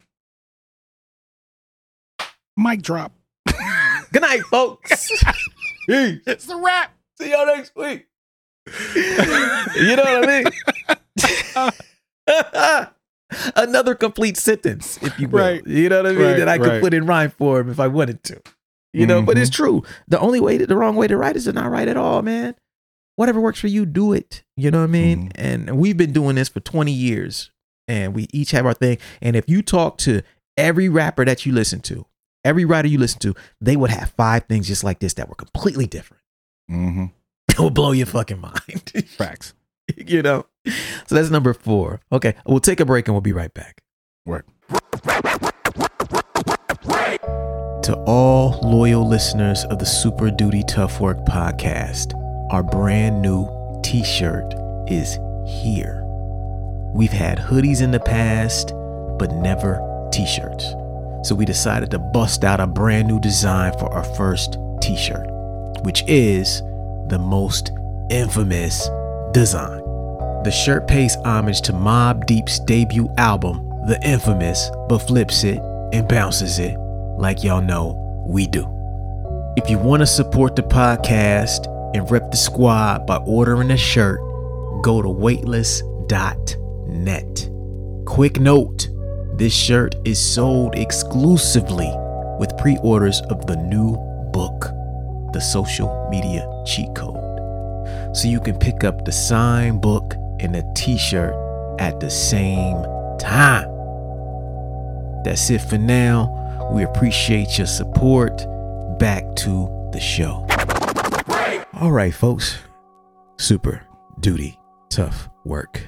Mic 2.57 2.81
drop. 2.83 3.13
Good 4.13 4.23
night, 4.23 4.43
folks. 4.43 5.11
It's 5.89 6.47
the 6.47 6.55
wrap. 6.55 6.95
See 7.21 7.33
y'all 7.33 7.47
next 7.47 7.75
week. 7.75 8.07
you 8.95 9.97
know 9.97 10.05
what 10.05 10.29
I 10.29 10.43
mean? 10.45 11.73
Another 13.57 13.95
complete 13.95 14.37
sentence, 14.37 14.99
if 15.03 15.19
you 15.21 15.29
will. 15.29 15.41
Right. 15.41 15.67
You 15.67 15.89
know 15.89 16.03
what 16.03 16.07
I 16.07 16.13
mean? 16.13 16.23
Right, 16.23 16.37
that 16.39 16.49
I 16.49 16.59
could 16.59 16.67
right. 16.67 16.83
put 16.83 16.95
in 16.95 17.07
rhyme 17.07 17.31
form 17.31 17.71
if 17.71 17.79
I 17.79 17.87
wanted 17.87 18.23
to. 18.25 18.41
You 18.93 19.07
know, 19.07 19.23
but 19.23 19.39
it's 19.39 19.51
true. 19.51 19.85
The 20.09 20.19
only 20.19 20.41
way, 20.41 20.57
the 20.57 20.77
wrong 20.77 20.97
way 20.97 21.07
to 21.07 21.17
write 21.17 21.37
is 21.37 21.45
to 21.45 21.53
not 21.53 21.71
write 21.71 21.87
at 21.87 21.97
all, 21.97 22.23
man. 22.23 22.57
Whatever 23.15 23.41
works 23.41 23.61
for 23.61 23.69
you, 23.69 23.87
do 23.87 24.13
it. 24.13 24.43
You 24.57 24.73
know 24.73 24.79
what 24.79 24.85
I 24.85 24.89
mean? 24.89 25.29
Mhm. 25.29 25.33
And 25.37 25.79
we've 25.79 25.97
been 25.97 26.13
doing 26.13 26.35
this 26.35 26.49
for 26.49 26.59
20 26.59 26.91
years 26.91 27.53
and 27.87 28.15
we 28.15 28.27
each 28.33 28.51
have 28.51 28.67
our 28.67 28.75
thing. 28.75 28.99
And 29.23 29.37
if 29.37 29.49
you 29.49 29.63
talk 29.63 29.99
to 29.99 30.23
every 30.57 30.89
rapper 30.89 31.25
that 31.25 31.47
you 31.47 31.53
listen 31.53 31.81
to, 31.83 32.07
every 32.45 32.65
writer 32.65 32.89
you 32.89 32.99
listen 32.99 33.21
to, 33.21 33.35
they 33.61 33.77
would 33.77 33.91
have 33.91 34.13
five 34.17 34.45
things 34.49 34.67
just 34.67 34.83
like 34.83 34.99
this 34.99 35.15
that 35.15 35.29
were 35.29 35.35
completely 35.35 35.87
different. 35.87 36.23
Mm-hmm. 36.71 37.07
It 37.49 37.59
will 37.59 37.71
blow 37.71 37.93
your 37.93 38.07
fucking 38.07 38.41
mind. 38.41 38.93
Facts. 39.17 39.55
you 40.07 40.23
know? 40.23 40.47
So 41.07 41.15
that's 41.15 41.31
number 41.31 41.55
four. 41.55 42.01
Okay. 42.13 42.35
We'll 42.47 42.61
take 42.61 42.81
a 42.81 42.85
break 42.85 43.09
and 43.09 43.15
we'll 43.15 43.21
be 43.21 43.33
right 43.33 43.53
back. 43.53 43.83
Work. 44.27 44.47
To 47.85 47.97
all 48.07 48.61
loyal 48.63 49.09
listeners 49.09 49.65
of 49.65 49.79
the 49.79 49.87
Super 49.87 50.31
Duty 50.31 50.63
Tough 50.69 51.01
Work 51.01 51.19
podcast, 51.27 52.15
our 52.53 52.63
brand 52.63 53.23
new 53.23 53.49
t 53.83 54.05
shirt 54.05 54.55
is 54.87 55.19
here. 55.47 56.05
We've 56.95 57.11
had 57.11 57.39
hoodies 57.39 57.81
in 57.83 57.91
the 57.91 58.01
past, 58.01 58.73
but 59.19 59.33
never 59.33 59.81
t 60.13 60.27
shirts. 60.27 60.75
So 61.27 61.35
we 61.35 61.45
decided 61.45 61.91
to 61.93 61.99
bust 61.99 62.45
out 62.45 62.61
a 62.61 62.67
brand 62.67 63.09
new 63.09 63.19
design 63.21 63.73
for 63.79 63.93
our 63.93 64.05
first 64.15 64.59
t 64.81 64.97
shirt, 64.97 65.27
which 65.83 66.05
is 66.07 66.61
the 67.09 67.19
most 67.19 67.73
infamous 68.11 68.89
design. 69.33 69.83
The 70.45 70.51
shirt 70.51 70.89
pays 70.89 71.17
homage 71.25 71.61
to 71.63 71.73
Mobb 71.73 72.27
Deep's 72.27 72.61
debut 72.61 73.09
album, 73.19 73.57
The 73.87 74.01
Infamous, 74.03 74.71
but 74.89 75.01
flips 75.01 75.45
it 75.45 75.59
and 75.93 76.09
bounces 76.09 76.59
it 76.59 76.77
like 77.19 77.45
y'all 77.45 77.61
know 77.61 78.25
we 78.27 78.47
do. 78.47 78.67
If 79.57 79.69
you 79.69 79.79
want 79.79 80.01
to 80.01 80.07
support 80.07 80.57
the 80.57 80.63
podcast 80.63 81.67
and 81.95 82.11
rep 82.11 82.31
the 82.31 82.37
squad 82.37 83.07
by 83.07 83.17
ordering 83.19 83.71
a 83.71 83.77
shirt, 83.77 84.21
go 84.83 85.03
to 85.03 85.09
weightless.net. 85.09 87.51
Quick 88.07 88.41
note 88.41 88.89
this 89.37 89.55
shirt 89.55 89.95
is 90.05 90.19
sold 90.19 90.75
exclusively 90.75 91.91
with 92.39 92.57
pre 92.59 92.79
orders 92.83 93.21
of 93.23 93.47
the 93.47 93.57
new 93.57 93.97
book, 94.33 94.67
The 95.33 95.41
Social 95.41 96.09
Media 96.11 96.47
Cheat 96.67 96.95
Code. 96.95 97.20
So 98.13 98.29
you 98.29 98.41
can 98.41 98.59
pick 98.59 98.85
up 98.85 99.05
the 99.05 99.13
signed 99.13 99.81
book 99.81 100.15
and 100.41 100.55
the 100.55 100.71
t 100.77 100.99
shirt 100.99 101.35
at 101.79 102.01
the 102.01 102.11
same 102.11 102.83
time. 103.19 103.69
That's 105.25 105.51
it 105.51 105.61
for 105.61 105.79
now. 105.79 106.71
We 106.73 106.85
appreciate 106.85 107.59
your 107.59 107.67
support. 107.67 108.37
Back 108.99 109.25
to 109.37 109.89
the 109.93 110.01
show. 110.01 110.47
All 111.75 111.93
right, 111.93 112.13
folks. 112.13 112.59
Super 113.39 113.87
duty, 114.21 114.59
tough 114.91 115.29
work, 115.45 115.81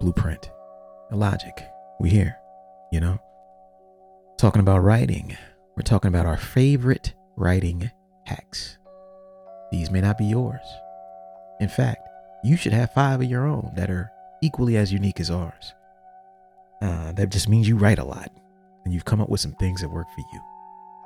blueprint, 0.00 0.50
and 1.10 1.22
Illogic. 1.22 1.64
We 2.00 2.10
here, 2.10 2.36
you 2.92 3.00
know? 3.00 3.18
Talking 4.38 4.60
about 4.60 4.82
writing. 4.82 5.36
We're 5.76 5.82
talking 5.82 6.08
about 6.08 6.26
our 6.26 6.36
favorite 6.36 7.14
writing 7.36 7.90
hacks. 8.24 8.78
These 9.70 9.90
may 9.90 10.00
not 10.00 10.18
be 10.18 10.24
yours. 10.24 10.60
In 11.60 11.68
fact, 11.68 12.06
you 12.44 12.56
should 12.56 12.72
have 12.72 12.92
five 12.92 13.20
of 13.20 13.28
your 13.28 13.46
own 13.46 13.72
that 13.76 13.90
are 13.90 14.10
equally 14.42 14.76
as 14.76 14.92
unique 14.92 15.20
as 15.20 15.30
ours. 15.30 15.74
Uh, 16.82 17.12
that 17.12 17.30
just 17.30 17.48
means 17.48 17.66
you 17.68 17.76
write 17.76 17.98
a 17.98 18.04
lot 18.04 18.30
and 18.84 18.92
you've 18.92 19.04
come 19.04 19.20
up 19.20 19.28
with 19.28 19.40
some 19.40 19.52
things 19.52 19.80
that 19.80 19.88
work 19.88 20.06
for 20.14 20.20
you. 20.20 20.40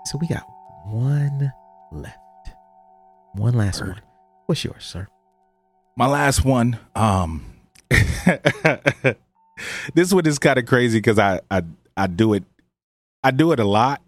So 0.07 0.19
we 0.19 0.27
got 0.27 0.45
one 0.87 1.53
left. 1.93 2.19
One 3.35 3.55
last 3.55 3.81
one. 3.81 4.01
What's 4.47 4.65
yours, 4.65 4.85
sir? 4.85 5.07
My 5.97 6.07
last 6.07 6.45
one. 6.45 6.79
Um, 6.97 7.45
this 9.95 10.13
one 10.13 10.27
is 10.27 10.39
kind 10.39 10.59
of 10.59 10.67
crazy 10.67 10.99
because 10.99 11.19
I, 11.19 11.41
I 11.51 11.63
I 11.97 12.07
do 12.07 12.35
it 12.35 12.45
I 13.23 13.31
do 13.31 13.53
it 13.53 13.61
a 13.61 13.65
lot. 13.65 14.03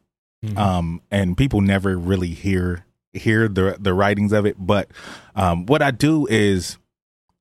Mm-hmm. 0.45 0.59
Um, 0.59 1.03
and 1.11 1.37
people 1.37 1.61
never 1.61 1.97
really 1.97 2.29
hear 2.29 2.85
hear 3.13 3.49
the 3.49 3.77
the 3.79 3.95
writings 3.95 4.33
of 4.33 4.47
it. 4.47 4.57
But 4.59 4.91
um, 5.35 5.67
what 5.67 5.83
I 5.83 5.91
do 5.91 6.27
is 6.29 6.79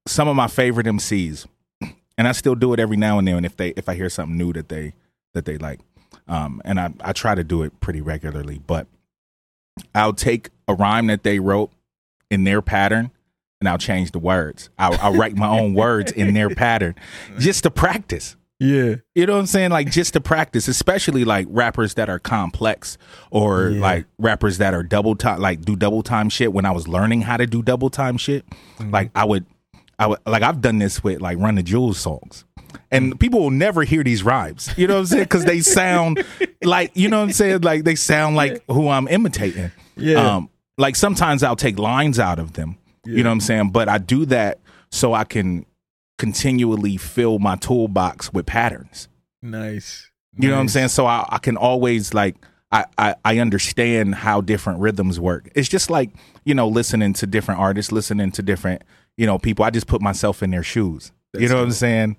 some 0.08 0.28
of 0.28 0.36
my 0.36 0.48
favorite 0.48 0.88
MCs, 0.88 1.46
and 2.18 2.28
I 2.28 2.32
still 2.32 2.56
do 2.56 2.74
it 2.74 2.80
every 2.80 2.98
now 2.98 3.20
and 3.20 3.28
then 3.28 3.46
if 3.46 3.58
they 3.58 3.70
if 3.70 3.88
I 3.90 3.96
hear 3.96 4.10
something 4.10 4.38
new 4.38 4.54
that 4.54 4.70
they 4.70 4.94
that 5.34 5.46
they 5.46 5.58
like. 5.58 5.80
Um, 6.28 6.62
and 6.66 6.80
I 6.80 6.94
I 7.02 7.14
try 7.14 7.36
to 7.36 7.44
do 7.44 7.64
it 7.64 7.80
pretty 7.80 8.02
regularly, 8.02 8.60
but 8.66 8.88
I'll 9.96 10.14
take 10.14 10.50
a 10.68 10.74
rhyme 10.74 11.08
that 11.08 11.24
they 11.24 11.40
wrote 11.40 11.72
in 12.30 12.44
their 12.44 12.62
pattern 12.62 13.12
and 13.60 13.70
I'll 13.70 13.78
change 13.78 14.12
the 14.12 14.20
words. 14.20 14.70
I'll, 14.78 14.98
I'll 15.00 15.14
write 15.14 15.36
my 15.36 15.48
own 15.48 15.74
words 15.74 16.12
in 16.12 16.34
their 16.34 16.50
pattern 16.50 16.96
just 17.40 17.64
to 17.64 17.72
practice. 17.72 18.36
Yeah. 18.64 18.98
You 19.16 19.26
know 19.26 19.34
what 19.34 19.40
I'm 19.40 19.46
saying? 19.48 19.72
Like 19.72 19.90
just 19.90 20.14
to 20.14 20.22
practice, 20.22 20.68
especially 20.68 21.26
like 21.26 21.48
rappers 21.50 21.96
that 21.96 22.10
are 22.10 22.20
complex 22.20 23.00
or 23.32 23.70
Yeah. 23.72 23.82
like 23.82 24.06
rappers 24.20 24.60
that 24.60 24.76
are 24.76 24.84
double 24.84 25.16
time, 25.16 25.40
like 25.40 25.62
do 25.62 25.76
double 25.76 26.04
time 26.04 26.30
shit. 26.30 26.54
When 26.54 26.64
I 26.66 26.72
was 26.72 26.88
learning 26.88 27.22
how 27.22 27.38
to 27.38 27.48
do 27.48 27.64
double 27.64 27.90
time 27.90 28.18
shit, 28.18 28.46
Mm-hmm. 28.78 28.92
like 28.92 29.10
I 29.16 29.26
would, 29.26 29.48
I 29.98 30.06
would, 30.08 30.20
like 30.28 30.44
I've 30.44 30.62
done 30.62 30.78
this 30.78 31.04
with 31.04 31.22
like 31.22 31.40
Run 31.40 31.56
the 31.56 31.64
Jewels 31.64 31.98
songs. 32.00 32.46
And 32.92 33.20
people 33.20 33.40
will 33.40 33.50
never 33.50 33.84
hear 33.84 34.04
these 34.04 34.22
rhymes. 34.22 34.70
You 34.78 34.86
know 34.86 34.94
what 34.94 35.00
I'm 35.02 35.06
saying? 35.08 35.24
Because 35.24 35.46
they 35.46 35.62
sound 35.62 36.24
like, 36.64 36.92
you 36.94 37.10
know 37.10 37.18
what 37.18 37.24
I'm 37.24 37.32
saying? 37.34 37.62
Like 37.62 37.84
they 37.84 37.96
sound 37.96 38.36
like 38.36 38.64
who 38.68 38.90
I'm 38.90 39.08
imitating. 39.08 39.72
Yeah. 39.98 40.36
Um, 40.36 40.50
like 40.78 40.96
sometimes 40.96 41.42
I'll 41.42 41.56
take 41.56 41.80
lines 41.80 42.20
out 42.20 42.38
of 42.38 42.54
them. 42.54 42.78
You 43.06 43.24
know 43.24 43.30
what 43.30 43.34
I'm 43.34 43.40
saying? 43.42 43.72
But 43.72 43.90
I 43.90 43.98
do 43.98 44.26
that 44.28 44.60
so 44.92 45.14
I 45.16 45.24
can 45.24 45.66
continually 46.22 46.98
fill 46.98 47.40
my 47.40 47.56
toolbox 47.56 48.32
with 48.32 48.46
patterns. 48.46 49.08
Nice. 49.42 50.08
You 50.38 50.50
know 50.50 50.54
what 50.56 50.62
I'm 50.62 50.68
saying? 50.68 50.90
So 50.90 51.08
I, 51.08 51.26
I 51.28 51.40
can 51.40 51.58
always 51.58 52.14
like 52.14 52.36
I, 52.72 52.86
I 52.98 53.16
I 53.26 53.40
understand 53.40 54.14
how 54.16 54.40
different 54.40 54.80
rhythms 54.80 55.20
work. 55.20 55.50
It's 55.56 55.68
just 55.68 55.90
like 55.90 56.12
you 56.46 56.54
know 56.54 56.68
listening 56.68 57.14
to 57.14 57.26
different 57.28 57.60
artists, 57.60 57.92
listening 57.92 58.32
to 58.34 58.44
different 58.44 58.84
you 59.18 59.26
know 59.26 59.40
people. 59.40 59.66
I 59.66 59.72
just 59.72 59.88
put 59.88 60.00
myself 60.00 60.44
in 60.44 60.52
their 60.52 60.62
shoes. 60.64 61.12
you 61.34 61.50
know 61.50 61.56
what 61.56 61.64
I'm 61.64 61.72
saying? 61.72 62.18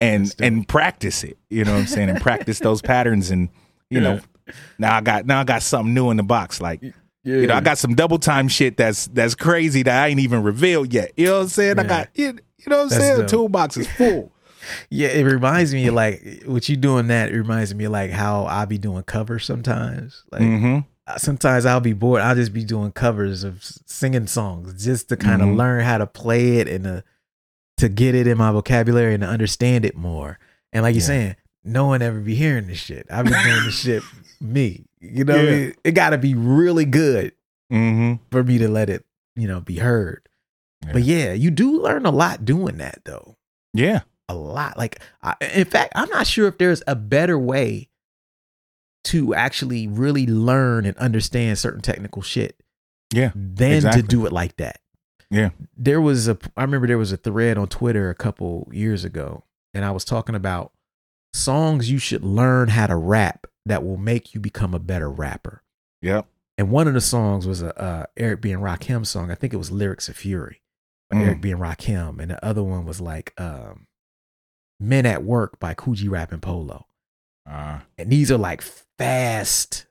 And 0.00 0.32
and 0.38 0.66
practice 0.68 1.24
it. 1.24 1.36
You 1.50 1.64
know 1.64 1.72
what 1.72 1.80
I'm 1.80 1.86
saying? 1.86 2.10
And 2.10 2.20
practice 2.20 2.60
those 2.60 2.80
patterns. 2.92 3.32
And 3.32 3.48
you 3.90 4.00
know 4.00 4.20
now 4.78 4.96
I 4.96 5.00
got 5.00 5.26
now 5.26 5.40
I 5.40 5.44
got 5.44 5.62
something 5.62 5.92
new 5.92 6.10
in 6.10 6.18
the 6.18 6.22
box. 6.22 6.60
Like 6.60 6.80
Yeah. 6.82 6.92
you 7.24 7.46
know 7.48 7.54
I 7.54 7.60
got 7.60 7.78
some 7.78 7.96
double 7.96 8.18
time 8.18 8.46
shit 8.46 8.76
that's 8.76 9.08
that's 9.08 9.34
crazy 9.34 9.82
that 9.82 10.04
I 10.04 10.06
ain't 10.06 10.20
even 10.20 10.44
revealed 10.44 10.94
yet. 10.94 11.12
You 11.16 11.26
know 11.26 11.34
what 11.34 11.42
I'm 11.42 11.48
saying? 11.48 11.78
I 11.80 11.84
got 11.84 12.08
you, 12.14 12.38
you 12.64 12.70
know 12.70 12.76
what 12.78 12.82
I'm 12.84 12.88
That's 12.90 13.04
saying? 13.04 13.18
The 13.18 13.26
toolbox 13.26 13.76
is 13.76 13.88
full. 13.88 14.32
Yeah, 14.88 15.08
it 15.08 15.24
reminds 15.24 15.74
me 15.74 15.90
like 15.90 16.42
what 16.46 16.70
you 16.70 16.76
doing 16.78 17.08
that 17.08 17.30
it 17.30 17.36
reminds 17.36 17.74
me 17.74 17.84
of 17.84 17.92
like 17.92 18.10
how 18.10 18.46
I 18.46 18.64
be 18.64 18.78
doing 18.78 19.02
covers 19.02 19.44
sometimes. 19.44 20.24
Like 20.32 20.40
hmm 20.40 20.78
sometimes 21.18 21.66
I'll 21.66 21.80
be 21.82 21.92
bored. 21.92 22.22
I'll 22.22 22.34
just 22.34 22.54
be 22.54 22.64
doing 22.64 22.90
covers 22.92 23.44
of 23.44 23.62
singing 23.84 24.26
songs 24.26 24.82
just 24.82 25.10
to 25.10 25.18
kind 25.18 25.42
of 25.42 25.48
Mhm. 25.50 25.56
learn 25.58 25.84
how 25.84 25.98
to 25.98 26.06
play 26.06 26.56
it 26.60 26.68
and 26.68 26.84
to, 26.84 27.04
to 27.76 27.90
get 27.90 28.14
it 28.14 28.26
in 28.26 28.38
my 28.38 28.52
vocabulary 28.52 29.12
and 29.12 29.22
to 29.22 29.28
understand 29.28 29.84
it 29.84 29.96
more. 29.96 30.38
And 30.72 30.82
like 30.82 30.94
you're 30.94 31.02
Yeah. 31.02 31.06
saying, 31.08 31.36
no 31.62 31.84
one 31.86 32.00
ever 32.00 32.20
be 32.20 32.34
hearing 32.34 32.66
this 32.68 32.78
shit. 32.78 33.06
I 33.10 33.22
be 33.22 33.34
doing 33.34 33.64
this 33.64 33.78
shit 33.78 34.02
me. 34.40 34.86
You 34.98 35.24
know 35.24 35.36
what 35.36 35.46
I 35.48 35.50
mean? 35.58 35.74
It 35.84 35.92
gotta 35.92 36.16
be 36.16 36.34
really 36.34 36.86
good 36.86 37.32
hmm 37.70 38.14
for 38.30 38.42
me 38.42 38.56
to 38.56 38.68
let 38.68 38.88
it, 38.88 39.04
you 39.36 39.46
know, 39.46 39.60
be 39.60 39.76
heard. 39.76 40.26
But 40.92 41.02
yeah, 41.02 41.32
you 41.32 41.50
do 41.50 41.80
learn 41.82 42.06
a 42.06 42.10
lot 42.10 42.44
doing 42.44 42.78
that 42.78 43.00
though. 43.04 43.36
Yeah. 43.72 44.00
a 44.28 44.34
lot. 44.34 44.76
Like, 44.78 45.00
I, 45.22 45.34
in 45.54 45.64
fact, 45.64 45.92
I'm 45.96 46.08
not 46.10 46.26
sure 46.26 46.46
if 46.48 46.58
there's 46.58 46.82
a 46.86 46.94
better 46.94 47.38
way 47.38 47.90
to 49.04 49.34
actually 49.34 49.86
really 49.86 50.26
learn 50.26 50.86
and 50.86 50.96
understand 50.96 51.58
certain 51.58 51.82
technical 51.82 52.22
shit 52.22 52.58
Yeah, 53.12 53.32
than 53.34 53.72
exactly. 53.72 54.02
to 54.02 54.08
do 54.08 54.24
it 54.26 54.32
like 54.32 54.56
that. 54.56 54.80
Yeah. 55.30 55.50
There 55.76 56.00
was 56.00 56.26
a, 56.28 56.38
I 56.56 56.62
remember 56.62 56.86
there 56.86 56.96
was 56.98 57.12
a 57.12 57.16
thread 57.18 57.58
on 57.58 57.68
Twitter 57.68 58.08
a 58.08 58.14
couple 58.14 58.68
years 58.72 59.04
ago, 59.04 59.44
and 59.74 59.84
I 59.84 59.90
was 59.90 60.04
talking 60.04 60.34
about 60.34 60.72
songs 61.34 61.90
you 61.90 61.98
should 61.98 62.24
learn 62.24 62.68
how 62.68 62.86
to 62.86 62.96
rap 62.96 63.46
that 63.66 63.84
will 63.84 63.96
make 63.96 64.34
you 64.34 64.40
become 64.40 64.72
a 64.74 64.78
better 64.78 65.10
rapper. 65.10 65.62
Yep. 66.02 66.26
And 66.56 66.70
one 66.70 66.86
of 66.86 66.94
the 66.94 67.00
songs 67.00 67.46
was 67.46 67.60
a 67.62 67.78
uh, 67.78 68.06
Eric 68.16 68.40
B. 68.40 68.52
and 68.52 68.62
Rakim 68.62 69.04
song. 69.04 69.30
I 69.30 69.34
think 69.34 69.52
it 69.52 69.56
was 69.56 69.70
Lyrics 69.72 70.08
of 70.08 70.16
Fury 70.16 70.60
Mm. 71.14 71.26
Eric 71.26 71.40
B. 71.40 71.50
and 71.52 71.60
Rakim. 71.60 72.18
And 72.20 72.30
the 72.30 72.44
other 72.44 72.62
one 72.62 72.84
was 72.84 73.00
like 73.00 73.32
um, 73.40 73.86
Men 74.80 75.06
at 75.06 75.22
Work 75.22 75.58
by 75.60 75.74
Kool 75.74 75.94
G 75.94 76.08
Rap 76.08 76.32
and 76.32 76.42
Polo. 76.42 76.86
Uh, 77.48 77.80
And 77.98 78.10
these 78.10 78.30
are 78.32 78.38
like 78.38 78.62
fast 78.98 79.86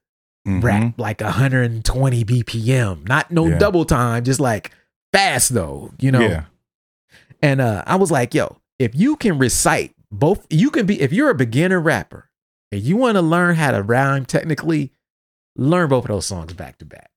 mhm. 0.48 0.64
rap, 0.64 0.94
like 0.98 1.22
120 1.22 2.24
BPM. 2.26 3.08
Not 3.08 3.32
no 3.32 3.48
Yeah. 3.48 3.58
double 3.60 3.86
time, 3.86 4.24
just 4.24 4.40
like 4.40 4.72
fast 5.14 5.54
though, 5.54 5.92
you 6.00 6.12
know? 6.12 6.22
Yeah. 6.22 6.46
And 7.42 7.62
uh, 7.62 7.84
I 7.86 7.96
was 7.98 8.10
like, 8.12 8.34
yo, 8.34 8.58
if 8.80 8.96
you 8.96 9.16
can 9.18 9.38
recite 9.38 9.94
both, 10.12 10.46
you 10.50 10.72
can 10.72 10.86
be, 10.86 11.00
if 11.02 11.12
you're 11.14 11.30
a 11.30 11.36
beginner 11.36 11.80
rapper 11.80 12.30
and 12.72 12.82
you 12.82 12.98
want 12.98 13.16
to 13.16 13.22
learn 13.22 13.56
how 13.56 13.72
to 13.72 13.82
rhyme 13.84 14.26
technically, 14.26 14.92
learn 15.56 15.90
both 15.90 16.06
of 16.06 16.10
those 16.10 16.26
songs 16.26 16.54
back 16.54 16.78
to 16.80 16.86
back. 16.86 17.12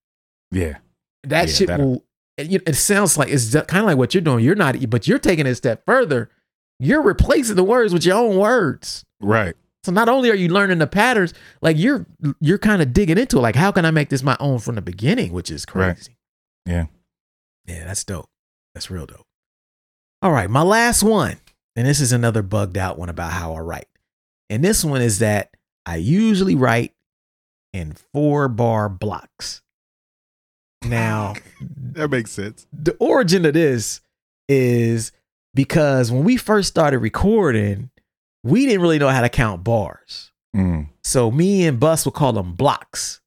Yeah. 0.50 0.78
That 1.24 1.48
Yeah, 1.48 1.54
shit 1.54 1.68
will. 1.70 2.04
It, 2.37 2.62
it 2.66 2.74
sounds 2.74 3.16
like 3.16 3.28
it's 3.30 3.55
kind 3.55 3.80
of 3.80 3.87
like 3.87 3.97
what 3.97 4.12
you're 4.14 4.20
doing. 4.20 4.45
You're 4.45 4.55
not, 4.55 4.76
but 4.91 5.09
you're 5.09 5.18
taking 5.18 5.47
it 5.47 5.51
a 5.51 5.55
step 5.55 5.84
further. 5.87 6.30
You're 6.78 7.03
replacing 7.03 7.57
the 7.57 7.64
words 7.64 7.93
with 7.95 8.05
your 8.05 8.16
own 8.16 8.37
words. 8.37 9.05
Right. 9.20 9.55
So 9.84 9.93
not 9.93 10.09
only 10.09 10.30
are 10.30 10.34
you 10.34 10.49
learning 10.49 10.78
the 10.78 10.87
patterns, 10.87 11.32
like 11.62 11.78
you're 11.78 12.05
you're 12.41 12.59
kind 12.59 12.82
of 12.82 12.93
digging 12.93 13.16
into 13.18 13.39
it. 13.39 13.41
Like, 13.41 13.55
how 13.57 13.72
can 13.72 13.84
I 13.84 13.91
make 13.91 14.09
this 14.11 14.22
my 14.22 14.37
own 14.41 14.59
from 14.59 14.74
the 14.74 14.82
beginning? 14.82 15.32
Which 15.32 15.51
is 15.51 15.64
Right. 15.72 15.95
crazy. 15.95 16.16
Yeah. 16.66 16.87
Yeah, 17.66 17.84
that's 17.84 18.05
dope. 18.05 18.28
That's 18.74 18.91
real 18.91 19.07
dope. 19.07 19.26
All 20.22 20.32
right, 20.32 20.51
my 20.51 20.62
last 20.62 21.03
one, 21.03 21.37
and 21.76 21.87
this 21.87 22.01
is 22.01 22.12
another 22.12 22.43
bugged 22.43 22.76
out 22.76 22.99
one 22.99 23.09
about 23.09 23.32
how 23.32 23.55
I 23.55 23.61
write. 23.61 23.89
And 24.51 24.62
this 24.64 24.84
one 24.84 25.01
is 25.03 25.20
that 25.20 25.51
I 25.87 25.97
usually 25.97 26.55
write 26.55 26.93
in 27.72 27.95
four 28.12 28.49
bar 28.49 28.89
blocks. 28.89 29.62
Now, 30.85 31.35
That 31.93 32.11
makes 32.11 32.31
sense. 32.31 32.66
the 32.72 32.95
origin 33.01 33.45
of 33.47 33.55
this 33.55 34.01
is 34.49 35.12
because 35.55 36.12
when 36.12 36.24
we 36.24 36.37
first 36.37 36.68
started 36.68 36.99
recording, 36.99 37.91
we 38.45 38.66
didn't 38.66 38.83
really 38.83 38.99
know 38.99 39.09
how 39.09 39.22
to 39.22 39.29
count 39.31 39.64
bars. 39.64 40.31
Mm. 40.55 40.89
So 41.03 41.31
me 41.31 41.66
and 41.66 41.81
Bus 41.81 42.05
would 42.05 42.14
call 42.14 42.33
them 42.35 42.55
blocks. 42.55 43.20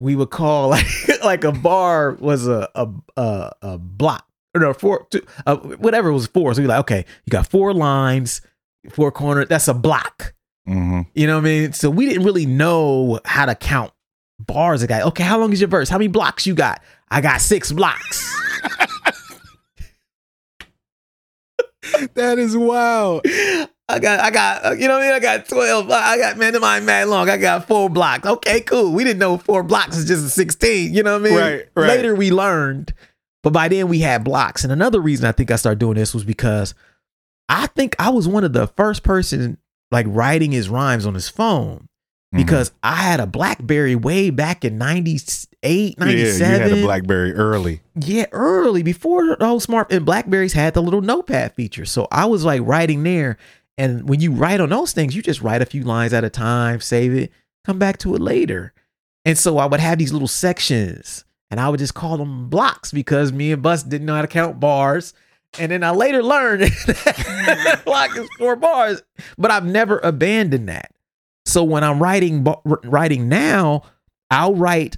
We 0.00 0.16
would 0.16 0.30
call 0.30 0.68
like 0.70 0.86
like 1.24 1.44
a 1.44 1.52
bar 1.52 2.12
was 2.20 2.46
a 2.48 2.68
a 2.74 2.88
a, 3.16 3.52
a 3.62 3.78
block 3.78 4.26
or 4.54 4.60
no 4.60 4.74
four 4.74 5.06
two, 5.10 5.24
uh, 5.46 5.56
whatever 5.56 6.08
it 6.10 6.12
was 6.14 6.26
four. 6.26 6.52
So 6.54 6.60
we 6.62 6.68
like 6.68 6.80
okay, 6.80 7.06
you 7.24 7.30
got 7.30 7.46
four 7.48 7.72
lines, 7.72 8.40
four 8.90 9.10
corners. 9.12 9.46
That's 9.48 9.68
a 9.68 9.74
block. 9.74 10.34
hmm 10.66 11.02
You 11.14 11.26
know 11.28 11.34
what 11.36 11.42
I 11.42 11.44
mean? 11.44 11.72
So 11.72 11.88
we 11.90 12.06
didn't 12.06 12.24
really 12.24 12.44
know 12.46 13.20
how 13.24 13.46
to 13.46 13.54
count 13.54 13.92
bars. 14.38 14.82
A 14.82 14.86
guy, 14.86 15.02
okay, 15.02 15.24
how 15.24 15.38
long 15.38 15.52
is 15.52 15.60
your 15.60 15.68
verse? 15.68 15.88
How 15.88 15.98
many 15.98 16.08
blocks 16.08 16.46
you 16.46 16.54
got? 16.54 16.82
I 17.10 17.20
got 17.20 17.40
six 17.40 17.72
blocks. 17.72 18.30
That 22.14 22.38
is 22.38 22.56
wild. 22.56 23.22
I 23.88 23.98
got, 23.98 24.20
I 24.20 24.30
got, 24.30 24.64
uh, 24.64 24.70
you 24.72 24.88
know 24.88 24.94
what 24.94 25.02
I 25.02 25.06
mean? 25.06 25.14
I 25.14 25.20
got 25.20 25.48
12. 25.48 25.90
I 25.90 26.18
got, 26.18 26.38
man, 26.38 26.56
am 26.56 26.64
I 26.64 26.80
mad 26.80 27.08
long? 27.08 27.28
I 27.28 27.36
got 27.36 27.68
four 27.68 27.90
blocks. 27.90 28.26
Okay, 28.26 28.62
cool. 28.62 28.92
We 28.92 29.04
didn't 29.04 29.18
know 29.18 29.36
four 29.36 29.62
blocks 29.62 29.96
is 29.96 30.06
just 30.06 30.24
a 30.24 30.30
16. 30.30 30.94
You 30.94 31.02
know 31.02 31.18
what 31.18 31.26
I 31.26 31.30
mean? 31.30 31.38
Right, 31.38 31.68
right. 31.76 31.88
Later 31.88 32.14
we 32.14 32.30
learned, 32.30 32.94
but 33.42 33.52
by 33.52 33.68
then 33.68 33.88
we 33.88 34.00
had 34.00 34.24
blocks. 34.24 34.64
And 34.64 34.72
another 34.72 35.00
reason 35.00 35.26
I 35.26 35.32
think 35.32 35.50
I 35.50 35.56
started 35.56 35.78
doing 35.78 35.94
this 35.96 36.14
was 36.14 36.24
because 36.24 36.74
I 37.48 37.66
think 37.68 37.94
I 37.98 38.08
was 38.08 38.26
one 38.26 38.44
of 38.44 38.54
the 38.54 38.66
first 38.68 39.02
person 39.02 39.58
like 39.90 40.06
writing 40.08 40.52
his 40.52 40.68
rhymes 40.68 41.04
on 41.04 41.14
his 41.14 41.28
phone 41.28 41.88
Mm-hmm. 42.34 42.42
because 42.44 42.72
I 42.82 42.96
had 42.96 43.20
a 43.20 43.26
Blackberry 43.26 43.94
way 43.94 44.30
back 44.30 44.64
in 44.64 44.76
98, 44.76 45.96
Mhm. 45.96 45.98
97. 45.98 46.40
yeah, 46.50 46.56
you 46.66 46.70
had 46.70 46.78
a 46.78 46.82
BlackBerry 46.82 47.32
early. 47.32 47.80
Yeah, 47.94 48.26
early 48.32 48.82
before 48.82 49.36
the 49.36 49.46
whole 49.46 49.60
smart 49.60 49.92
and 49.92 50.04
Blackberries 50.04 50.52
had 50.52 50.74
the 50.74 50.82
little 50.82 51.00
notepad 51.00 51.54
feature. 51.54 51.84
So 51.84 52.08
I 52.10 52.24
was 52.26 52.44
like 52.44 52.60
writing 52.64 53.02
there. 53.04 53.36
And 53.78 54.08
when 54.08 54.20
you 54.20 54.32
write 54.32 54.60
on 54.60 54.68
those 54.70 54.92
things, 54.92 55.14
you 55.16 55.22
just 55.22 55.42
write 55.42 55.62
a 55.62 55.66
few 55.66 55.82
lines 55.84 56.12
at 56.12 56.24
a 56.24 56.30
time, 56.30 56.80
save 56.80 57.12
it, 57.14 57.32
come 57.64 57.78
back 57.78 57.98
to 57.98 58.14
it 58.14 58.20
later. 58.20 58.72
And 59.24 59.38
so 59.38 59.58
I 59.58 59.66
would 59.66 59.80
have 59.80 59.98
these 59.98 60.12
little 60.12 60.28
sections 60.28 61.24
and 61.50 61.60
I 61.60 61.68
would 61.68 61.78
just 61.78 61.94
call 61.94 62.16
them 62.16 62.48
blocks 62.48 62.90
because 62.92 63.32
me 63.32 63.52
and 63.52 63.62
Bus 63.62 63.82
didn't 63.82 64.06
know 64.06 64.14
how 64.16 64.22
to 64.22 64.28
count 64.28 64.58
bars. 64.60 65.14
And 65.58 65.70
then 65.70 65.84
I 65.84 65.90
later 65.92 66.22
learned 66.22 66.62
that 66.86 67.82
block 67.84 68.16
is 68.16 68.28
four 68.38 68.56
bars, 68.56 69.02
but 69.38 69.50
I've 69.52 69.64
never 69.64 70.00
abandoned 70.02 70.68
that. 70.68 70.90
So 71.46 71.62
when 71.64 71.84
I'm 71.84 72.02
writing 72.02 72.46
writing 72.64 73.28
now, 73.28 73.82
I'll 74.30 74.54
write 74.54 74.96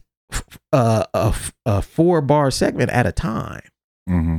uh, 0.73 1.05
a, 1.15 1.35
a 1.65 1.83
four 1.83 2.21
bar 2.21 2.51
segment 2.51 2.91
at 2.91 3.07
a 3.07 3.13
time 3.13 3.63
hmm 4.07 4.39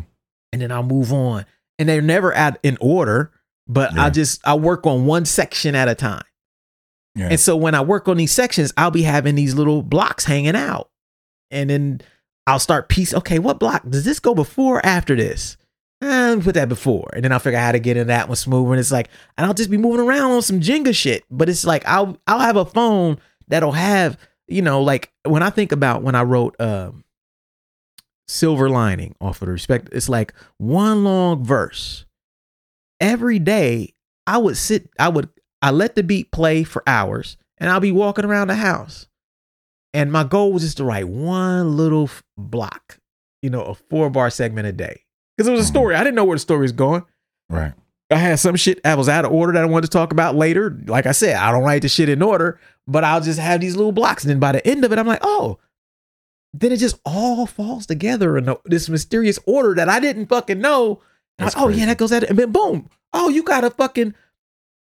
and 0.54 0.62
then 0.62 0.72
I'll 0.72 0.84
move 0.84 1.12
on. 1.14 1.46
And 1.80 1.88
they're 1.88 2.02
never 2.02 2.34
at 2.34 2.58
in 2.64 2.78
order, 2.82 3.32
but 3.68 3.96
I 3.98 4.10
just 4.10 4.46
I 4.48 4.56
work 4.56 4.88
on 4.88 5.06
one 5.06 5.26
section 5.26 5.76
at 5.76 5.88
a 5.88 5.94
time. 5.96 6.24
Yeah. 7.16 7.30
And 7.30 7.40
so 7.40 7.56
when 7.56 7.76
I 7.76 7.82
work 7.82 8.08
on 8.08 8.18
these 8.18 8.32
sections, 8.32 8.74
I'll 8.78 8.92
be 8.92 9.04
having 9.04 9.36
these 9.36 9.54
little 9.56 9.84
blocks 9.84 10.26
hanging 10.26 10.56
out. 10.56 10.90
And 11.52 11.70
then 11.70 12.02
I'll 12.48 12.60
start 12.60 12.90
piece. 12.90 13.14
Okay, 13.14 13.40
what 13.40 13.60
block 13.60 13.84
does 13.88 14.06
this 14.06 14.20
go 14.20 14.34
before 14.34 14.78
or 14.78 14.86
after 14.86 15.16
this? 15.16 15.58
Eh, 16.02 16.06
let 16.06 16.38
me 16.38 16.44
put 16.44 16.54
that 16.54 16.70
before, 16.70 17.10
and 17.14 17.24
then 17.24 17.32
I'll 17.32 17.40
figure 17.40 17.58
out 17.58 17.66
how 17.66 17.72
to 17.72 17.80
get 17.80 17.98
in 17.98 18.08
that 18.08 18.28
one 18.28 18.36
smooth. 18.36 18.70
And 18.72 18.80
it's 18.80 18.92
like, 18.92 19.10
and 19.38 19.46
I'll 19.48 19.54
just 19.54 19.72
be 19.72 19.78
moving 19.78 20.06
around 20.06 20.32
on 20.32 20.42
some 20.44 20.60
Jenga 20.60 20.96
shit. 20.96 21.24
But 21.32 21.50
it's 21.50 21.66
like 21.66 21.84
I'll 21.88 22.18
I'll 22.28 22.40
have 22.40 22.56
a 22.56 22.66
phone 22.66 23.20
that'll 23.48 23.72
have 23.72 24.18
you 24.48 24.62
know 24.62 24.82
like 24.82 25.12
when 25.24 25.42
I 25.42 25.50
think 25.50 25.72
about 25.72 26.04
when 26.04 26.14
I 26.14 26.22
wrote 26.22 26.56
um 26.60 27.04
silver 28.28 28.70
lining 28.70 29.16
off 29.20 29.42
of 29.42 29.48
the 29.48 29.52
respect. 29.52 29.90
It's 29.92 30.10
like 30.10 30.34
one 30.58 31.04
long 31.04 31.44
verse. 31.44 32.06
Every 33.00 33.40
day 33.40 33.94
I 34.26 34.38
would 34.38 34.58
sit, 34.58 34.90
I 35.00 35.10
would, 35.10 35.30
I 35.62 35.72
let 35.72 35.96
the 35.96 36.04
beat 36.04 36.32
play 36.32 36.64
for 36.64 36.84
hours 36.88 37.38
and 37.58 37.70
I'll 37.70 37.80
be 37.80 37.92
walking 37.92 38.26
around 38.26 38.48
the 38.48 38.56
house. 38.56 39.08
And 39.94 40.12
my 40.12 40.24
goal 40.24 40.52
was 40.52 40.64
just 40.64 40.78
to 40.78 40.84
write 40.84 41.08
one 41.08 41.78
little 41.78 42.10
block, 42.38 43.00
you 43.42 43.50
know, 43.50 43.62
a 43.62 43.76
four 43.76 44.10
bar 44.10 44.30
segment 44.30 44.68
a 44.68 44.72
day. 44.72 45.04
Because 45.38 45.48
it 45.48 45.52
was 45.52 45.62
a 45.62 45.66
story. 45.66 45.96
I 45.96 46.04
didn't 46.04 46.16
know 46.16 46.26
where 46.26 46.36
the 46.36 46.40
story 46.40 46.62
was 46.62 46.72
going. 46.72 47.06
Right. 47.50 47.74
I 48.10 48.16
had 48.16 48.40
some 48.40 48.56
shit 48.56 48.82
that 48.84 48.98
was 48.98 49.10
out 49.10 49.26
of 49.26 49.32
order 49.32 49.54
that 49.54 49.64
I 49.64 49.66
wanted 49.66 49.88
to 49.88 49.92
talk 49.92 50.12
about 50.12 50.36
later. 50.36 50.78
Like 50.86 51.06
I 51.06 51.12
said, 51.12 51.36
I 51.36 51.52
don't 51.52 51.64
write 51.64 51.82
the 51.82 51.90
shit 51.90 52.10
in 52.10 52.22
order, 52.22 52.60
but 52.88 53.04
I'll 53.04 53.22
just 53.22 53.40
have 53.40 53.60
these 53.62 53.76
little 53.76 53.92
blocks. 53.92 54.24
And 54.24 54.32
then 54.32 54.40
by 54.40 54.54
the 54.54 54.66
end 54.66 54.86
of 54.86 54.92
it, 54.92 55.00
I'm 55.00 55.08
like, 55.08 55.20
oh, 55.22 55.60
then 56.54 56.72
it 56.72 56.78
just 56.78 57.00
all 57.06 57.46
falls 57.46 57.86
together 57.86 58.38
in 58.38 58.56
this 58.66 58.90
mysterious 58.90 59.38
order 59.46 59.76
that 59.76 59.90
I 59.90 60.00
didn't 60.00 60.28
fucking 60.28 60.60
know. 60.60 61.02
Like, 61.40 61.54
oh 61.58 61.68
yeah, 61.68 61.86
that 61.86 61.98
goes 61.98 62.12
at 62.12 62.24
it, 62.24 62.30
and 62.30 62.40
then 62.40 62.52
boom. 62.52 62.90
Oh, 63.14 63.30
you 63.30 63.44
got 63.44 63.64
a 63.64 63.70
fucking 63.70 64.16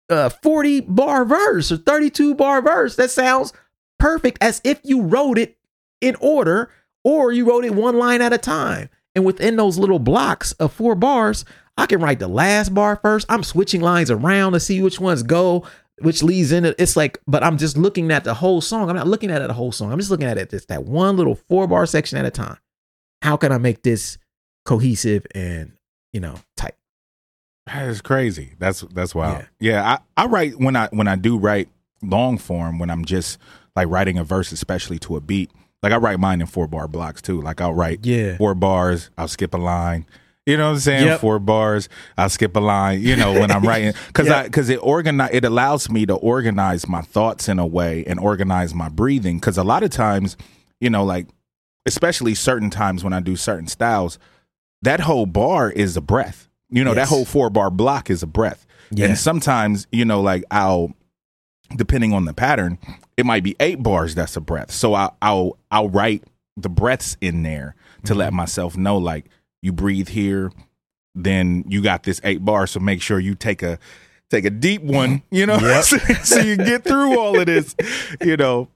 uh 0.09 0.29
40 0.29 0.81
bar 0.81 1.25
verse 1.25 1.71
or 1.71 1.77
32 1.77 2.35
bar 2.35 2.61
verse. 2.61 2.95
That 2.95 3.11
sounds 3.11 3.51
perfect 3.99 4.37
as 4.39 4.61
if 4.63 4.79
you 4.83 5.01
wrote 5.01 5.37
it 5.37 5.57
in 5.99 6.15
order 6.21 6.69
or 7.03 7.31
you 7.31 7.47
wrote 7.47 7.65
it 7.65 7.73
one 7.73 7.97
line 7.97 8.21
at 8.21 8.33
a 8.33 8.37
time. 8.37 8.89
And 9.15 9.25
within 9.25 9.55
those 9.55 9.77
little 9.77 9.99
blocks 9.99 10.51
of 10.53 10.73
four 10.73 10.95
bars, 10.95 11.45
I 11.77 11.85
can 11.85 12.01
write 12.01 12.19
the 12.19 12.27
last 12.27 12.73
bar 12.73 12.97
first. 12.97 13.25
I'm 13.29 13.43
switching 13.43 13.81
lines 13.81 14.11
around 14.11 14.53
to 14.53 14.59
see 14.59 14.81
which 14.81 14.99
ones 14.99 15.23
go 15.23 15.65
which 15.99 16.23
leads 16.23 16.51
into 16.51 16.75
it's 16.81 16.95
like, 16.95 17.19
but 17.27 17.43
I'm 17.43 17.57
just 17.57 17.77
looking 17.77 18.11
at 18.11 18.23
the 18.23 18.33
whole 18.33 18.61
song. 18.61 18.89
I'm 18.89 18.95
not 18.95 19.07
looking 19.07 19.31
at 19.31 19.41
it 19.41 19.47
the 19.47 19.53
whole 19.53 19.71
song. 19.71 19.91
I'm 19.91 19.99
just 19.99 20.11
looking 20.11 20.27
at 20.27 20.37
it 20.37 20.49
just 20.49 20.67
that 20.67 20.83
one 20.83 21.17
little 21.17 21.35
four 21.35 21.67
bar 21.67 21.85
section 21.85 22.17
at 22.17 22.25
a 22.25 22.31
time. 22.31 22.57
How 23.21 23.37
can 23.37 23.51
I 23.51 23.57
make 23.57 23.83
this 23.83 24.17
cohesive 24.65 25.25
and 25.33 25.73
you 26.11 26.19
know 26.19 26.35
tight? 26.57 26.75
That 27.67 27.87
is 27.87 28.01
crazy. 28.01 28.53
That's 28.59 28.81
that's 28.81 29.15
wild. 29.15 29.45
Yeah, 29.59 29.73
yeah 29.73 29.99
I, 30.17 30.23
I 30.23 30.25
write 30.27 30.59
when 30.59 30.75
I 30.75 30.87
when 30.89 31.07
I 31.07 31.15
do 31.15 31.37
write 31.37 31.69
long 32.01 32.37
form 32.37 32.77
when 32.77 32.89
I'm 32.89 33.05
just 33.05 33.37
like 33.75 33.87
writing 33.87 34.17
a 34.17 34.23
verse, 34.23 34.51
especially 34.51 34.99
to 34.99 35.15
a 35.15 35.21
beat. 35.21 35.51
Like 35.85 35.93
I 35.93 35.97
write 35.97 36.19
mine 36.19 36.41
in 36.41 36.47
four 36.47 36.67
bar 36.67 36.87
blocks 36.87 37.21
too. 37.21 37.39
Like 37.39 37.61
I'll 37.61 37.71
write 37.71 38.03
yeah. 38.03 38.37
four 38.37 38.55
bars, 38.55 39.11
I'll 39.19 39.27
skip 39.27 39.53
a 39.53 39.57
line, 39.57 40.07
you 40.47 40.57
know 40.57 40.65
what 40.65 40.73
I'm 40.73 40.79
saying? 40.79 41.05
Yep. 41.05 41.19
Four 41.21 41.37
bars. 41.37 41.89
I'll 42.17 42.29
skip 42.29 42.55
a 42.55 42.59
line. 42.59 43.03
You 43.03 43.15
know 43.15 43.33
when 43.33 43.51
I'm 43.51 43.61
writing 43.67 43.93
because 44.07 44.27
yep. 44.27 44.35
I 44.35 44.43
because 44.45 44.67
it 44.69 44.77
organize 44.77 45.29
it 45.31 45.45
allows 45.45 45.91
me 45.91 46.07
to 46.07 46.15
organize 46.15 46.87
my 46.87 47.01
thoughts 47.01 47.47
in 47.47 47.59
a 47.59 47.67
way 47.67 48.03
and 48.05 48.19
organize 48.19 48.73
my 48.73 48.89
breathing. 48.89 49.37
Because 49.37 49.59
a 49.59 49.63
lot 49.63 49.83
of 49.83 49.91
times, 49.91 50.37
you 50.81 50.89
know, 50.89 51.03
like 51.03 51.27
especially 51.85 52.33
certain 52.33 52.71
times 52.71 53.03
when 53.03 53.13
I 53.13 53.19
do 53.19 53.35
certain 53.35 53.67
styles, 53.67 54.17
that 54.81 55.01
whole 55.01 55.27
bar 55.27 55.69
is 55.69 55.95
a 55.95 56.01
breath. 56.01 56.49
You 56.71 56.83
know, 56.83 56.95
yes. 56.95 57.09
that 57.09 57.15
whole 57.15 57.25
four 57.25 57.51
bar 57.51 57.69
block 57.69 58.09
is 58.09 58.23
a 58.23 58.27
breath. 58.27 58.65
Yeah. 58.89 59.05
And 59.05 59.17
sometimes, 59.19 59.85
you 59.91 60.03
know, 60.03 60.21
like 60.21 60.43
I'll 60.49 60.93
depending 61.75 62.13
on 62.13 62.25
the 62.25 62.33
pattern, 62.33 62.77
it 63.17 63.25
might 63.25 63.43
be 63.43 63.55
eight 63.59 63.81
bars 63.81 64.15
that's 64.15 64.35
a 64.35 64.41
breath. 64.41 64.71
So 64.71 64.93
I'll 64.93 65.17
I'll 65.21 65.57
I'll 65.71 65.89
write 65.89 66.23
the 66.57 66.69
breaths 66.69 67.17
in 67.21 67.43
there 67.43 67.75
to 68.03 68.11
mm-hmm. 68.11 68.19
let 68.19 68.33
myself 68.33 68.77
know 68.77 68.97
like 68.97 69.25
you 69.61 69.71
breathe 69.73 70.09
here, 70.09 70.51
then 71.13 71.63
you 71.67 71.81
got 71.81 72.03
this 72.03 72.21
eight 72.23 72.43
bars. 72.43 72.71
So 72.71 72.79
make 72.79 73.01
sure 73.01 73.19
you 73.19 73.35
take 73.35 73.63
a 73.63 73.79
take 74.29 74.45
a 74.45 74.49
deep 74.49 74.81
one, 74.81 75.23
you 75.31 75.45
know, 75.45 75.57
yep. 75.57 75.83
so, 76.23 76.39
you 76.39 76.57
get 76.57 76.83
through 76.83 77.19
all 77.19 77.39
of 77.39 77.45
this, 77.45 77.75
you 78.21 78.37
know. 78.37 78.67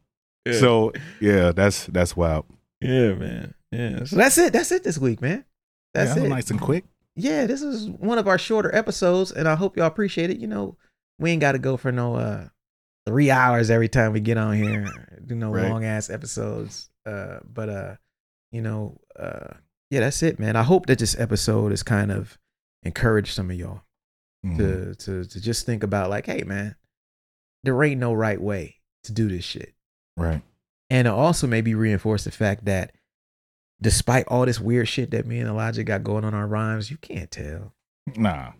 Yeah. 0.45 0.53
So 0.53 0.93
yeah, 1.19 1.51
that's 1.51 1.85
that's 1.87 2.15
wild. 2.15 2.45
Yeah, 2.81 3.13
man. 3.13 3.53
Yeah. 3.71 4.03
So 4.05 4.15
that's 4.15 4.37
it. 4.37 4.53
That's 4.53 4.71
it 4.71 4.83
this 4.83 4.97
week, 4.97 5.21
man. 5.21 5.45
That's 5.93 6.15
yeah, 6.15 6.23
it. 6.23 6.29
Nice 6.29 6.49
and 6.49 6.61
quick. 6.61 6.85
Yeah, 7.15 7.45
this 7.45 7.61
is 7.61 7.89
one 7.89 8.17
of 8.17 8.27
our 8.27 8.37
shorter 8.37 8.73
episodes, 8.73 9.31
and 9.31 9.47
I 9.47 9.55
hope 9.55 9.75
y'all 9.75 9.87
appreciate 9.87 10.29
it. 10.29 10.37
You 10.37 10.47
know, 10.47 10.77
we 11.19 11.31
ain't 11.31 11.41
got 11.41 11.51
to 11.51 11.59
go 11.59 11.77
for 11.77 11.91
no 11.91 12.15
uh 12.15 12.47
three 13.09 13.31
hours 13.31 13.69
every 13.69 13.89
time 13.89 14.13
we 14.13 14.19
get 14.19 14.37
on 14.37 14.53
here, 14.55 14.87
do 15.25 15.35
no 15.35 15.51
right. 15.51 15.69
long 15.69 15.83
ass 15.83 16.09
episodes. 16.09 16.89
Uh, 17.05 17.39
but 17.43 17.69
uh, 17.69 17.95
you 18.51 18.61
know, 18.61 18.99
uh, 19.17 19.55
yeah, 19.89 20.01
that's 20.01 20.21
it, 20.21 20.39
man. 20.39 20.55
I 20.55 20.63
hope 20.63 20.85
that 20.85 20.99
this 20.99 21.19
episode 21.19 21.71
has 21.71 21.83
kind 21.83 22.11
of 22.11 22.37
encouraged 22.83 23.33
some 23.33 23.49
of 23.49 23.57
y'all 23.57 23.81
mm-hmm. 24.45 24.57
to 24.57 24.95
to 24.95 25.25
to 25.25 25.41
just 25.41 25.65
think 25.65 25.83
about 25.83 26.09
like, 26.09 26.27
hey, 26.27 26.43
man, 26.43 26.75
there 27.63 27.83
ain't 27.83 27.99
no 27.99 28.13
right 28.13 28.39
way 28.39 28.75
to 29.03 29.11
do 29.11 29.27
this 29.27 29.43
shit. 29.43 29.73
Right. 30.15 30.41
And 30.89 31.07
it 31.07 31.11
also 31.11 31.47
maybe 31.47 31.75
reinforce 31.75 32.23
the 32.23 32.31
fact 32.31 32.65
that 32.65 32.91
despite 33.81 34.27
all 34.27 34.45
this 34.45 34.59
weird 34.59 34.87
shit 34.87 35.11
that 35.11 35.25
me 35.25 35.39
and 35.39 35.49
Elijah 35.49 35.83
got 35.83 36.03
going 36.03 36.23
on 36.23 36.33
our 36.33 36.47
rhymes, 36.47 36.91
you 36.91 36.97
can't 36.97 37.31
tell. 37.31 37.73
Nah. 38.15 38.51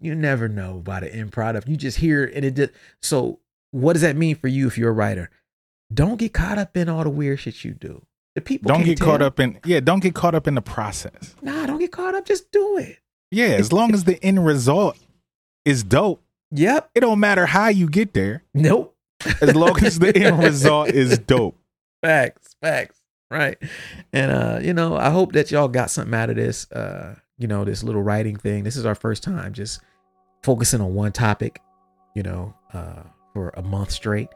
You 0.00 0.14
never 0.14 0.48
know 0.48 0.80
by 0.80 1.00
the 1.00 1.14
end 1.14 1.32
product. 1.32 1.68
You 1.68 1.76
just 1.76 1.98
hear 1.98 2.24
and 2.24 2.44
it 2.44 2.54
did. 2.54 2.72
So 3.02 3.40
what 3.70 3.94
does 3.94 4.02
that 4.02 4.16
mean 4.16 4.36
for 4.36 4.48
you 4.48 4.66
if 4.66 4.76
you're 4.76 4.90
a 4.90 4.94
writer? 4.94 5.30
Don't 5.92 6.16
get 6.16 6.32
caught 6.32 6.58
up 6.58 6.76
in 6.76 6.88
all 6.88 7.04
the 7.04 7.10
weird 7.10 7.40
shit 7.40 7.64
you 7.64 7.72
do. 7.72 8.04
The 8.34 8.40
people 8.40 8.68
don't 8.72 8.84
get 8.84 8.98
tell. 8.98 9.08
caught 9.08 9.22
up 9.22 9.40
in 9.40 9.58
yeah. 9.64 9.80
Don't 9.80 10.00
get 10.00 10.14
caught 10.14 10.34
up 10.34 10.46
in 10.46 10.54
the 10.54 10.62
process. 10.62 11.34
Nah, 11.42 11.66
don't 11.66 11.78
get 11.78 11.90
caught 11.90 12.14
up. 12.14 12.24
Just 12.24 12.52
do 12.52 12.78
it. 12.78 12.98
Yeah, 13.30 13.46
as 13.46 13.72
long 13.72 13.92
as 13.92 14.04
the 14.04 14.22
end 14.24 14.44
result 14.44 14.96
is 15.64 15.82
dope. 15.82 16.22
Yep. 16.52 16.90
It 16.94 17.00
don't 17.00 17.20
matter 17.20 17.46
how 17.46 17.68
you 17.68 17.88
get 17.88 18.14
there. 18.14 18.44
Nope. 18.54 18.96
As 19.40 19.54
long 19.54 19.82
as 19.84 19.98
the 19.98 20.16
end 20.16 20.38
result 20.42 20.88
is 20.90 21.18
dope. 21.18 21.56
Facts. 22.02 22.56
Facts. 22.60 23.00
Right. 23.30 23.58
And 24.12 24.32
uh, 24.32 24.58
you 24.62 24.74
know, 24.74 24.96
I 24.96 25.10
hope 25.10 25.32
that 25.32 25.50
y'all 25.50 25.68
got 25.68 25.90
something 25.90 26.14
out 26.14 26.30
of 26.30 26.36
this. 26.36 26.70
Uh, 26.70 27.16
you 27.38 27.46
know, 27.46 27.64
this 27.64 27.82
little 27.82 28.02
writing 28.02 28.36
thing. 28.36 28.64
This 28.64 28.76
is 28.76 28.84
our 28.86 28.94
first 28.94 29.22
time 29.22 29.52
just 29.52 29.80
focusing 30.42 30.80
on 30.80 30.94
one 30.94 31.12
topic, 31.12 31.60
you 32.14 32.22
know, 32.22 32.54
uh, 32.72 33.02
for 33.32 33.50
a 33.56 33.62
month 33.62 33.90
straight. 33.90 34.28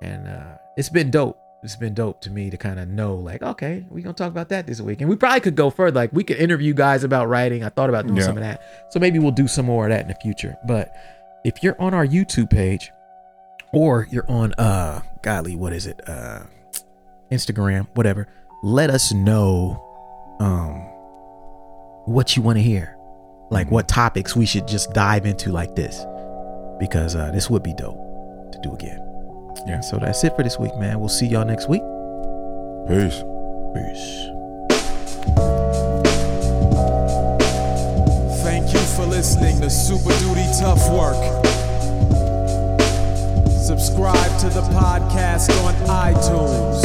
And 0.00 0.28
uh 0.28 0.56
it's 0.76 0.88
been 0.88 1.10
dope. 1.10 1.38
It's 1.62 1.76
been 1.76 1.94
dope 1.94 2.20
to 2.20 2.30
me 2.30 2.50
to 2.50 2.56
kind 2.56 2.78
of 2.78 2.88
know 2.88 3.16
like 3.16 3.42
okay 3.42 3.84
we're 3.90 4.02
gonna 4.02 4.14
talk 4.14 4.30
about 4.30 4.48
that 4.50 4.66
this 4.66 4.80
week. 4.80 5.00
And 5.00 5.10
we 5.10 5.16
probably 5.16 5.40
could 5.40 5.56
go 5.56 5.70
further. 5.70 5.94
Like 5.94 6.12
we 6.12 6.24
could 6.24 6.36
interview 6.36 6.72
guys 6.74 7.04
about 7.04 7.28
writing. 7.28 7.64
I 7.64 7.68
thought 7.68 7.88
about 7.88 8.06
doing 8.06 8.18
yeah. 8.18 8.24
some 8.24 8.36
of 8.36 8.42
that. 8.42 8.86
So 8.90 9.00
maybe 9.00 9.18
we'll 9.18 9.32
do 9.32 9.48
some 9.48 9.66
more 9.66 9.86
of 9.86 9.90
that 9.90 10.02
in 10.02 10.08
the 10.08 10.14
future. 10.22 10.56
But 10.66 10.94
if 11.44 11.62
you're 11.62 11.80
on 11.80 11.94
our 11.94 12.06
youtube 12.06 12.50
page 12.50 12.90
or 13.72 14.06
you're 14.10 14.30
on 14.30 14.52
uh 14.54 15.00
godly 15.22 15.56
what 15.56 15.72
is 15.72 15.86
it? 15.86 16.00
Uh 16.06 16.44
instagram 17.30 17.86
whatever 17.94 18.26
let 18.62 18.90
us 18.90 19.12
know 19.12 19.84
um 20.40 20.80
what 22.06 22.36
you 22.36 22.42
want 22.42 22.56
to 22.56 22.62
hear. 22.62 22.96
Like 23.50 23.70
what 23.70 23.88
topics 23.88 24.36
we 24.36 24.46
should 24.46 24.68
just 24.68 24.92
dive 24.92 25.26
into 25.26 25.50
like 25.50 25.74
this. 25.74 26.04
Because 26.78 27.16
uh 27.16 27.32
this 27.32 27.50
would 27.50 27.64
be 27.64 27.74
dope 27.74 28.07
to 28.62 28.68
do 28.68 28.74
again 28.74 29.08
yeah. 29.66 29.80
So 29.80 29.98
that's 29.98 30.22
it 30.24 30.34
for 30.36 30.42
this 30.42 30.58
week, 30.58 30.74
man. 30.76 30.98
We'll 31.00 31.08
see 31.08 31.26
y'all 31.26 31.44
next 31.44 31.68
week. 31.68 31.82
Peace. 32.88 33.22
Peace. 33.74 34.30
Thank 38.42 38.72
you 38.72 38.80
for 38.96 39.04
listening 39.04 39.60
to 39.60 39.70
Super 39.70 40.16
Duty 40.20 40.46
Tough 40.58 40.88
Work. 40.90 41.22
Subscribe 43.66 44.40
to 44.40 44.48
the 44.48 44.62
podcast 44.72 45.50
on 45.64 45.74
iTunes. 45.86 46.82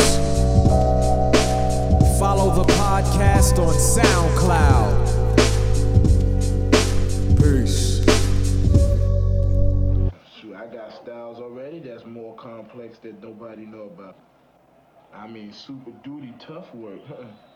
Follow 2.19 2.53
the 2.53 2.71
podcast 2.73 3.57
on 3.59 3.73
SoundCloud. 3.73 5.03
Complex 12.43 12.99
that 12.99 13.21
nobody 13.23 13.65
know 13.65 13.83
about. 13.83 14.17
I 15.13 15.27
mean, 15.27 15.53
super 15.53 15.91
duty 15.91 16.33
tough 16.39 16.73
work. 16.75 17.01